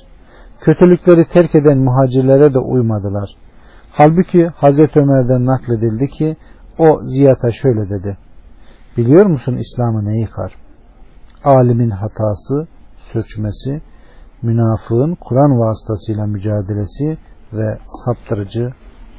[0.60, 3.30] Kötülükleri terk eden muhacirlere de uymadılar.
[3.92, 6.38] Halbuki Hazreti Ömer'den nakledildi ki
[6.78, 8.18] o Ziyat'a şöyle dedi.
[8.98, 10.56] Biliyor musun İslam'ı ne yıkar?
[11.44, 12.68] Alimin hatası,
[13.12, 13.82] sürçmesi,
[14.42, 17.18] münafığın Kur'an vasıtasıyla mücadelesi
[17.54, 18.74] ve saptırıcı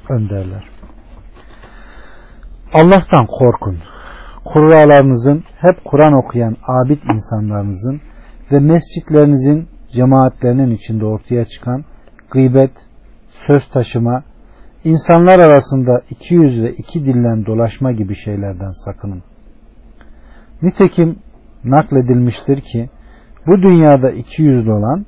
[0.08, 0.81] önderler.
[2.72, 3.78] Allah'tan korkun.
[4.44, 8.00] Kurralarınızın hep Kur'an okuyan abid insanlarınızın
[8.52, 11.84] ve mescitlerinizin cemaatlerinin içinde ortaya çıkan
[12.30, 12.70] gıybet,
[13.46, 14.22] söz taşıma,
[14.84, 19.22] insanlar arasında iki yüz ve iki dillen dolaşma gibi şeylerden sakının.
[20.62, 21.18] Nitekim
[21.64, 22.90] nakledilmiştir ki
[23.46, 25.06] bu dünyada iki yüzlü olan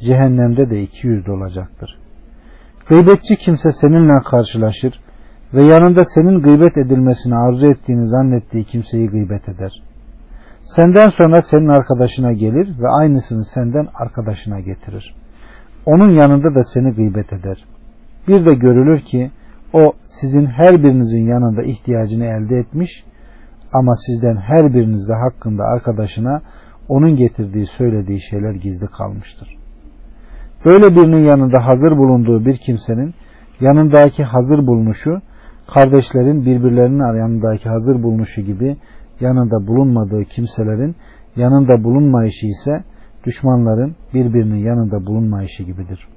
[0.00, 1.98] cehennemde de iki yüzlü olacaktır.
[2.88, 5.00] Gıybetçi kimse seninle karşılaşır
[5.56, 9.82] ve yanında senin gıybet edilmesini arzu ettiğini zannettiği kimseyi gıybet eder.
[10.64, 15.14] Senden sonra senin arkadaşına gelir ve aynısını senden arkadaşına getirir.
[15.86, 17.64] Onun yanında da seni gıybet eder.
[18.28, 19.30] Bir de görülür ki
[19.72, 23.04] o sizin her birinizin yanında ihtiyacını elde etmiş
[23.72, 26.40] ama sizden her birinizde hakkında arkadaşına
[26.88, 29.48] onun getirdiği söylediği şeyler gizli kalmıştır.
[30.64, 33.14] Böyle birinin yanında hazır bulunduğu bir kimsenin
[33.60, 35.22] yanındaki hazır bulunuşu
[35.74, 38.76] kardeşlerin birbirlerinin yanındaki hazır bulunuşu gibi
[39.20, 40.96] yanında bulunmadığı kimselerin
[41.36, 42.84] yanında bulunmayışı ise
[43.24, 46.08] düşmanların birbirinin yanında bulunmayışı gibidir.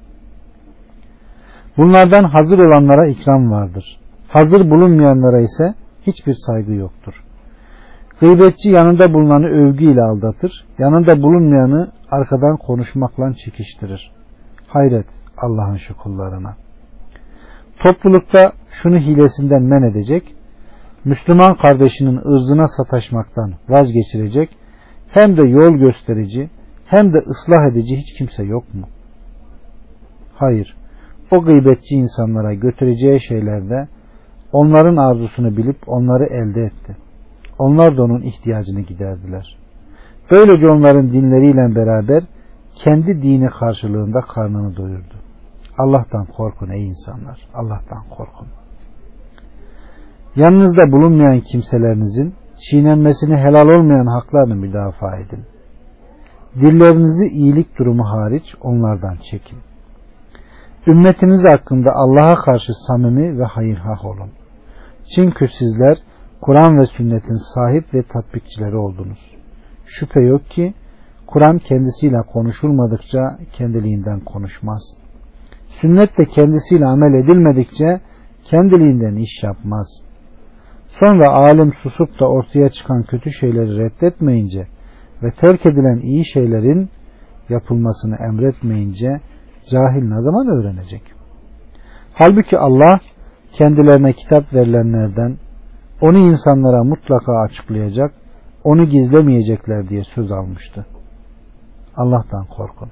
[1.78, 4.00] Bunlardan hazır olanlara ikram vardır.
[4.28, 5.74] Hazır bulunmayanlara ise
[6.08, 7.14] hiçbir saygı yoktur.
[8.20, 14.12] Gıybetçi yanında bulunanı övgüyle aldatır, yanında bulunmayanı arkadan konuşmakla çekiştirir.
[14.68, 15.06] Hayret
[15.38, 16.56] Allah'ın şu kullarına.
[17.84, 20.36] Toplulukta şunu hilesinden men edecek,
[21.06, 24.50] Müslüman kardeşinin ırzına sataşmaktan vazgeçirecek,
[25.08, 26.50] hem de yol gösterici,
[26.86, 28.88] hem de ıslah edici hiç kimse yok mu?
[30.36, 30.76] Hayır,
[31.32, 33.88] o gıybetçi insanlara götüreceği şeylerde
[34.52, 36.98] onların arzusunu bilip onları elde etti.
[37.60, 39.58] Onlar da onun ihtiyacını giderdiler.
[40.32, 42.24] Böylece onların dinleriyle beraber
[42.76, 45.14] kendi dini karşılığında karnını doyurdu.
[45.78, 47.48] Allah'tan korkun ey insanlar.
[47.54, 48.59] Allah'tan korkun.
[50.36, 52.34] Yanınızda bulunmayan kimselerinizin
[52.70, 55.46] çiğnenmesini helal olmayan haklarını müdafaa edin.
[56.56, 59.58] Dillerinizi iyilik durumu hariç onlardan çekin.
[60.88, 64.30] Ümmetiniz hakkında Allah'a karşı samimi ve hayırhah olun.
[65.16, 65.98] Çünkü sizler
[66.42, 69.36] Kur'an ve sünnetin sahip ve tatbikçileri oldunuz.
[69.86, 70.74] Şüphe yok ki
[71.28, 74.82] Kur'an kendisiyle konuşulmadıkça kendiliğinden konuşmaz.
[75.70, 78.02] Sünnet de kendisiyle amel edilmedikçe
[78.44, 80.09] kendiliğinden iş yapmaz.
[80.90, 84.68] Sonra alim susup da ortaya çıkan kötü şeyleri reddetmeyince
[85.24, 86.90] ve terk edilen iyi şeylerin
[87.50, 89.22] yapılmasını emretmeyince
[89.72, 91.02] cahil ne zaman öğrenecek?
[92.14, 93.00] Halbuki Allah
[93.52, 95.38] kendilerine kitap verilenlerden
[96.02, 98.14] onu insanlara mutlaka açıklayacak,
[98.64, 100.86] onu gizlemeyecekler diye söz almıştı.
[101.96, 102.90] Allah'tan korkun.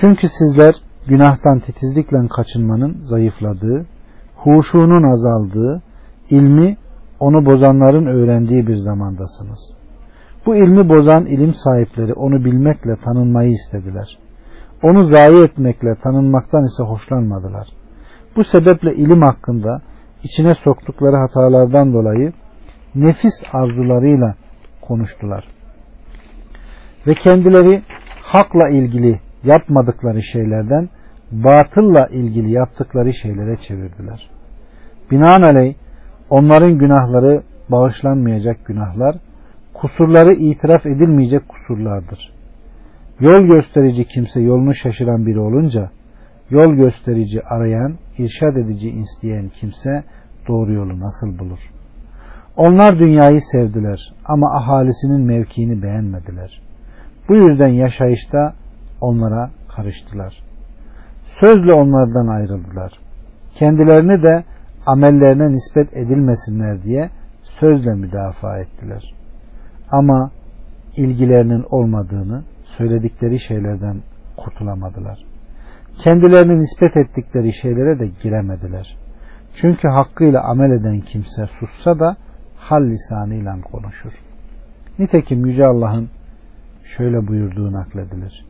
[0.00, 0.74] Çünkü sizler
[1.08, 3.86] günahtan titizlikle kaçınmanın zayıfladığı,
[4.44, 5.82] huşunun azaldığı,
[6.30, 6.76] ilmi
[7.20, 9.74] onu bozanların öğrendiği bir zamandasınız.
[10.46, 14.18] Bu ilmi bozan ilim sahipleri onu bilmekle tanınmayı istediler.
[14.82, 17.68] Onu zayi etmekle tanınmaktan ise hoşlanmadılar.
[18.36, 19.82] Bu sebeple ilim hakkında
[20.22, 22.32] içine soktukları hatalardan dolayı
[22.94, 24.34] nefis arzularıyla
[24.80, 25.44] konuştular.
[27.06, 27.82] Ve kendileri
[28.22, 30.88] hakla ilgili yapmadıkları şeylerden
[31.32, 34.33] batılla ilgili yaptıkları şeylere çevirdiler.
[35.14, 35.74] Binaenaleyh
[36.30, 39.16] onların günahları bağışlanmayacak günahlar,
[39.74, 42.32] kusurları itiraf edilmeyecek kusurlardır.
[43.20, 45.90] Yol gösterici kimse yolunu şaşıran biri olunca,
[46.50, 50.04] yol gösterici arayan, irşad edici isteyen kimse
[50.48, 51.58] doğru yolu nasıl bulur?
[52.56, 56.60] Onlar dünyayı sevdiler ama ahalisinin mevkiini beğenmediler.
[57.28, 58.54] Bu yüzden yaşayışta
[59.00, 60.34] onlara karıştılar.
[61.40, 62.92] Sözle onlardan ayrıldılar.
[63.54, 64.44] Kendilerini de
[64.86, 67.10] amellerine nispet edilmesinler diye
[67.60, 69.14] sözle müdafaa ettiler.
[69.90, 70.30] Ama
[70.96, 74.02] ilgilerinin olmadığını söyledikleri şeylerden
[74.36, 75.18] kurtulamadılar.
[75.98, 78.96] Kendilerini nispet ettikleri şeylere de giremediler.
[79.54, 82.16] Çünkü hakkıyla amel eden kimse sussa da
[82.56, 84.12] hal lisanıyla konuşur.
[84.98, 86.08] Nitekim Yüce Allah'ın
[86.96, 88.44] şöyle buyurduğu nakledilir.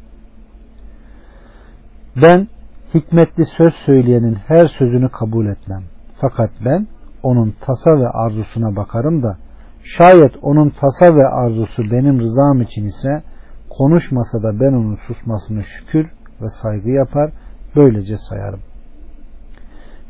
[2.22, 2.48] Ben
[2.94, 5.82] hikmetli söz söyleyenin her sözünü kabul etmem.
[6.20, 6.86] Fakat ben
[7.22, 9.36] onun tasa ve arzusuna bakarım da
[9.84, 13.22] şayet onun tasa ve arzusu benim rızam için ise
[13.70, 16.06] konuşmasa da ben onun susmasını şükür
[16.40, 17.30] ve saygı yapar
[17.76, 18.60] böylece sayarım.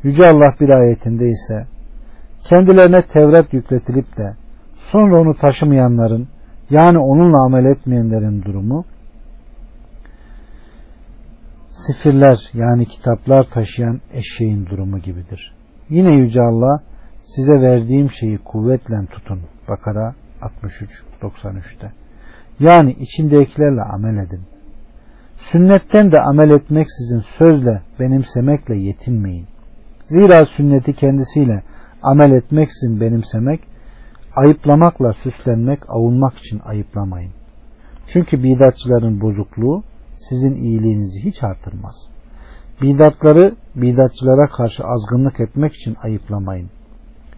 [0.02, 1.66] Yüce Allah bir ayetinde ise
[2.44, 4.36] kendilerine Tevrat yükletilip de
[4.76, 6.28] sonra onu taşımayanların
[6.70, 8.84] yani onunla amel etmeyenlerin durumu
[11.86, 15.53] sifirler yani kitaplar taşıyan eşeğin durumu gibidir.
[15.90, 16.82] Yine Yüce Allah
[17.24, 19.40] size verdiğim şeyi kuvvetle tutun.
[19.68, 21.92] Bakara 63-93'te.
[22.60, 24.42] Yani içindekilerle amel edin.
[25.38, 29.46] Sünnetten de amel etmeksizin sözle benimsemekle yetinmeyin.
[30.08, 31.62] Zira sünneti kendisiyle
[32.02, 33.60] amel etmeksizin benimsemek,
[34.36, 37.32] ayıplamakla süslenmek, avunmak için ayıplamayın.
[38.06, 39.84] Çünkü bidatçıların bozukluğu
[40.28, 41.94] sizin iyiliğinizi hiç artırmaz.
[42.82, 46.70] Bidatları bidatçılara karşı azgınlık etmek için ayıplamayın.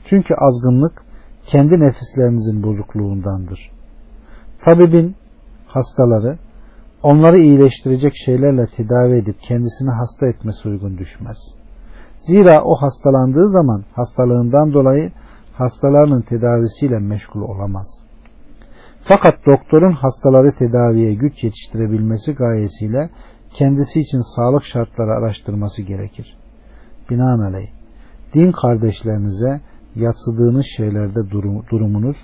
[0.05, 1.03] Çünkü azgınlık
[1.47, 3.71] kendi nefislerinizin bozukluğundandır.
[4.65, 5.17] Tabibin
[5.67, 6.39] hastaları
[7.03, 11.39] onları iyileştirecek şeylerle tedavi edip kendisini hasta etmesi uygun düşmez.
[12.21, 15.13] Zira o hastalandığı zaman hastalığından dolayı
[15.53, 17.87] hastalarının tedavisiyle meşgul olamaz.
[19.09, 23.11] Fakat doktorun hastaları tedaviye güç yetiştirebilmesi gayesiyle
[23.55, 26.37] kendisi için sağlık şartları araştırması gerekir.
[27.11, 27.69] Binaenaleyh
[28.35, 29.61] din kardeşlerinize
[29.95, 31.31] yatsıdığınız şeylerde
[31.71, 32.17] durumunuz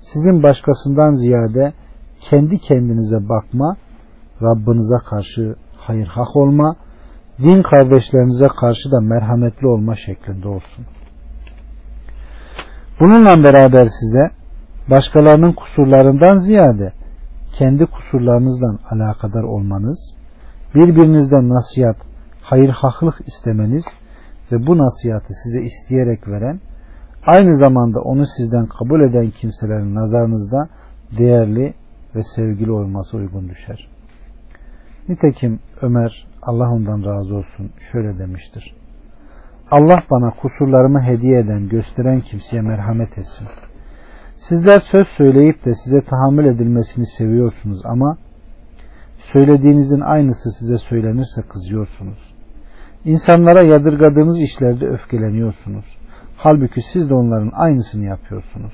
[0.00, 1.72] sizin başkasından ziyade
[2.20, 3.76] kendi kendinize bakma,
[4.42, 6.76] Rabbinize karşı hayır hak olma,
[7.38, 10.86] din kardeşlerinize karşı da merhametli olma şeklinde olsun.
[13.00, 14.30] Bununla beraber size
[14.90, 16.92] başkalarının kusurlarından ziyade
[17.58, 20.14] kendi kusurlarınızdan alakadar olmanız,
[20.74, 21.96] birbirinizden nasihat,
[22.42, 23.84] hayır haklık istemeniz
[24.52, 26.60] ve bu nasihatı size isteyerek veren,
[27.26, 30.68] aynı zamanda onu sizden kabul eden kimselerin nazarınızda
[31.18, 31.74] değerli
[32.14, 33.88] ve sevgili olması uygun düşer.
[35.08, 38.74] Nitekim Ömer, Allah ondan razı olsun, şöyle demiştir.
[39.70, 43.48] Allah bana kusurlarımı hediye eden, gösteren kimseye merhamet etsin.
[44.38, 48.16] Sizler söz söyleyip de size tahammül edilmesini seviyorsunuz ama
[49.32, 52.34] söylediğinizin aynısı size söylenirse kızıyorsunuz.
[53.04, 55.84] İnsanlara yadırgadığınız işlerde öfkeleniyorsunuz.
[56.36, 58.72] Halbuki siz de onların aynısını yapıyorsunuz.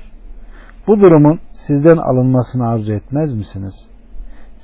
[0.86, 3.74] Bu durumun sizden alınmasını arzu etmez misiniz?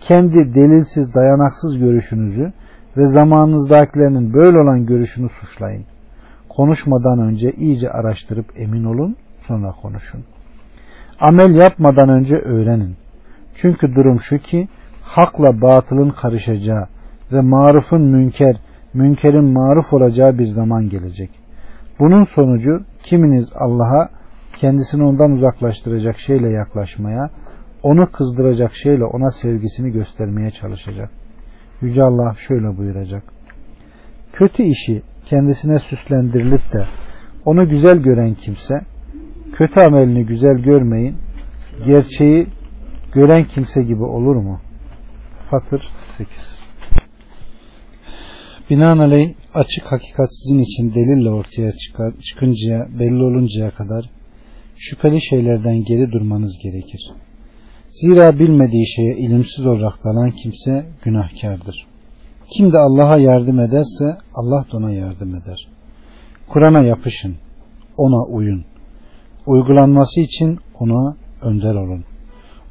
[0.01, 2.53] Kendi delilsiz, dayanaksız görüşünüzü
[2.97, 5.85] ve zamanınızdakilerinin böyle olan görüşünü suçlayın.
[6.49, 9.17] Konuşmadan önce iyice araştırıp emin olun,
[9.47, 10.25] sonra konuşun.
[11.21, 12.97] Amel yapmadan önce öğrenin.
[13.55, 14.69] Çünkü durum şu ki
[15.15, 16.89] hakla batılın karışacağı
[17.33, 18.57] ve marufun münker,
[18.95, 21.31] münkerin maruf olacağı bir zaman gelecek.
[21.99, 24.09] Bunun sonucu kiminiz Allah'a
[24.57, 27.31] kendisini ondan uzaklaştıracak şeyle yaklaşmaya,
[27.83, 31.11] onu kızdıracak şeyle ona sevgisini göstermeye çalışacak.
[31.81, 33.23] Yüce Allah şöyle buyuracak.
[34.33, 36.85] Kötü işi kendisine süslendirilip de
[37.45, 38.75] onu güzel gören kimse
[39.53, 41.17] kötü amelini güzel görmeyin
[41.87, 42.47] gerçeği
[43.13, 44.61] gören kimse gibi olur mu?
[45.55, 46.29] Fatır 8
[48.71, 54.11] Binaenaleyh açık hakikat sizin için delille ortaya çıkar, çıkıncaya, belli oluncaya kadar
[54.77, 57.11] şüpheli şeylerden geri durmanız gerekir.
[57.89, 61.87] Zira bilmediği şeye ilimsiz olarak dalan kimse günahkardır.
[62.57, 65.69] Kim de Allah'a yardım ederse Allah da ona yardım eder.
[66.49, 67.37] Kur'an'a yapışın,
[67.97, 68.65] ona uyun.
[69.47, 72.05] Uygulanması için ona önder olun.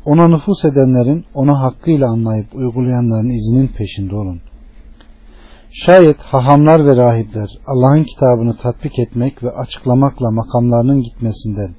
[0.05, 4.41] Ona nüfus edenlerin onu hakkıyla anlayıp uygulayanların izinin peşinde olun.
[5.71, 11.75] Şayet hahamlar ve rahipler Allah'ın kitabını tatbik etmek ve açıklamakla makamlarının gitmesinden,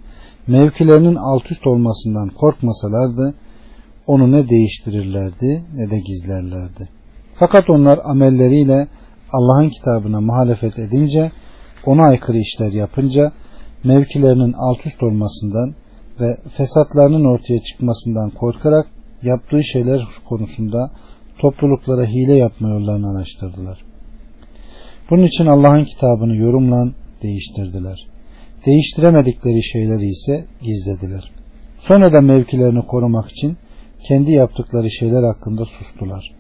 [0.47, 3.35] mevkilerinin alt üst olmasından korkmasalardı,
[4.07, 6.89] onu ne değiştirirlerdi ne de gizlerlerdi.
[7.35, 8.89] Fakat onlar amelleriyle
[9.33, 11.33] Allah'ın kitabına muhalefet edince,
[11.87, 13.33] ona aykırı işler yapınca,
[13.85, 15.75] mevkilerinin alt üst olmasından
[16.21, 18.87] ve fesatlarının ortaya çıkmasından korkarak
[19.23, 20.91] yaptığı şeyler konusunda
[21.39, 23.79] topluluklara hile yapma yollarını araştırdılar.
[25.11, 28.07] Bunun için Allah'ın kitabını yorumlan değiştirdiler.
[28.67, 31.31] Değiştiremedikleri şeyleri ise gizlediler.
[31.79, 33.57] Sonra da mevkilerini korumak için
[34.09, 36.35] kendi yaptıkları şeyler hakkında sustular.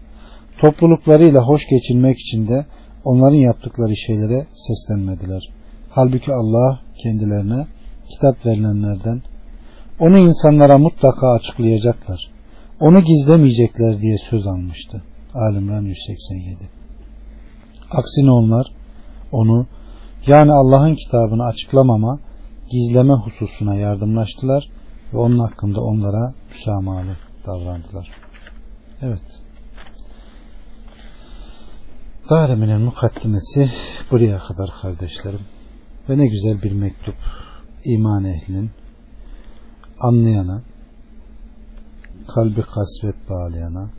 [0.61, 2.67] Topluluklarıyla hoş geçinmek için de
[3.05, 5.43] onların yaptıkları şeylere seslenmediler.
[5.91, 7.67] Halbuki Allah kendilerine
[8.11, 9.23] kitap verilenlerden
[9.99, 12.31] onu insanlara mutlaka açıklayacaklar.
[12.81, 15.03] Onu gizlemeyecekler diye söz almıştı.
[15.35, 16.69] Alimran 187
[17.91, 18.67] Aksine onlar
[19.33, 19.67] onu
[20.27, 22.19] yani Allah'ın kitabını açıklamama,
[22.71, 24.69] gizleme hususuna yardımlaştılar
[25.13, 27.17] ve onun hakkında onlara müsamahalı
[27.47, 28.11] davrandılar.
[29.03, 29.23] Evet.
[32.31, 33.71] Darimi'nin mukaddimesi
[34.11, 35.41] buraya kadar kardeşlerim.
[36.09, 37.15] Ve ne güzel bir mektup
[37.85, 38.71] iman ehlinin
[40.01, 40.63] anlayana,
[42.35, 43.91] kalbi kasvet bağlayana,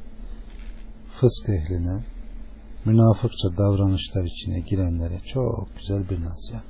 [1.19, 2.03] fısk ehline,
[2.85, 6.65] münafıkça davranışlar içine girenlere çok güzel bir nasihat.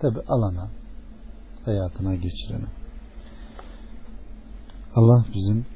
[0.00, 0.70] Tabi alana,
[1.64, 2.66] hayatına geçirene.
[4.94, 5.66] Allah bizim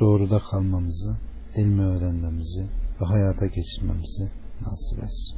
[0.00, 1.16] doğruda kalmamızı,
[1.56, 2.68] ilmi öğrenmemizi
[3.00, 5.35] ve hayata geçirmemizi nasip etsin.